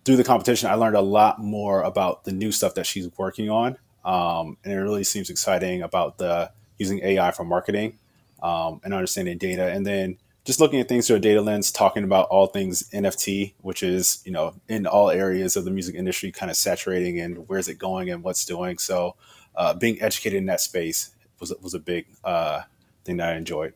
through 0.05 0.17
the 0.17 0.25
competition, 0.25 0.69
I 0.69 0.75
learned 0.75 0.97
a 0.97 1.01
lot 1.01 1.39
more 1.41 1.83
about 1.83 2.25
the 2.25 2.33
new 2.33 2.53
stuff 2.53 2.75
that 2.75 2.87
she's 2.87 3.09
working 3.19 3.51
on, 3.51 3.77
um, 4.05 4.57
and 4.65 4.73
it 4.73 4.77
really 4.77 5.05
seems 5.05 5.31
exciting 5.31 5.83
about 5.83 6.19
the 6.19 6.51
using 6.79 7.01
AI 7.01 7.31
for 7.33 7.45
marketing 7.45 7.99
um, 8.43 8.81
and 8.85 8.95
understanding 8.95 9.37
data, 9.39 9.71
and 9.71 9.87
then 9.87 10.17
just 10.45 10.59
looking 10.59 10.81
at 10.81 10.89
things 10.89 11.07
through 11.07 11.17
a 11.17 11.21
data 11.21 11.43
lens, 11.43 11.71
talking 11.71 12.03
about 12.03 12.27
all 12.29 12.47
things 12.47 12.89
NFT, 12.91 13.55
which 13.61 13.83
is 13.83 14.23
you 14.25 14.33
know 14.33 14.55
in 14.69 14.87
all 14.87 15.11
areas 15.11 15.57
of 15.57 15.65
the 15.65 15.71
music 15.71 15.95
industry, 15.95 16.33
kind 16.33 16.51
of 16.51 16.57
saturating 16.57 17.21
and 17.21 17.49
where's 17.49 17.69
it 17.69 17.79
going 17.79 18.11
and 18.11 18.23
what's 18.23 18.45
doing. 18.45 18.79
So, 18.79 19.17
uh, 19.55 19.75
being 19.75 20.01
educated 20.01 20.39
in 20.39 20.47
that 20.47 20.61
space 20.61 21.11
was 21.41 21.53
was 21.61 21.75
a 21.75 21.79
big 21.79 22.07
uh, 22.25 22.63
thing 23.05 23.19
that 23.19 23.35
I 23.35 23.37
enjoyed. 23.37 23.75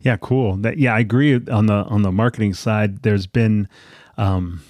Yeah, 0.00 0.16
cool. 0.16 0.56
That 0.56 0.78
yeah, 0.78 0.94
I 0.94 1.00
agree 1.00 1.34
on 1.34 1.66
the 1.66 1.84
on 1.84 2.02
the 2.02 2.12
marketing 2.12 2.54
side. 2.54 3.02
There's 3.02 3.26
been 3.26 3.68
um, 4.18 4.62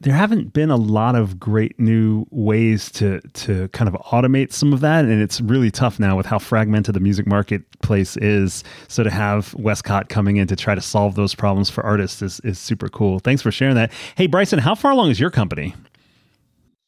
there 0.00 0.14
haven't 0.14 0.52
been 0.52 0.70
a 0.70 0.76
lot 0.76 1.14
of 1.14 1.38
great 1.38 1.78
new 1.78 2.26
ways 2.30 2.90
to 2.92 3.20
to 3.20 3.68
kind 3.68 3.88
of 3.88 3.94
automate 4.02 4.52
some 4.52 4.72
of 4.72 4.80
that 4.80 5.04
and 5.04 5.20
it's 5.20 5.40
really 5.40 5.70
tough 5.70 5.98
now 5.98 6.16
with 6.16 6.26
how 6.26 6.38
fragmented 6.38 6.94
the 6.94 7.00
music 7.00 7.26
marketplace 7.26 8.16
is. 8.18 8.64
So 8.88 9.02
to 9.02 9.10
have 9.10 9.54
westcott 9.54 10.08
coming 10.08 10.36
in 10.36 10.46
to 10.48 10.56
try 10.56 10.74
to 10.74 10.80
solve 10.80 11.14
those 11.14 11.34
problems 11.34 11.70
for 11.70 11.84
artists 11.84 12.22
is, 12.22 12.40
is 12.40 12.58
super 12.58 12.88
cool. 12.88 13.18
Thanks 13.18 13.42
for 13.42 13.50
sharing 13.50 13.74
that. 13.76 13.92
Hey 14.16 14.26
bryson 14.26 14.58
how 14.58 14.74
far 14.74 14.92
along 14.92 15.10
is 15.10 15.20
your 15.20 15.30
company? 15.30 15.74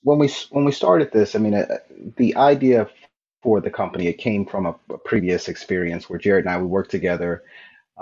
When 0.02 0.18
we 0.18 0.30
when 0.50 0.64
we 0.64 0.72
started 0.72 1.12
this 1.12 1.34
i 1.34 1.38
mean 1.38 1.54
uh, 1.54 1.66
the 2.16 2.34
idea 2.36 2.88
for 3.42 3.60
the 3.60 3.70
company 3.70 4.06
it 4.06 4.18
came 4.18 4.44
from 4.44 4.66
a, 4.66 4.74
a, 4.90 4.98
previous 4.98 5.48
experience 5.48 6.08
where 6.08 6.18
Jarrett 6.18 6.44
and 6.44 6.54
i 6.54 6.58
we 6.58 6.66
worked 6.66 6.90
together 6.90 7.42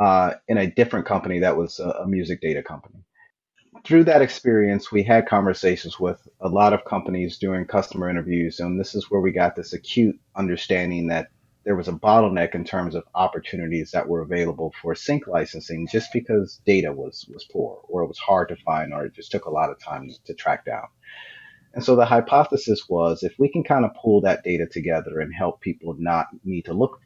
uh, 0.00 0.34
in 0.46 0.58
a 0.58 0.66
different 0.70 1.06
company 1.06 1.40
that 1.40 1.56
was 1.56 1.80
a, 1.80 1.88
a 2.02 2.06
music 2.06 2.40
data 2.40 2.62
company 2.62 3.04
through 3.84 4.04
that 4.04 4.22
experience, 4.22 4.92
we 4.92 5.02
had 5.02 5.26
conversations 5.26 5.98
with 5.98 6.26
a 6.40 6.48
lot 6.48 6.72
of 6.72 6.84
companies 6.84 7.38
doing 7.38 7.64
customer 7.64 8.08
interviews, 8.08 8.60
and 8.60 8.78
this 8.78 8.94
is 8.94 9.10
where 9.10 9.20
we 9.20 9.32
got 9.32 9.56
this 9.56 9.72
acute 9.72 10.18
understanding 10.36 11.08
that 11.08 11.28
there 11.64 11.76
was 11.76 11.88
a 11.88 11.92
bottleneck 11.92 12.54
in 12.54 12.64
terms 12.64 12.94
of 12.94 13.04
opportunities 13.14 13.90
that 13.90 14.08
were 14.08 14.22
available 14.22 14.72
for 14.80 14.94
sync 14.94 15.26
licensing 15.26 15.86
just 15.90 16.12
because 16.12 16.62
data 16.64 16.90
was 16.92 17.26
was 17.32 17.44
poor 17.52 17.80
or 17.88 18.02
it 18.02 18.06
was 18.06 18.18
hard 18.18 18.48
to 18.48 18.56
find 18.56 18.92
or 18.94 19.04
it 19.04 19.14
just 19.14 19.30
took 19.30 19.44
a 19.44 19.50
lot 19.50 19.70
of 19.70 19.78
time 19.78 20.10
to 20.24 20.34
track 20.34 20.64
down. 20.64 20.86
And 21.74 21.84
so 21.84 21.94
the 21.94 22.06
hypothesis 22.06 22.88
was 22.88 23.22
if 23.22 23.34
we 23.38 23.50
can 23.50 23.62
kind 23.64 23.84
of 23.84 23.90
pull 24.00 24.22
that 24.22 24.44
data 24.44 24.66
together 24.66 25.20
and 25.20 25.34
help 25.34 25.60
people 25.60 25.94
not 25.98 26.28
need 26.42 26.64
to 26.64 26.72
look 26.72 27.00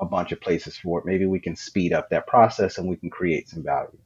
a 0.00 0.06
bunch 0.06 0.32
of 0.32 0.40
places 0.40 0.76
for 0.78 1.00
it, 1.00 1.04
maybe 1.04 1.26
we 1.26 1.40
can 1.40 1.54
speed 1.54 1.92
up 1.92 2.08
that 2.08 2.26
process 2.26 2.78
and 2.78 2.88
we 2.88 2.96
can 2.96 3.10
create 3.10 3.48
some 3.48 3.62
value. 3.62 3.98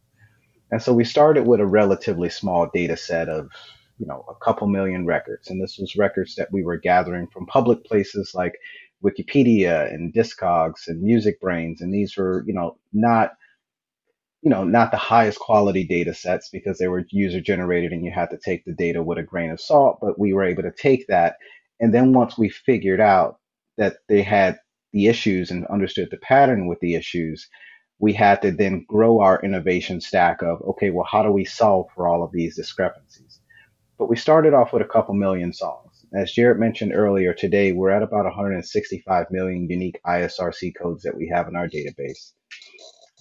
And 0.73 0.83
so 0.83 0.95
we 0.95 1.05
started 1.05 1.47
with 1.47 1.61
a 1.61 1.67
relatively 1.67 2.31
small 2.31 2.69
data 2.73 2.97
set 2.97 3.29
of, 3.29 3.51
you 3.99 4.07
know, 4.07 4.25
a 4.29 4.35
couple 4.45 4.67
million 4.67 5.05
records. 5.05 5.51
And 5.51 5.63
this 5.63 5.79
was 5.79 5.97
records 5.97 6.35
that 6.37 6.51
we 6.51 6.65
were 6.65 6.79
gathering 6.79 7.27
from 7.29 7.47
public 7.47 7.85
places 7.85 8.33
like 8.35 8.55
Wikipedia 9.05 9.93
and 9.93 10.15
Discogs 10.15 10.89
and 10.89 11.05
MusicBrainz. 11.05 11.83
And 11.83 11.93
these 11.93 12.17
were, 12.17 12.43
you 12.47 12.55
know, 12.55 12.79
not, 12.95 13.33
you 14.41 14.49
know, 14.49 14.65
not 14.65 14.91
the 14.91 14.97
highest 14.97 15.39
quality 15.39 15.85
data 15.85 16.15
sets 16.15 16.49
because 16.49 16.79
they 16.79 16.89
were 16.89 17.05
user 17.11 17.41
generated 17.41 17.93
and 17.93 18.03
you 18.03 18.11
had 18.11 18.31
to 18.31 18.39
take 18.39 18.65
the 18.65 18.73
data 18.73 19.03
with 19.03 19.19
a 19.19 19.23
grain 19.23 19.51
of 19.51 19.61
salt. 19.61 19.99
But 20.01 20.19
we 20.19 20.33
were 20.33 20.43
able 20.43 20.63
to 20.63 20.73
take 20.73 21.07
that. 21.09 21.37
And 21.81 21.93
then 21.93 22.15
once 22.15 22.39
we 22.39 22.49
figured 22.49 23.01
out 23.01 23.41
that 23.77 23.99
they 24.09 24.23
had 24.23 24.59
the 24.95 25.09
issues 25.09 25.51
and 25.51 25.67
understood 25.67 26.09
the 26.11 26.17
pattern 26.17 26.67
with 26.67 26.81
the 26.81 26.95
issues, 26.95 27.47
we 28.03 28.13
had 28.13 28.43
to 28.43 28.51
then 28.51 28.85
grow 28.89 29.21
our 29.21 29.41
innovation 29.43 30.01
stack 30.01 30.43
of, 30.43 30.61
okay, 30.63 30.91
well, 30.91 31.07
how 31.09 31.23
do 31.23 31.31
we 31.31 31.45
solve 31.45 31.87
for 31.95 32.09
all 32.09 32.25
of 32.25 32.33
these 32.33 32.57
discrepancies? 32.57 33.39
But 33.97 34.09
we 34.09 34.17
started 34.17 34.55
off 34.55 34.73
with 34.73 34.83
a 34.83 34.87
couple 34.87 35.15
million 35.15 35.53
songs. 35.53 36.05
As 36.13 36.33
Jarrett 36.33 36.59
mentioned 36.59 36.93
earlier, 36.93 37.33
today 37.33 37.71
we're 37.71 37.93
at 37.93 38.03
about 38.03 38.25
165 38.25 39.27
million 39.31 39.71
unique 39.71 40.01
ISRC 40.05 40.73
codes 40.75 41.05
that 41.05 41.17
we 41.17 41.29
have 41.29 41.47
in 41.47 41.55
our 41.55 41.69
database. 41.69 42.33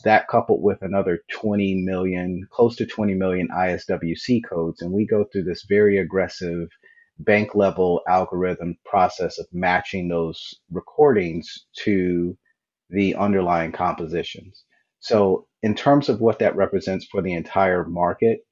That 0.04 0.28
coupled 0.28 0.64
with 0.64 0.82
another 0.82 1.20
20 1.32 1.76
million, 1.86 2.48
close 2.50 2.76
to 2.78 2.88
20 2.88 3.14
million 3.14 3.50
ISWC 3.56 4.42
codes, 4.50 4.82
and 4.82 4.92
we 4.92 5.06
go 5.06 5.26
through 5.26 5.44
this 5.44 5.64
very 5.70 6.00
aggressive 6.00 6.70
bank 7.20 7.54
level 7.54 8.02
algorithm 8.10 8.76
process 8.84 9.38
of 9.38 9.46
matching 9.54 10.08
those 10.08 10.56
recordings 10.72 11.68
to 11.84 12.36
the 12.90 13.14
underlying 13.14 13.72
compositions. 13.72 14.66
So, 15.02 15.48
in 15.64 15.76
terms 15.76 16.10
of 16.10 16.22
what 16.22 16.40
that 16.40 16.56
represents 16.56 17.06
for 17.06 17.22
the 17.22 17.34
entire 17.34 17.86
market, 17.86 18.46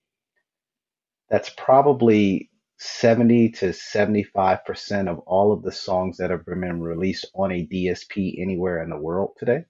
that's 1.30 1.50
probably 1.52 2.50
70 2.78 3.50
to 3.50 3.66
75% 3.68 5.08
of 5.08 5.20
all 5.20 5.52
of 5.52 5.64
the 5.64 5.72
songs 5.72 6.18
that 6.18 6.32
have 6.32 6.46
been 6.46 6.82
released 6.82 7.26
on 7.36 7.52
a 7.52 7.68
DSP 7.68 8.42
anywhere 8.42 8.82
in 8.82 8.90
the 8.90 8.98
world 8.98 9.32
today. 9.38 9.66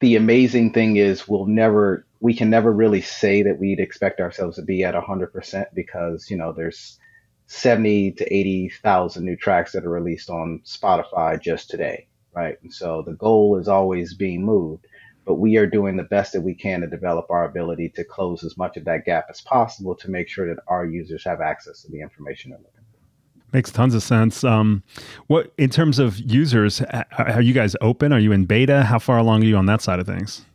The 0.00 0.16
amazing 0.16 0.72
thing 0.72 0.96
is 0.96 1.28
we'll 1.28 1.46
never 1.46 2.06
we 2.20 2.34
can 2.34 2.50
never 2.50 2.72
really 2.72 3.00
say 3.00 3.42
that 3.44 3.60
we'd 3.60 3.78
expect 3.78 4.20
ourselves 4.20 4.56
to 4.56 4.62
be 4.62 4.82
at 4.82 4.94
100% 4.96 5.66
because, 5.74 6.28
you 6.28 6.36
know, 6.36 6.52
there's 6.52 6.98
70 7.46 8.12
to 8.12 8.34
80,000 8.34 9.24
new 9.24 9.36
tracks 9.36 9.70
that 9.72 9.84
are 9.84 9.90
released 9.90 10.28
on 10.28 10.60
Spotify 10.64 11.40
just 11.40 11.70
today, 11.70 12.08
right? 12.34 12.56
And 12.62 12.74
so 12.74 13.02
the 13.02 13.14
goal 13.14 13.56
is 13.56 13.68
always 13.68 14.14
being 14.14 14.44
moved 14.44 14.87
but 15.28 15.34
we 15.34 15.58
are 15.58 15.66
doing 15.66 15.94
the 15.94 16.04
best 16.04 16.32
that 16.32 16.40
we 16.40 16.54
can 16.54 16.80
to 16.80 16.86
develop 16.86 17.26
our 17.28 17.44
ability 17.44 17.90
to 17.90 18.02
close 18.02 18.42
as 18.42 18.56
much 18.56 18.78
of 18.78 18.84
that 18.86 19.04
gap 19.04 19.26
as 19.28 19.42
possible 19.42 19.94
to 19.94 20.10
make 20.10 20.26
sure 20.26 20.48
that 20.48 20.60
our 20.68 20.86
users 20.86 21.22
have 21.22 21.42
access 21.42 21.82
to 21.82 21.90
the 21.92 22.00
information 22.00 22.50
they're 22.50 22.58
looking 22.58 22.72
for. 22.72 23.52
Makes 23.52 23.70
tons 23.70 23.94
of 23.94 24.02
sense. 24.02 24.42
Um, 24.42 24.82
what 25.26 25.52
in 25.58 25.68
terms 25.68 25.98
of 25.98 26.18
users, 26.18 26.80
are 27.18 27.42
you 27.42 27.52
guys 27.52 27.76
open? 27.82 28.10
Are 28.10 28.18
you 28.18 28.32
in 28.32 28.46
beta? 28.46 28.84
How 28.84 28.98
far 28.98 29.18
along 29.18 29.42
are 29.42 29.46
you 29.46 29.56
on 29.58 29.66
that 29.66 29.82
side 29.82 30.00
of 30.00 30.06
things? 30.06 30.46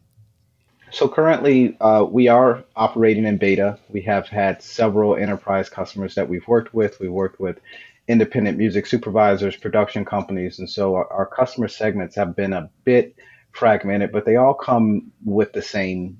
So 0.90 1.08
currently, 1.08 1.78
uh, 1.80 2.06
we 2.10 2.28
are 2.28 2.64
operating 2.76 3.26
in 3.26 3.38
beta. 3.38 3.78
We 3.90 4.02
have 4.02 4.28
had 4.28 4.64
several 4.64 5.16
enterprise 5.16 5.70
customers 5.70 6.16
that 6.16 6.28
we've 6.28 6.48
worked 6.48 6.74
with. 6.74 7.00
We've 7.00 7.12
worked 7.12 7.40
with 7.40 7.60
independent 8.08 8.58
music 8.58 8.88
supervisors, 8.88 9.56
production 9.56 10.04
companies, 10.04 10.58
and 10.58 10.68
so 10.68 10.96
our, 10.96 11.14
our 11.14 11.28
customer 11.28 11.68
segments 11.68 12.16
have 12.16 12.36
been 12.36 12.54
a 12.54 12.72
bit 12.86 13.16
fragmented, 13.54 14.12
but 14.12 14.26
they 14.26 14.36
all 14.36 14.54
come 14.54 15.12
with 15.24 15.54
the 15.54 15.62
same 15.62 16.18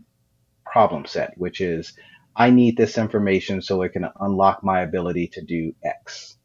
problem 0.66 1.06
set, 1.06 1.38
which 1.38 1.62
is 1.62 1.94
I 2.36 2.50
need 2.50 2.78
this 2.78 2.98
information 2.98 3.62
so 3.62 3.82
it 3.82 3.90
can 3.90 4.08
unlock 4.22 4.64
my 4.64 4.82
ability 4.82 5.28
to 5.34 5.42
do 5.42 5.76
X. 5.84 6.38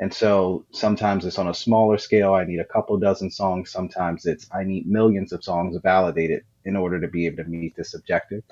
And 0.00 0.12
so 0.12 0.64
sometimes 0.72 1.24
it's 1.24 1.38
on 1.38 1.48
a 1.48 1.54
smaller 1.54 1.98
scale. 1.98 2.34
I 2.34 2.44
need 2.44 2.60
a 2.60 2.64
couple 2.64 2.96
dozen 2.98 3.30
songs. 3.30 3.70
Sometimes 3.70 4.26
it's 4.26 4.48
I 4.52 4.64
need 4.64 4.86
millions 4.86 5.32
of 5.32 5.44
songs 5.44 5.76
validated 5.82 6.44
in 6.64 6.76
order 6.76 7.00
to 7.00 7.08
be 7.08 7.26
able 7.26 7.44
to 7.44 7.50
meet 7.50 7.76
this 7.76 7.94
objective. 7.94 8.42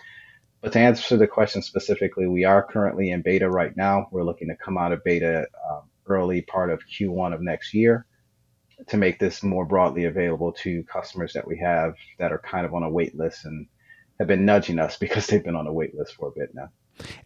But 0.60 0.72
to 0.74 0.78
answer 0.78 1.16
the 1.16 1.26
question 1.26 1.62
specifically, 1.62 2.28
we 2.28 2.44
are 2.44 2.62
currently 2.62 3.10
in 3.10 3.22
beta 3.22 3.50
right 3.50 3.76
now. 3.76 4.06
We're 4.12 4.22
looking 4.22 4.48
to 4.48 4.56
come 4.56 4.78
out 4.78 4.92
of 4.92 5.02
beta 5.02 5.46
um, 5.68 5.82
early 6.06 6.42
part 6.42 6.70
of 6.70 6.80
Q1 6.86 7.34
of 7.34 7.40
next 7.40 7.74
year 7.74 8.06
to 8.88 8.96
make 8.96 9.18
this 9.18 9.42
more 9.42 9.64
broadly 9.64 10.04
available 10.04 10.52
to 10.52 10.82
customers 10.84 11.32
that 11.32 11.46
we 11.46 11.58
have 11.58 11.94
that 12.18 12.32
are 12.32 12.38
kind 12.38 12.66
of 12.66 12.74
on 12.74 12.82
a 12.82 12.90
wait 12.90 13.16
list 13.16 13.44
and 13.44 13.66
have 14.18 14.28
been 14.28 14.44
nudging 14.44 14.78
us 14.78 14.96
because 15.00 15.26
they've 15.26 15.44
been 15.44 15.56
on 15.56 15.66
a 15.66 15.72
wait 15.72 15.94
list 15.94 16.14
for 16.14 16.28
a 16.28 16.32
bit 16.32 16.54
now. 16.54 16.68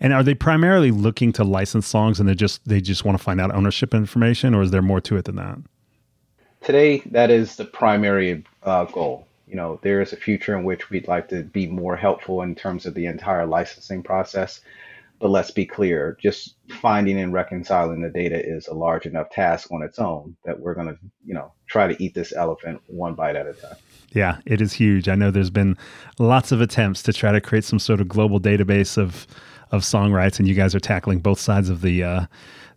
And 0.00 0.12
are 0.12 0.22
they 0.22 0.34
primarily 0.34 0.90
looking 0.90 1.32
to 1.32 1.44
license 1.44 1.86
songs 1.86 2.20
and 2.20 2.28
they 2.28 2.34
just 2.34 2.66
they 2.68 2.80
just 2.80 3.04
want 3.04 3.18
to 3.18 3.22
find 3.22 3.40
out 3.40 3.54
ownership 3.54 3.94
information 3.94 4.54
or 4.54 4.62
is 4.62 4.70
there 4.70 4.82
more 4.82 5.00
to 5.02 5.16
it 5.16 5.24
than 5.24 5.36
that? 5.36 5.58
Today 6.62 7.00
that 7.06 7.30
is 7.30 7.56
the 7.56 7.64
primary 7.64 8.44
uh, 8.62 8.84
goal 8.84 9.26
you 9.46 9.54
know, 9.54 9.78
there 9.82 10.02
is 10.02 10.12
a 10.12 10.16
future 10.16 10.56
in 10.56 10.64
which 10.64 10.90
we'd 10.90 11.08
like 11.08 11.28
to 11.28 11.44
be 11.44 11.66
more 11.66 11.96
helpful 11.96 12.42
in 12.42 12.54
terms 12.54 12.84
of 12.84 12.94
the 12.94 13.06
entire 13.06 13.46
licensing 13.46 14.02
process. 14.02 14.60
But 15.18 15.30
let's 15.30 15.50
be 15.50 15.64
clear, 15.64 16.18
just 16.20 16.56
finding 16.68 17.18
and 17.18 17.32
reconciling 17.32 18.02
the 18.02 18.10
data 18.10 18.38
is 18.38 18.68
a 18.68 18.74
large 18.74 19.06
enough 19.06 19.30
task 19.30 19.72
on 19.72 19.82
its 19.82 19.98
own 19.98 20.36
that 20.44 20.60
we're 20.60 20.74
going 20.74 20.88
to, 20.88 20.98
you 21.24 21.32
know, 21.32 21.52
try 21.66 21.86
to 21.86 22.02
eat 22.02 22.14
this 22.14 22.34
elephant 22.34 22.82
one 22.86 23.14
bite 23.14 23.34
at 23.34 23.46
a 23.46 23.54
time. 23.54 23.76
Yeah, 24.12 24.38
it 24.44 24.60
is 24.60 24.72
huge. 24.72 25.08
I 25.08 25.14
know 25.14 25.30
there's 25.30 25.50
been 25.50 25.76
lots 26.18 26.52
of 26.52 26.60
attempts 26.60 27.02
to 27.04 27.12
try 27.12 27.32
to 27.32 27.40
create 27.40 27.64
some 27.64 27.78
sort 27.78 28.00
of 28.00 28.08
global 28.08 28.40
database 28.40 28.98
of 28.98 29.26
of 29.72 29.84
song 29.84 30.12
rights, 30.12 30.38
and 30.38 30.46
you 30.46 30.54
guys 30.54 30.74
are 30.74 30.80
tackling 30.80 31.18
both 31.18 31.40
sides 31.40 31.68
of 31.68 31.80
the 31.80 32.04
uh, 32.04 32.26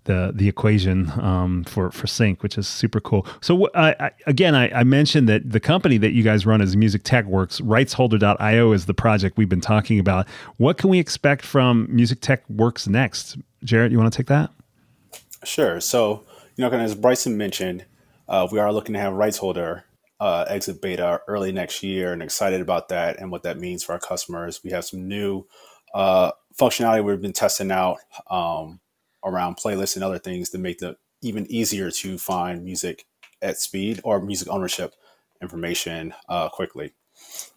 the 0.10 0.32
the 0.34 0.50
equation 0.50 1.12
um, 1.22 1.64
for 1.66 1.92
for 1.92 2.08
sync, 2.08 2.42
which 2.42 2.58
is 2.58 2.68
super 2.68 3.00
cool. 3.00 3.28
So 3.42 3.68
uh, 3.68 3.94
I, 4.00 4.12
again, 4.26 4.56
I, 4.56 4.70
I, 4.80 4.84
mentioned 4.84 5.30
that 5.30 5.52
the 5.52 5.60
company 5.60 6.00
that 6.00 6.14
you 6.14 6.24
guys 6.24 6.48
run 6.48 6.62
is 6.62 6.76
Music 6.76 7.04
Tech 7.04 7.26
Works. 7.26 7.62
Rightsholder.io 7.62 8.72
is 8.72 8.88
the 8.88 8.96
project 8.96 9.38
we've 9.38 9.48
been 9.48 9.62
talking 9.62 10.00
about. 10.00 10.28
What 10.58 10.80
can 10.80 10.90
we 10.90 10.98
expect 10.98 11.46
from 11.46 11.88
Music 11.92 12.22
Tech 12.22 12.44
Works 12.50 12.88
next? 12.88 13.38
Jarrett, 13.64 13.92
you 13.92 14.00
want 14.00 14.12
to 14.12 14.18
take 14.18 14.26
that? 14.28 14.50
Sure. 15.44 15.80
So 15.80 16.24
you 16.56 16.64
know, 16.64 16.72
kind 16.72 16.82
of 16.82 16.88
as 16.88 16.96
Bryson 16.96 17.38
mentioned, 17.38 17.86
uh, 18.28 18.48
we 18.52 18.58
are 18.58 18.74
looking 18.74 18.94
to 18.94 19.00
have 19.00 19.14
Rightsholder 19.14 19.84
uh, 20.20 20.46
exit 20.50 20.82
beta 20.82 21.22
early 21.28 21.52
next 21.52 21.84
year, 21.84 22.14
and 22.14 22.24
excited 22.24 22.62
about 22.62 22.90
that 22.90 23.20
and 23.20 23.30
what 23.30 23.44
that 23.44 23.60
means 23.60 23.84
for 23.84 23.92
our 23.92 24.00
customers. 24.00 24.62
We 24.64 24.72
have 24.72 24.86
some 24.86 25.08
new 25.08 25.46
uh, 25.94 26.32
functionality 26.60 27.04
we've 27.04 27.22
been 27.22 27.32
testing 27.32 27.70
out. 27.70 28.00
Um, 28.28 28.80
around 29.24 29.58
playlists 29.58 29.96
and 29.96 30.04
other 30.04 30.20
things 30.20 30.50
to 30.50 30.58
make 30.58 30.82
it 30.82 30.98
even 31.22 31.50
easier 31.52 31.92
to 31.92 32.18
find 32.18 32.64
music 32.64 33.06
at 33.42 33.60
speed 33.60 34.00
or 34.04 34.22
music 34.22 34.48
ownership 34.50 34.94
information 35.42 36.14
uh, 36.28 36.50
quickly. 36.50 36.94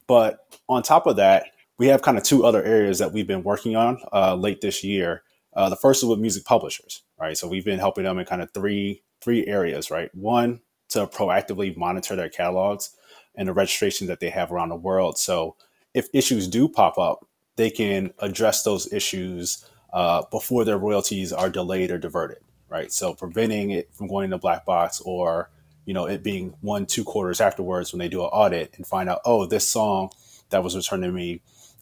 But 0.07 0.47
on 0.69 0.83
top 0.83 1.07
of 1.07 1.17
that, 1.17 1.47
we 1.79 1.89
have 1.89 2.03
kind 2.03 2.19
of 2.19 2.25
two 2.25 2.45
other 2.45 2.63
areas 2.63 2.99
that 2.99 3.13
we've 3.13 3.27
been 3.27 3.43
working 3.43 3.77
on 3.77 3.99
uh, 4.13 4.35
late 4.35 4.61
this 4.61 4.85
year. 4.85 5.23
Uh, 5.55 5.69
the 5.69 5.77
first 5.77 6.03
is 6.03 6.09
with 6.09 6.19
music 6.19 6.45
publishers, 6.45 7.03
right? 7.19 7.37
So 7.37 7.49
we've 7.49 7.65
been 7.65 7.79
helping 7.79 8.05
them 8.05 8.19
in 8.19 8.25
kind 8.27 8.43
of 8.43 8.53
three 8.53 9.03
three 9.21 9.47
areas, 9.47 9.91
right? 9.91 10.13
One 10.15 10.61
to 10.91 11.07
proactively 11.07 11.77
monitor 11.77 12.17
their 12.17 12.29
catalogs 12.29 12.95
and 13.35 13.49
the 13.49 13.53
registrations 13.53 14.09
that 14.09 14.21
they 14.21 14.31
have 14.31 14.53
around 14.53 14.69
the 14.69 14.77
world. 14.77 15.17
So 15.17 15.57
if 15.95 16.09
issues 16.13 16.49
do 16.49 16.69
pop 16.69 16.99
up, 16.99 17.27
they 17.57 17.71
can 17.71 18.13
address 18.19 18.63
those 18.63 18.93
issues 18.93 19.65
uh, 19.93 20.23
before 20.31 20.65
their 20.65 20.79
royalties 20.79 21.33
are 21.33 21.51
delayed 21.51 21.91
or 21.91 21.99
diverted, 21.99 22.39
right? 22.69 22.91
So 22.93 23.15
preventing 23.15 23.71
it 23.71 23.93
from 23.93 24.09
going 24.09 24.25
in 24.25 24.31
the 24.31 24.39
black 24.39 24.65
box 24.65 25.01
or 25.05 25.51
you 25.85 25.95
know 25.95 26.07
it 26.07 26.23
being 26.23 26.55
one 26.61 26.87
two 26.87 27.05
quarters 27.05 27.41
afterwards 27.41 27.93
when 27.93 27.99
they 27.99 28.09
do 28.09 28.23
an 28.23 28.31
audit 28.33 28.75
and 28.77 28.87
find 28.87 29.09
out 29.09 29.21
oh 29.25 29.47
this 29.47 29.69
song 29.69 30.11
that 30.51 30.63
was 30.63 30.77
returned 30.77 31.03
to 31.03 31.11
me 31.11 31.31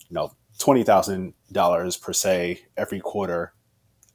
you 0.08 0.14
know 0.14 0.32
twenty 0.58 0.82
thousand 0.82 1.34
dollars 1.52 1.96
per 1.96 2.12
se 2.12 2.60
every 2.76 3.00
quarter 3.00 3.52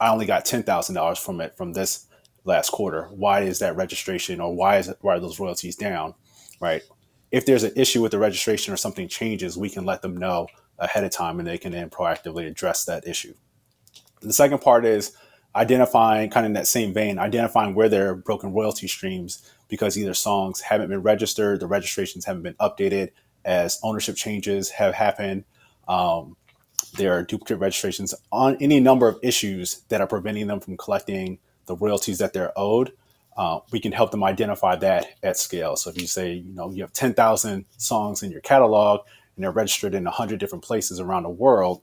I 0.00 0.10
only 0.10 0.26
got 0.26 0.44
ten 0.44 0.62
thousand 0.62 0.96
dollars 0.96 1.18
from 1.18 1.40
it 1.40 1.56
from 1.56 1.72
this 1.72 2.06
last 2.44 2.70
quarter. 2.70 3.08
Why 3.10 3.40
is 3.40 3.60
that 3.60 3.76
registration 3.76 4.40
or 4.40 4.54
why 4.54 4.78
is 4.78 4.88
it, 4.88 4.98
why 5.00 5.14
are 5.14 5.20
those 5.20 5.40
royalties 5.40 5.76
down 5.76 6.14
right? 6.60 6.82
If 7.30 7.44
there's 7.44 7.64
an 7.64 7.72
issue 7.76 8.00
with 8.02 8.12
the 8.12 8.18
registration 8.18 8.72
or 8.72 8.76
something 8.76 9.08
changes 9.08 9.56
we 9.56 9.70
can 9.70 9.84
let 9.84 10.02
them 10.02 10.16
know 10.16 10.48
ahead 10.78 11.04
of 11.04 11.10
time 11.10 11.38
and 11.38 11.46
they 11.46 11.58
can 11.58 11.72
then 11.72 11.90
proactively 11.90 12.46
address 12.46 12.84
that 12.84 13.06
issue 13.06 13.34
the 14.20 14.32
second 14.32 14.60
part 14.60 14.84
is 14.84 15.12
identifying, 15.54 16.30
kind 16.30 16.44
of 16.44 16.50
in 16.50 16.54
that 16.54 16.66
same 16.66 16.92
vein, 16.92 17.18
identifying 17.18 17.74
where 17.74 17.88
there 17.88 18.10
are 18.10 18.14
broken 18.14 18.52
royalty 18.52 18.86
streams 18.86 19.50
because 19.68 19.96
either 19.96 20.14
songs 20.14 20.60
haven't 20.60 20.88
been 20.88 21.02
registered, 21.02 21.60
the 21.60 21.66
registrations 21.66 22.24
haven't 22.24 22.42
been 22.42 22.54
updated 22.54 23.10
as 23.44 23.80
ownership 23.82 24.16
changes 24.16 24.70
have 24.70 24.94
happened. 24.94 25.44
Um, 25.88 26.36
there 26.96 27.12
are 27.16 27.22
duplicate 27.22 27.58
registrations 27.58 28.14
on 28.30 28.56
any 28.60 28.80
number 28.80 29.08
of 29.08 29.18
issues 29.22 29.82
that 29.88 30.00
are 30.00 30.06
preventing 30.06 30.46
them 30.46 30.60
from 30.60 30.76
collecting 30.76 31.38
the 31.66 31.76
royalties 31.76 32.18
that 32.18 32.32
they're 32.32 32.52
owed. 32.56 32.92
Uh, 33.36 33.60
we 33.70 33.80
can 33.80 33.92
help 33.92 34.10
them 34.10 34.24
identify 34.24 34.76
that 34.76 35.14
at 35.22 35.36
scale. 35.36 35.76
So 35.76 35.90
if 35.90 36.00
you 36.00 36.06
say, 36.06 36.32
you 36.34 36.54
know, 36.54 36.70
you 36.70 36.82
have 36.82 36.92
10,000 36.92 37.64
songs 37.76 38.22
in 38.22 38.30
your 38.30 38.40
catalog 38.40 39.00
and 39.36 39.44
they're 39.44 39.52
registered 39.52 39.94
in 39.94 40.04
100 40.04 40.40
different 40.40 40.64
places 40.64 41.00
around 41.00 41.24
the 41.24 41.30
world, 41.30 41.82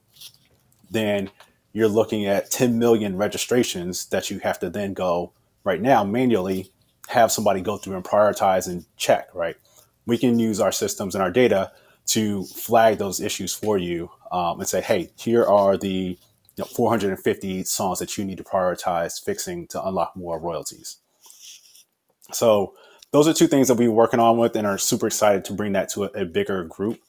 then 0.90 1.30
you're 1.74 1.88
looking 1.88 2.24
at 2.24 2.50
10 2.50 2.78
million 2.78 3.16
registrations 3.16 4.06
that 4.06 4.30
you 4.30 4.38
have 4.38 4.58
to 4.60 4.70
then 4.70 4.94
go 4.94 5.32
right 5.64 5.82
now 5.82 6.04
manually 6.04 6.70
have 7.08 7.30
somebody 7.30 7.60
go 7.60 7.76
through 7.76 7.96
and 7.96 8.04
prioritize 8.04 8.66
and 8.66 8.86
check, 8.96 9.28
right? 9.34 9.56
We 10.06 10.16
can 10.16 10.38
use 10.38 10.60
our 10.60 10.72
systems 10.72 11.14
and 11.14 11.22
our 11.22 11.30
data 11.30 11.72
to 12.06 12.44
flag 12.44 12.98
those 12.98 13.20
issues 13.20 13.52
for 13.54 13.76
you 13.76 14.10
um, 14.30 14.60
and 14.60 14.68
say, 14.68 14.80
hey, 14.80 15.10
here 15.16 15.44
are 15.44 15.76
the 15.76 16.18
you 16.56 16.60
know, 16.62 16.64
450 16.64 17.64
songs 17.64 17.98
that 17.98 18.16
you 18.16 18.24
need 18.24 18.38
to 18.38 18.44
prioritize 18.44 19.22
fixing 19.22 19.66
to 19.68 19.84
unlock 19.84 20.14
more 20.16 20.38
royalties. 20.38 20.98
So 22.32 22.74
those 23.10 23.26
are 23.26 23.34
two 23.34 23.48
things 23.48 23.68
that 23.68 23.74
we're 23.74 23.90
working 23.90 24.20
on 24.20 24.38
with 24.38 24.56
and 24.56 24.66
are 24.66 24.78
super 24.78 25.08
excited 25.08 25.44
to 25.46 25.52
bring 25.52 25.72
that 25.72 25.88
to 25.90 26.04
a, 26.04 26.22
a 26.22 26.24
bigger 26.24 26.64
group. 26.64 27.00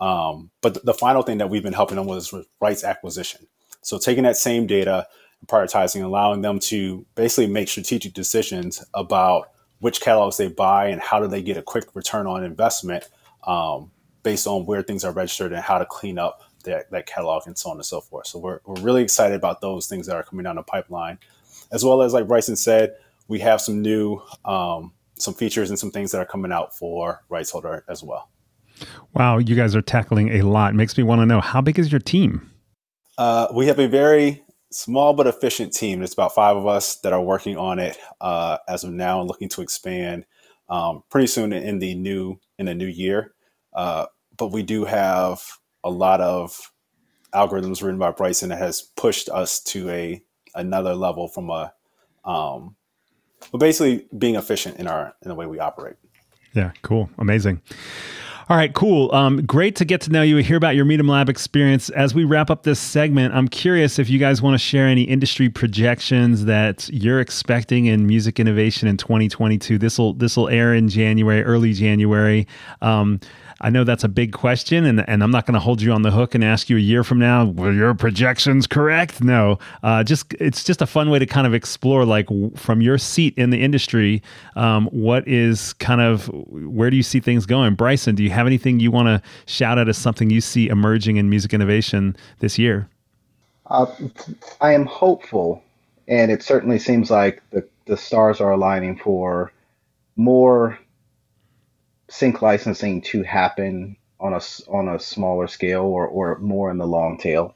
Um, 0.00 0.50
but 0.60 0.84
the 0.84 0.94
final 0.94 1.22
thing 1.22 1.38
that 1.38 1.50
we've 1.50 1.62
been 1.62 1.72
helping 1.72 1.96
them 1.96 2.06
with 2.06 2.18
is 2.18 2.34
rights 2.60 2.84
acquisition. 2.84 3.46
So 3.82 3.98
taking 3.98 4.24
that 4.24 4.36
same 4.36 4.66
data 4.66 5.06
and 5.40 5.48
prioritizing, 5.48 6.02
allowing 6.02 6.42
them 6.42 6.58
to 6.60 7.04
basically 7.14 7.46
make 7.46 7.68
strategic 7.68 8.12
decisions 8.12 8.84
about 8.94 9.50
which 9.80 10.00
catalogs 10.00 10.36
they 10.36 10.48
buy 10.48 10.88
and 10.88 11.00
how 11.00 11.20
do 11.20 11.26
they 11.26 11.42
get 11.42 11.56
a 11.56 11.62
quick 11.62 11.86
return 11.94 12.26
on 12.26 12.44
investment 12.44 13.08
um, 13.46 13.90
based 14.22 14.46
on 14.46 14.66
where 14.66 14.82
things 14.82 15.04
are 15.04 15.12
registered 15.12 15.52
and 15.52 15.62
how 15.62 15.78
to 15.78 15.86
clean 15.86 16.18
up 16.18 16.42
that, 16.64 16.90
that 16.90 17.06
catalog 17.06 17.46
and 17.46 17.56
so 17.56 17.70
on 17.70 17.76
and 17.76 17.86
so 17.86 18.00
forth. 18.00 18.26
So 18.26 18.38
we're, 18.38 18.60
we're 18.66 18.80
really 18.82 19.02
excited 19.02 19.34
about 19.34 19.60
those 19.60 19.86
things 19.86 20.06
that 20.06 20.16
are 20.16 20.22
coming 20.22 20.44
down 20.44 20.56
the 20.56 20.62
pipeline, 20.62 21.18
as 21.72 21.84
well 21.84 22.02
as 22.02 22.12
like 22.12 22.26
Bryson 22.26 22.56
said, 22.56 22.96
we 23.28 23.38
have 23.38 23.60
some 23.60 23.80
new 23.80 24.20
um, 24.44 24.92
some 25.16 25.34
features 25.34 25.70
and 25.70 25.78
some 25.78 25.90
things 25.90 26.10
that 26.12 26.18
are 26.18 26.26
coming 26.26 26.52
out 26.52 26.76
for 26.76 27.22
rights 27.28 27.50
holder 27.50 27.84
as 27.88 28.02
well. 28.02 28.28
Wow, 29.14 29.38
you 29.38 29.54
guys 29.54 29.76
are 29.76 29.82
tackling 29.82 30.30
a 30.40 30.42
lot. 30.42 30.74
Makes 30.74 30.96
me 30.96 31.04
want 31.04 31.20
to 31.20 31.26
know 31.26 31.40
how 31.40 31.60
big 31.60 31.78
is 31.78 31.92
your 31.92 32.00
team? 32.00 32.49
Uh, 33.20 33.46
we 33.52 33.66
have 33.66 33.78
a 33.78 33.86
very 33.86 34.42
small 34.70 35.12
but 35.12 35.26
efficient 35.26 35.74
team. 35.74 35.98
There's 35.98 36.14
about 36.14 36.34
five 36.34 36.56
of 36.56 36.66
us 36.66 36.96
that 37.00 37.12
are 37.12 37.20
working 37.20 37.58
on 37.58 37.78
it 37.78 37.98
uh, 38.18 38.56
as 38.66 38.82
of 38.82 38.92
now 38.94 39.20
and 39.20 39.28
looking 39.28 39.50
to 39.50 39.60
expand 39.60 40.24
um, 40.70 41.02
pretty 41.10 41.26
soon 41.26 41.52
in 41.52 41.80
the 41.80 41.94
new 41.94 42.40
in 42.58 42.64
the 42.64 42.74
new 42.74 42.86
year. 42.86 43.34
Uh, 43.74 44.06
but 44.38 44.52
we 44.52 44.62
do 44.62 44.86
have 44.86 45.42
a 45.84 45.90
lot 45.90 46.22
of 46.22 46.72
algorithms 47.34 47.82
written 47.82 47.98
by 47.98 48.10
Bryson 48.10 48.48
that 48.48 48.58
has 48.58 48.80
pushed 48.80 49.28
us 49.28 49.60
to 49.64 49.90
a 49.90 50.22
another 50.54 50.94
level 50.94 51.28
from 51.28 51.50
a 51.50 51.74
um, 52.24 52.74
but 53.52 53.58
basically 53.58 54.08
being 54.16 54.36
efficient 54.36 54.78
in 54.78 54.86
our 54.86 55.14
in 55.20 55.28
the 55.28 55.34
way 55.34 55.44
we 55.44 55.58
operate. 55.58 55.96
Yeah, 56.54 56.70
cool, 56.80 57.10
amazing. 57.18 57.60
All 58.50 58.56
right, 58.56 58.74
cool. 58.74 59.14
Um, 59.14 59.46
great 59.46 59.76
to 59.76 59.84
get 59.84 60.00
to 60.00 60.10
know 60.10 60.22
you, 60.22 60.38
hear 60.38 60.56
about 60.56 60.74
your 60.74 60.84
Midem 60.84 61.08
Lab 61.08 61.28
experience. 61.28 61.88
As 61.90 62.16
we 62.16 62.24
wrap 62.24 62.50
up 62.50 62.64
this 62.64 62.80
segment, 62.80 63.32
I'm 63.32 63.46
curious 63.46 63.96
if 64.00 64.10
you 64.10 64.18
guys 64.18 64.42
want 64.42 64.54
to 64.54 64.58
share 64.58 64.88
any 64.88 65.04
industry 65.04 65.48
projections 65.48 66.46
that 66.46 66.90
you're 66.92 67.20
expecting 67.20 67.86
in 67.86 68.08
music 68.08 68.40
innovation 68.40 68.88
in 68.88 68.96
2022. 68.96 69.78
This 69.78 69.98
will 69.98 70.14
this 70.14 70.36
will 70.36 70.48
air 70.48 70.74
in 70.74 70.88
January, 70.88 71.44
early 71.44 71.72
January. 71.72 72.48
Um, 72.82 73.20
I 73.62 73.68
know 73.68 73.84
that's 73.84 74.04
a 74.04 74.08
big 74.08 74.32
question, 74.32 74.86
and, 74.86 75.06
and 75.06 75.22
I'm 75.22 75.30
not 75.30 75.44
going 75.44 75.54
to 75.54 75.60
hold 75.60 75.82
you 75.82 75.92
on 75.92 76.00
the 76.00 76.10
hook 76.10 76.34
and 76.34 76.42
ask 76.42 76.70
you 76.70 76.78
a 76.78 76.80
year 76.80 77.04
from 77.04 77.18
now, 77.18 77.44
were 77.44 77.72
your 77.72 77.92
projections 77.94 78.66
correct? 78.66 79.22
No, 79.22 79.58
uh, 79.82 80.02
just 80.02 80.32
it's 80.40 80.64
just 80.64 80.80
a 80.80 80.86
fun 80.86 81.10
way 81.10 81.18
to 81.18 81.26
kind 81.26 81.46
of 81.46 81.52
explore, 81.52 82.06
like 82.06 82.26
w- 82.28 82.50
from 82.56 82.80
your 82.80 82.96
seat 82.96 83.34
in 83.36 83.50
the 83.50 83.62
industry, 83.62 84.22
um, 84.56 84.86
what 84.86 85.28
is 85.28 85.74
kind 85.74 86.00
of 86.00 86.26
where 86.32 86.88
do 86.88 86.96
you 86.96 87.02
see 87.02 87.20
things 87.20 87.44
going? 87.44 87.74
Bryson, 87.74 88.14
do 88.14 88.22
you 88.22 88.30
have 88.30 88.46
anything 88.46 88.80
you 88.80 88.90
want 88.90 89.08
to 89.08 89.22
shout 89.44 89.78
out 89.78 89.88
as 89.88 89.98
something 89.98 90.30
you 90.30 90.40
see 90.40 90.68
emerging 90.68 91.16
in 91.16 91.28
music 91.28 91.52
innovation 91.52 92.16
this 92.38 92.58
year? 92.58 92.88
Uh, 93.66 93.86
I 94.62 94.72
am 94.72 94.86
hopeful, 94.86 95.62
and 96.08 96.30
it 96.30 96.42
certainly 96.42 96.78
seems 96.78 97.10
like 97.10 97.42
the, 97.50 97.68
the 97.84 97.96
stars 97.96 98.40
are 98.40 98.52
aligning 98.52 98.96
for 98.96 99.52
more 100.16 100.78
sync 102.10 102.42
licensing 102.42 103.00
to 103.00 103.22
happen 103.22 103.96
on 104.18 104.34
a 104.34 104.40
on 104.68 104.88
a 104.88 104.98
smaller 104.98 105.46
scale 105.46 105.84
or 105.84 106.06
or 106.06 106.38
more 106.40 106.70
in 106.70 106.78
the 106.78 106.86
long 106.86 107.16
tail. 107.18 107.54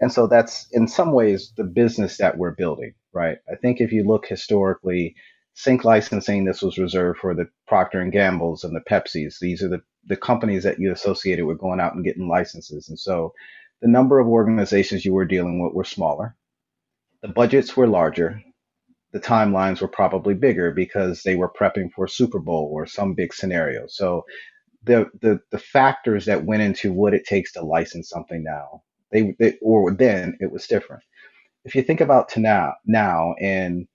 And 0.00 0.12
so 0.12 0.26
that's 0.26 0.68
in 0.72 0.86
some 0.86 1.12
ways 1.12 1.52
the 1.56 1.64
business 1.64 2.18
that 2.18 2.36
we're 2.36 2.50
building, 2.50 2.94
right? 3.12 3.38
I 3.50 3.56
think 3.56 3.80
if 3.80 3.92
you 3.92 4.04
look 4.04 4.26
historically, 4.26 5.16
sync 5.54 5.84
licensing 5.84 6.44
this 6.44 6.60
was 6.60 6.78
reserved 6.78 7.18
for 7.18 7.34
the 7.34 7.48
Procter 7.66 8.00
and 8.00 8.12
Gambles 8.12 8.62
and 8.62 8.76
the 8.76 8.80
Pepsis. 8.80 9.38
These 9.40 9.62
are 9.62 9.68
the 9.68 9.82
the 10.06 10.16
companies 10.16 10.62
that 10.62 10.78
you 10.78 10.92
associated 10.92 11.46
with 11.46 11.58
going 11.58 11.80
out 11.80 11.94
and 11.94 12.04
getting 12.04 12.28
licenses. 12.28 12.88
And 12.88 12.98
so 12.98 13.32
the 13.80 13.88
number 13.88 14.20
of 14.20 14.28
organizations 14.28 15.04
you 15.04 15.14
were 15.14 15.24
dealing 15.24 15.62
with 15.62 15.72
were 15.72 15.84
smaller. 15.84 16.36
The 17.22 17.28
budgets 17.28 17.76
were 17.76 17.88
larger 17.88 18.42
the 19.12 19.20
timelines 19.20 19.80
were 19.80 19.88
probably 19.88 20.34
bigger 20.34 20.70
because 20.70 21.22
they 21.22 21.36
were 21.36 21.50
prepping 21.52 21.90
for 21.92 22.08
Super 22.08 22.38
Bowl 22.38 22.70
or 22.72 22.86
some 22.86 23.14
big 23.14 23.34
scenario. 23.34 23.86
So 23.88 24.24
the 24.84 25.10
the 25.22 25.40
the 25.50 25.58
factors 25.58 26.26
that 26.26 26.44
went 26.44 26.62
into 26.62 26.92
what 26.92 27.14
it 27.14 27.26
takes 27.26 27.52
to 27.54 27.62
license 27.64 28.10
something 28.10 28.44
now, 28.44 28.82
they, 29.12 29.34
they 29.38 29.58
or 29.62 29.92
then 29.92 30.36
it 30.40 30.52
was 30.52 30.66
different. 30.66 31.02
If 31.64 31.74
you 31.74 31.82
think 31.82 32.00
about 32.00 32.30
to 32.30 32.40
now 32.40 32.74
now 32.86 33.34
and 33.40 33.86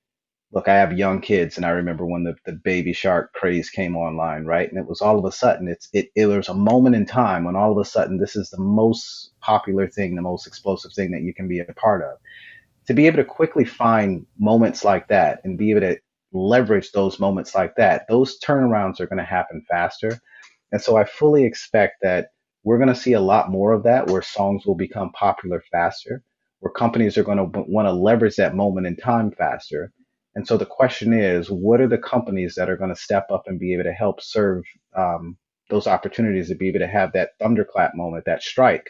look, 0.53 0.67
I 0.67 0.75
have 0.75 0.97
young 0.97 1.21
kids, 1.21 1.57
and 1.57 1.65
I 1.65 1.71
remember 1.71 2.05
when 2.05 2.23
the, 2.23 2.35
the 2.45 2.53
baby 2.53 2.93
shark 2.93 3.33
craze 3.33 3.69
came 3.69 3.95
online, 3.97 4.45
right? 4.45 4.69
And 4.69 4.79
it 4.79 4.87
was 4.87 5.01
all 5.01 5.19
of 5.19 5.25
a 5.25 5.31
sudden, 5.31 5.67
it's 5.67 5.89
it, 5.93 6.09
it 6.15 6.27
was 6.27 6.49
a 6.49 6.53
moment 6.53 6.95
in 6.95 7.05
time 7.05 7.45
when 7.45 7.55
all 7.55 7.71
of 7.71 7.77
a 7.77 7.85
sudden 7.85 8.17
this 8.17 8.35
is 8.35 8.49
the 8.49 8.61
most 8.61 9.31
popular 9.41 9.87
thing, 9.87 10.15
the 10.15 10.21
most 10.21 10.47
explosive 10.47 10.93
thing 10.93 11.11
that 11.11 11.23
you 11.23 11.33
can 11.33 11.47
be 11.47 11.59
a 11.59 11.65
part 11.73 12.03
of 12.03 12.17
to 12.91 12.95
be 12.95 13.07
able 13.07 13.17
to 13.17 13.23
quickly 13.23 13.63
find 13.63 14.25
moments 14.37 14.83
like 14.83 15.07
that 15.07 15.39
and 15.45 15.57
be 15.57 15.71
able 15.71 15.79
to 15.79 15.97
leverage 16.33 16.91
those 16.91 17.19
moments 17.19 17.55
like 17.55 17.73
that, 17.77 18.05
those 18.09 18.37
turnarounds 18.39 18.99
are 18.99 19.07
going 19.07 19.17
to 19.17 19.23
happen 19.23 19.63
faster. 19.69 20.19
And 20.73 20.81
so 20.81 20.97
I 20.97 21.05
fully 21.05 21.45
expect 21.45 22.01
that 22.01 22.31
we're 22.65 22.77
going 22.77 22.93
to 22.93 22.95
see 22.95 23.13
a 23.13 23.21
lot 23.21 23.49
more 23.49 23.71
of 23.71 23.83
that 23.83 24.07
where 24.07 24.21
songs 24.21 24.65
will 24.65 24.75
become 24.75 25.11
popular 25.13 25.63
faster, 25.71 26.21
where 26.59 26.73
companies 26.73 27.17
are 27.17 27.23
going 27.23 27.37
to 27.37 27.63
want 27.67 27.87
to 27.87 27.93
leverage 27.93 28.35
that 28.35 28.55
moment 28.55 28.85
in 28.87 28.97
time 28.97 29.31
faster. 29.31 29.93
And 30.35 30.45
so 30.45 30.57
the 30.57 30.65
question 30.65 31.13
is, 31.13 31.49
what 31.49 31.79
are 31.79 31.87
the 31.87 31.97
companies 31.97 32.55
that 32.55 32.69
are 32.69 32.77
going 32.77 32.93
to 32.93 33.01
step 33.01 33.27
up 33.31 33.43
and 33.47 33.57
be 33.57 33.73
able 33.73 33.83
to 33.83 33.93
help 33.93 34.21
serve 34.21 34.63
um, 34.97 35.37
those 35.69 35.87
opportunities 35.87 36.49
to 36.49 36.55
be 36.55 36.67
able 36.67 36.79
to 36.79 36.87
have 36.87 37.13
that 37.13 37.31
thunderclap 37.39 37.95
moment, 37.95 38.25
that 38.25 38.43
strike, 38.43 38.89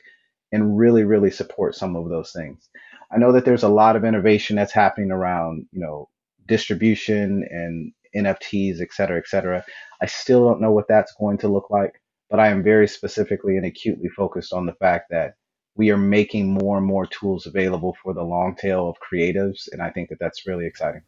and 0.52 0.76
really, 0.76 1.04
really 1.04 1.32
support 1.32 1.76
some 1.76 1.96
of 1.96 2.10
those 2.10 2.32
things? 2.32 2.68
I 3.14 3.18
know 3.18 3.32
that 3.34 3.46
there's 3.46 3.64
a 3.64 3.70
lot 3.70 3.96
of 3.96 4.06
innovation 4.06 4.56
that's 4.56 4.72
happening 4.72 5.12
around, 5.12 5.66
you 5.72 5.82
know, 5.82 6.10
distribution 6.48 7.46
and 7.50 7.92
NFTs, 8.16 8.82
et 8.82 8.94
cetera, 8.94 9.18
et 9.18 9.28
cetera. 9.28 9.64
I 10.02 10.06
still 10.06 10.46
don't 10.46 10.62
know 10.62 10.72
what 10.72 10.88
that's 10.88 11.14
going 11.20 11.38
to 11.40 11.48
look 11.48 11.70
like, 11.70 12.02
but 12.30 12.40
I 12.40 12.48
am 12.50 12.64
very 12.64 12.88
specifically 12.88 13.58
and 13.58 13.66
acutely 13.66 14.10
focused 14.10 14.54
on 14.54 14.66
the 14.66 14.74
fact 14.74 15.10
that 15.12 15.36
we 15.76 15.90
are 15.92 15.98
making 15.98 16.54
more 16.54 16.78
and 16.78 16.86
more 16.86 17.06
tools 17.06 17.46
available 17.46 17.96
for 18.02 18.14
the 18.14 18.24
long 18.24 18.56
tail 18.56 18.90
of 18.90 18.98
creatives. 19.00 19.68
And 19.72 19.82
I 19.82 19.90
think 19.90 20.10
that 20.10 20.20
that's 20.20 20.48
really 20.48 20.66
exciting. 20.66 21.02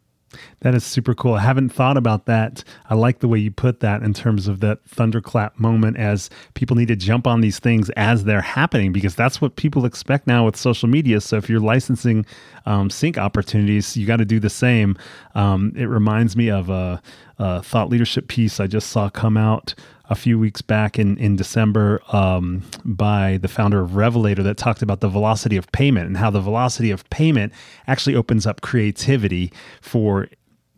That 0.62 0.76
is 0.76 0.84
super 0.84 1.14
cool. 1.14 1.34
I 1.36 1.42
haven't 1.42 1.70
thought 1.70 1.98
about 1.98 2.26
that. 2.26 2.64
I 2.90 2.96
like 2.96 3.20
the 3.20 3.28
way 3.28 3.40
you 3.40 3.52
put 3.52 3.80
that 3.82 4.02
in 4.02 4.14
terms 4.14 4.48
of 4.48 4.60
that 4.62 4.84
thunderclap 4.86 5.60
moment 5.60 5.98
as 5.98 6.30
people 6.54 6.76
need 6.76 6.88
to 6.88 6.96
jump 6.96 7.28
on 7.28 7.42
these 7.42 7.60
things 7.60 7.90
as 7.92 8.24
they're 8.24 8.42
happening 8.42 8.92
because 8.92 9.16
that's 9.16 9.42
what 9.42 9.56
people 9.56 9.86
expect 9.86 10.28
now 10.28 10.46
with 10.46 10.56
social 10.56 10.88
media. 10.88 11.22
So 11.22 11.38
if 11.38 11.50
you're 11.50 11.60
licensing 11.60 12.26
um, 12.66 12.90
sync 12.90 13.18
opportunities, 13.18 13.98
you 13.98 14.06
got 14.06 14.18
to 14.18 14.26
do 14.26 14.40
the 14.40 14.50
same. 14.50 14.98
Um, 15.36 15.74
it 15.76 15.86
reminds 15.86 16.36
me 16.36 16.50
of 16.50 16.70
a, 16.70 17.02
a, 17.40 17.62
thought 17.64 17.90
leadership 17.90 18.28
piece 18.28 18.60
I 18.60 18.68
just 18.68 18.90
saw 18.90 19.10
come 19.10 19.38
out 19.38 19.74
a 20.14 20.16
few 20.16 20.38
weeks 20.38 20.62
back 20.62 21.00
in 21.00 21.18
in 21.18 21.36
December 21.36 22.02
um, 22.16 22.62
by 22.86 23.38
the 23.38 23.48
founder 23.48 23.82
of 23.82 23.96
Revelator 23.96 24.44
that 24.44 24.58
talked 24.58 24.84
about 24.84 25.02
the 25.02 25.10
velocity 25.10 25.58
of 25.58 25.70
payment 25.72 26.06
and 26.06 26.18
how 26.18 26.30
the 26.30 26.40
velocity 26.40 26.92
of 26.92 27.10
payment 27.10 27.52
actually 27.88 28.16
opens 28.16 28.46
up 28.46 28.62
creativity 28.62 29.52
for 29.82 30.28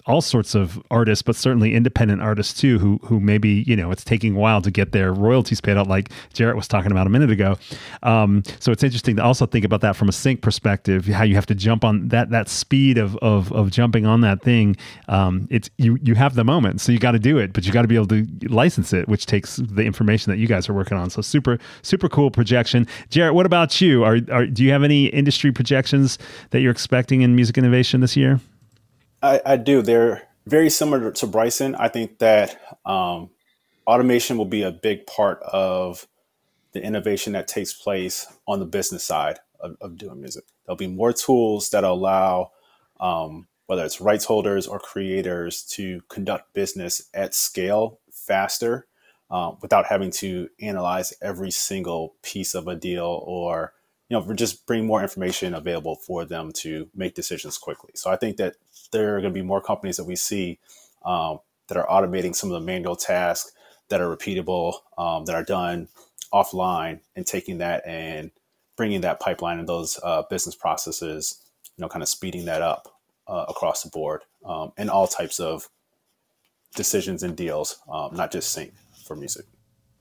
all 0.07 0.21
sorts 0.21 0.53
of 0.53 0.81
artists, 0.91 1.21
but 1.23 1.35
certainly 1.35 1.73
independent 1.73 2.21
artists 2.21 2.59
too, 2.59 2.77
who 2.79 2.99
who 3.03 3.19
maybe 3.19 3.63
you 3.67 3.75
know 3.75 3.91
it's 3.91 4.03
taking 4.03 4.35
a 4.35 4.39
while 4.39 4.61
to 4.61 4.69
get 4.69 4.91
their 4.91 5.11
royalties 5.11 5.61
paid 5.61 5.77
out, 5.77 5.87
like 5.87 6.09
Jarrett 6.33 6.55
was 6.55 6.67
talking 6.67 6.91
about 6.91 7.07
a 7.07 7.09
minute 7.09 7.31
ago. 7.31 7.57
Um, 8.03 8.43
so 8.59 8.71
it's 8.71 8.83
interesting 8.83 9.15
to 9.15 9.23
also 9.23 9.45
think 9.45 9.65
about 9.65 9.81
that 9.81 9.95
from 9.95 10.09
a 10.09 10.11
sync 10.11 10.41
perspective, 10.41 11.05
how 11.07 11.23
you 11.23 11.35
have 11.35 11.47
to 11.47 11.55
jump 11.55 11.83
on 11.83 12.09
that 12.09 12.29
that 12.29 12.49
speed 12.49 12.97
of 12.97 13.17
of, 13.17 13.51
of 13.51 13.71
jumping 13.71 14.05
on 14.05 14.21
that 14.21 14.41
thing. 14.41 14.77
Um, 15.07 15.47
it's 15.49 15.69
you 15.77 15.97
you 16.03 16.15
have 16.15 16.35
the 16.35 16.43
moment, 16.43 16.81
so 16.81 16.91
you 16.91 16.99
got 16.99 17.11
to 17.11 17.19
do 17.19 17.37
it, 17.37 17.53
but 17.53 17.65
you 17.65 17.71
got 17.71 17.81
to 17.81 17.87
be 17.87 17.95
able 17.95 18.07
to 18.07 18.27
license 18.47 18.93
it, 18.93 19.07
which 19.07 19.25
takes 19.25 19.55
the 19.57 19.83
information 19.83 20.31
that 20.31 20.37
you 20.37 20.47
guys 20.47 20.69
are 20.69 20.73
working 20.73 20.97
on. 20.97 21.09
So 21.09 21.21
super 21.21 21.57
super 21.81 22.09
cool 22.09 22.29
projection, 22.29 22.87
Jarrett. 23.09 23.33
What 23.33 23.45
about 23.47 23.81
you? 23.81 24.03
Are, 24.03 24.19
are 24.31 24.45
do 24.45 24.63
you 24.63 24.71
have 24.71 24.83
any 24.83 25.07
industry 25.07 25.51
projections 25.51 26.19
that 26.51 26.61
you're 26.61 26.71
expecting 26.71 27.21
in 27.21 27.35
music 27.35 27.57
innovation 27.57 28.01
this 28.01 28.15
year? 28.15 28.39
I, 29.25 29.41
I 29.45 29.57
do. 29.57 29.81
They're 29.81 30.27
very 30.45 30.69
similar 30.69 31.11
to 31.11 31.27
Bryson. 31.27 31.75
I 31.75 31.87
think 31.87 32.19
that 32.19 32.59
um, 32.85 33.31
automation 33.87 34.37
will 34.37 34.45
be 34.45 34.61
a 34.61 34.71
big 34.71 35.07
part 35.07 35.41
of 35.41 36.07
the 36.73 36.83
innovation 36.83 37.33
that 37.33 37.47
takes 37.47 37.73
place 37.73 38.27
on 38.47 38.59
the 38.59 38.65
business 38.65 39.03
side 39.03 39.39
of, 39.59 39.77
of 39.81 39.97
doing 39.97 40.21
music. 40.21 40.43
There'll 40.65 40.77
be 40.77 40.87
more 40.87 41.11
tools 41.11 41.69
that 41.71 41.83
allow, 41.83 42.51
um, 42.99 43.47
whether 43.65 43.83
it's 43.83 43.99
rights 43.99 44.25
holders 44.25 44.67
or 44.67 44.77
creators, 44.77 45.63
to 45.71 46.01
conduct 46.07 46.53
business 46.53 47.09
at 47.13 47.33
scale 47.33 47.99
faster 48.11 48.85
uh, 49.31 49.53
without 49.61 49.87
having 49.87 50.11
to 50.11 50.49
analyze 50.61 51.13
every 51.21 51.49
single 51.49 52.13
piece 52.21 52.53
of 52.53 52.67
a 52.67 52.75
deal 52.75 53.23
or 53.25 53.73
you 54.09 54.15
know, 54.19 54.33
just 54.33 54.67
bring 54.67 54.85
more 54.85 55.01
information 55.01 55.55
available 55.55 55.95
for 55.95 56.25
them 56.25 56.51
to 56.51 56.87
make 56.93 57.15
decisions 57.15 57.57
quickly. 57.57 57.91
So 57.95 58.11
I 58.11 58.17
think 58.17 58.37
that 58.37 58.55
there 58.95 59.15
are 59.15 59.21
going 59.21 59.33
to 59.33 59.39
be 59.39 59.45
more 59.45 59.61
companies 59.61 59.97
that 59.97 60.05
we 60.05 60.15
see 60.15 60.59
um, 61.05 61.39
that 61.67 61.77
are 61.77 61.87
automating 61.87 62.35
some 62.35 62.51
of 62.51 62.59
the 62.59 62.65
manual 62.65 62.95
tasks 62.95 63.51
that 63.89 64.01
are 64.01 64.15
repeatable, 64.15 64.75
um, 64.97 65.25
that 65.25 65.35
are 65.35 65.43
done 65.43 65.87
offline, 66.33 66.99
and 67.15 67.25
taking 67.25 67.59
that 67.59 67.85
and 67.85 68.31
bringing 68.75 69.01
that 69.01 69.19
pipeline 69.19 69.59
and 69.59 69.69
those 69.69 69.99
uh, 70.03 70.23
business 70.29 70.55
processes, 70.55 71.41
you 71.77 71.81
know, 71.81 71.89
kind 71.89 72.03
of 72.03 72.09
speeding 72.09 72.45
that 72.45 72.61
up 72.61 72.99
uh, 73.27 73.45
across 73.47 73.83
the 73.83 73.89
board 73.89 74.21
um, 74.45 74.71
in 74.77 74.89
all 74.89 75.07
types 75.07 75.39
of 75.39 75.69
decisions 76.75 77.23
and 77.23 77.37
deals, 77.37 77.79
um, 77.91 78.15
not 78.15 78.31
just 78.31 78.51
sync 78.51 78.73
for 79.05 79.15
music. 79.15 79.45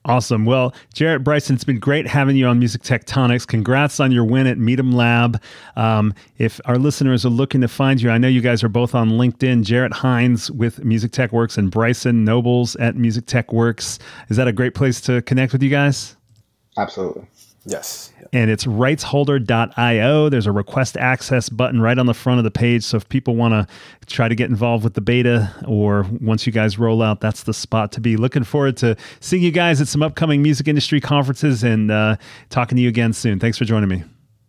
Awesome. 0.06 0.44
Well, 0.44 0.74
Jarrett 0.92 1.24
Bryson, 1.24 1.54
it's 1.54 1.64
been 1.64 1.78
great 1.78 2.06
having 2.06 2.36
you 2.36 2.46
on 2.46 2.58
Music 2.58 2.82
Tectonics. 2.82 3.46
Congrats 3.46 4.00
on 4.00 4.12
your 4.12 4.24
win 4.24 4.46
at 4.46 4.58
Midem 4.58 4.92
Lab. 4.92 5.40
Um, 5.76 6.12
if 6.36 6.60
our 6.66 6.76
listeners 6.76 7.24
are 7.24 7.30
looking 7.30 7.62
to 7.62 7.68
find 7.68 8.02
you, 8.02 8.10
I 8.10 8.18
know 8.18 8.28
you 8.28 8.42
guys 8.42 8.62
are 8.62 8.68
both 8.68 8.94
on 8.94 9.12
LinkedIn. 9.12 9.62
Jarrett 9.62 9.94
Hines 9.94 10.50
with 10.50 10.84
Music 10.84 11.10
Tech 11.12 11.32
Works 11.32 11.56
and 11.56 11.70
Bryson 11.70 12.22
Nobles 12.22 12.76
at 12.76 12.96
Music 12.96 13.24
Tech 13.24 13.50
Works. 13.50 13.98
Is 14.28 14.36
that 14.36 14.46
a 14.46 14.52
great 14.52 14.74
place 14.74 15.00
to 15.02 15.22
connect 15.22 15.52
with 15.54 15.62
you 15.62 15.70
guys? 15.70 16.16
Absolutely. 16.76 17.26
Yes. 17.66 18.12
And 18.32 18.50
it's 18.50 18.64
rightsholder.io. 18.64 20.28
There's 20.28 20.46
a 20.46 20.52
request 20.52 20.96
access 20.96 21.48
button 21.48 21.80
right 21.80 21.98
on 21.98 22.06
the 22.06 22.14
front 22.14 22.38
of 22.38 22.44
the 22.44 22.50
page. 22.50 22.84
So 22.84 22.96
if 22.96 23.08
people 23.08 23.36
want 23.36 23.52
to 23.52 24.06
try 24.06 24.28
to 24.28 24.34
get 24.34 24.50
involved 24.50 24.84
with 24.84 24.94
the 24.94 25.00
beta 25.00 25.54
or 25.66 26.06
once 26.20 26.46
you 26.46 26.52
guys 26.52 26.78
roll 26.78 27.00
out, 27.00 27.20
that's 27.20 27.44
the 27.44 27.54
spot 27.54 27.92
to 27.92 28.00
be. 28.00 28.16
Looking 28.16 28.44
forward 28.44 28.76
to 28.78 28.96
seeing 29.20 29.42
you 29.42 29.50
guys 29.52 29.80
at 29.80 29.88
some 29.88 30.02
upcoming 30.02 30.42
music 30.42 30.68
industry 30.68 31.00
conferences 31.00 31.62
and 31.62 31.90
uh, 31.90 32.16
talking 32.50 32.76
to 32.76 32.82
you 32.82 32.88
again 32.88 33.12
soon. 33.12 33.38
Thanks 33.38 33.56
for 33.56 33.64
joining 33.64 33.88
me. 33.88 34.04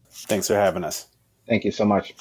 Thanks 0.10 0.48
for 0.48 0.56
having 0.56 0.84
us. 0.84 1.08
Thank 1.48 1.64
you 1.64 1.72
so 1.72 1.86
much. 1.86 2.16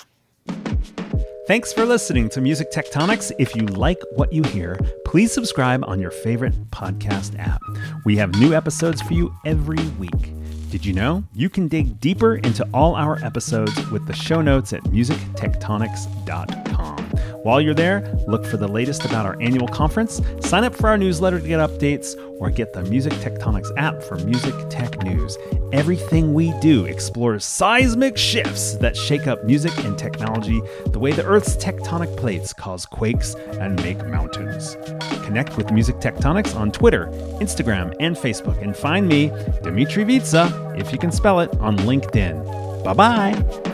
Thanks 1.46 1.74
for 1.74 1.84
listening 1.84 2.30
to 2.30 2.40
Music 2.40 2.72
Tectonics. 2.72 3.30
If 3.38 3.54
you 3.54 3.66
like 3.66 4.00
what 4.12 4.32
you 4.32 4.42
hear, 4.44 4.78
please 5.04 5.30
subscribe 5.32 5.84
on 5.86 6.00
your 6.00 6.10
favorite 6.10 6.54
podcast 6.70 7.38
app. 7.38 7.60
We 8.06 8.16
have 8.16 8.34
new 8.36 8.54
episodes 8.54 9.02
for 9.02 9.12
you 9.12 9.34
every 9.44 9.82
week. 9.98 10.32
Did 10.74 10.84
you 10.84 10.92
know 10.92 11.22
you 11.32 11.48
can 11.48 11.68
dig 11.68 12.00
deeper 12.00 12.34
into 12.34 12.68
all 12.74 12.96
our 12.96 13.24
episodes 13.24 13.88
with 13.92 14.08
the 14.08 14.12
show 14.12 14.42
notes 14.42 14.72
at 14.72 14.82
musictectonics.com? 14.82 17.33
While 17.44 17.60
you're 17.60 17.74
there, 17.74 18.10
look 18.26 18.46
for 18.46 18.56
the 18.56 18.66
latest 18.66 19.04
about 19.04 19.26
our 19.26 19.36
annual 19.38 19.68
conference, 19.68 20.18
sign 20.40 20.64
up 20.64 20.74
for 20.74 20.88
our 20.88 20.96
newsletter 20.96 21.38
to 21.38 21.46
get 21.46 21.60
updates, 21.60 22.18
or 22.40 22.48
get 22.48 22.72
the 22.72 22.82
Music 22.84 23.12
Tectonics 23.12 23.70
app 23.76 24.02
for 24.02 24.16
music 24.16 24.54
tech 24.70 25.02
news. 25.02 25.36
Everything 25.70 26.32
we 26.32 26.58
do 26.60 26.86
explores 26.86 27.44
seismic 27.44 28.16
shifts 28.16 28.76
that 28.76 28.96
shake 28.96 29.26
up 29.26 29.44
music 29.44 29.76
and 29.84 29.98
technology 29.98 30.62
the 30.86 30.98
way 30.98 31.12
the 31.12 31.22
Earth's 31.22 31.54
tectonic 31.54 32.16
plates 32.16 32.54
cause 32.54 32.86
quakes 32.86 33.34
and 33.34 33.76
make 33.82 33.98
mountains. 34.06 34.78
Connect 35.26 35.58
with 35.58 35.70
Music 35.70 35.96
Tectonics 35.96 36.56
on 36.58 36.72
Twitter, 36.72 37.08
Instagram, 37.42 37.94
and 38.00 38.16
Facebook, 38.16 38.62
and 38.62 38.74
find 38.74 39.06
me, 39.06 39.30
Dmitri 39.62 40.06
Vietze, 40.06 40.80
if 40.80 40.92
you 40.92 40.98
can 40.98 41.12
spell 41.12 41.40
it, 41.40 41.54
on 41.58 41.76
LinkedIn. 41.76 42.84
Bye 42.84 42.94
bye. 42.94 43.73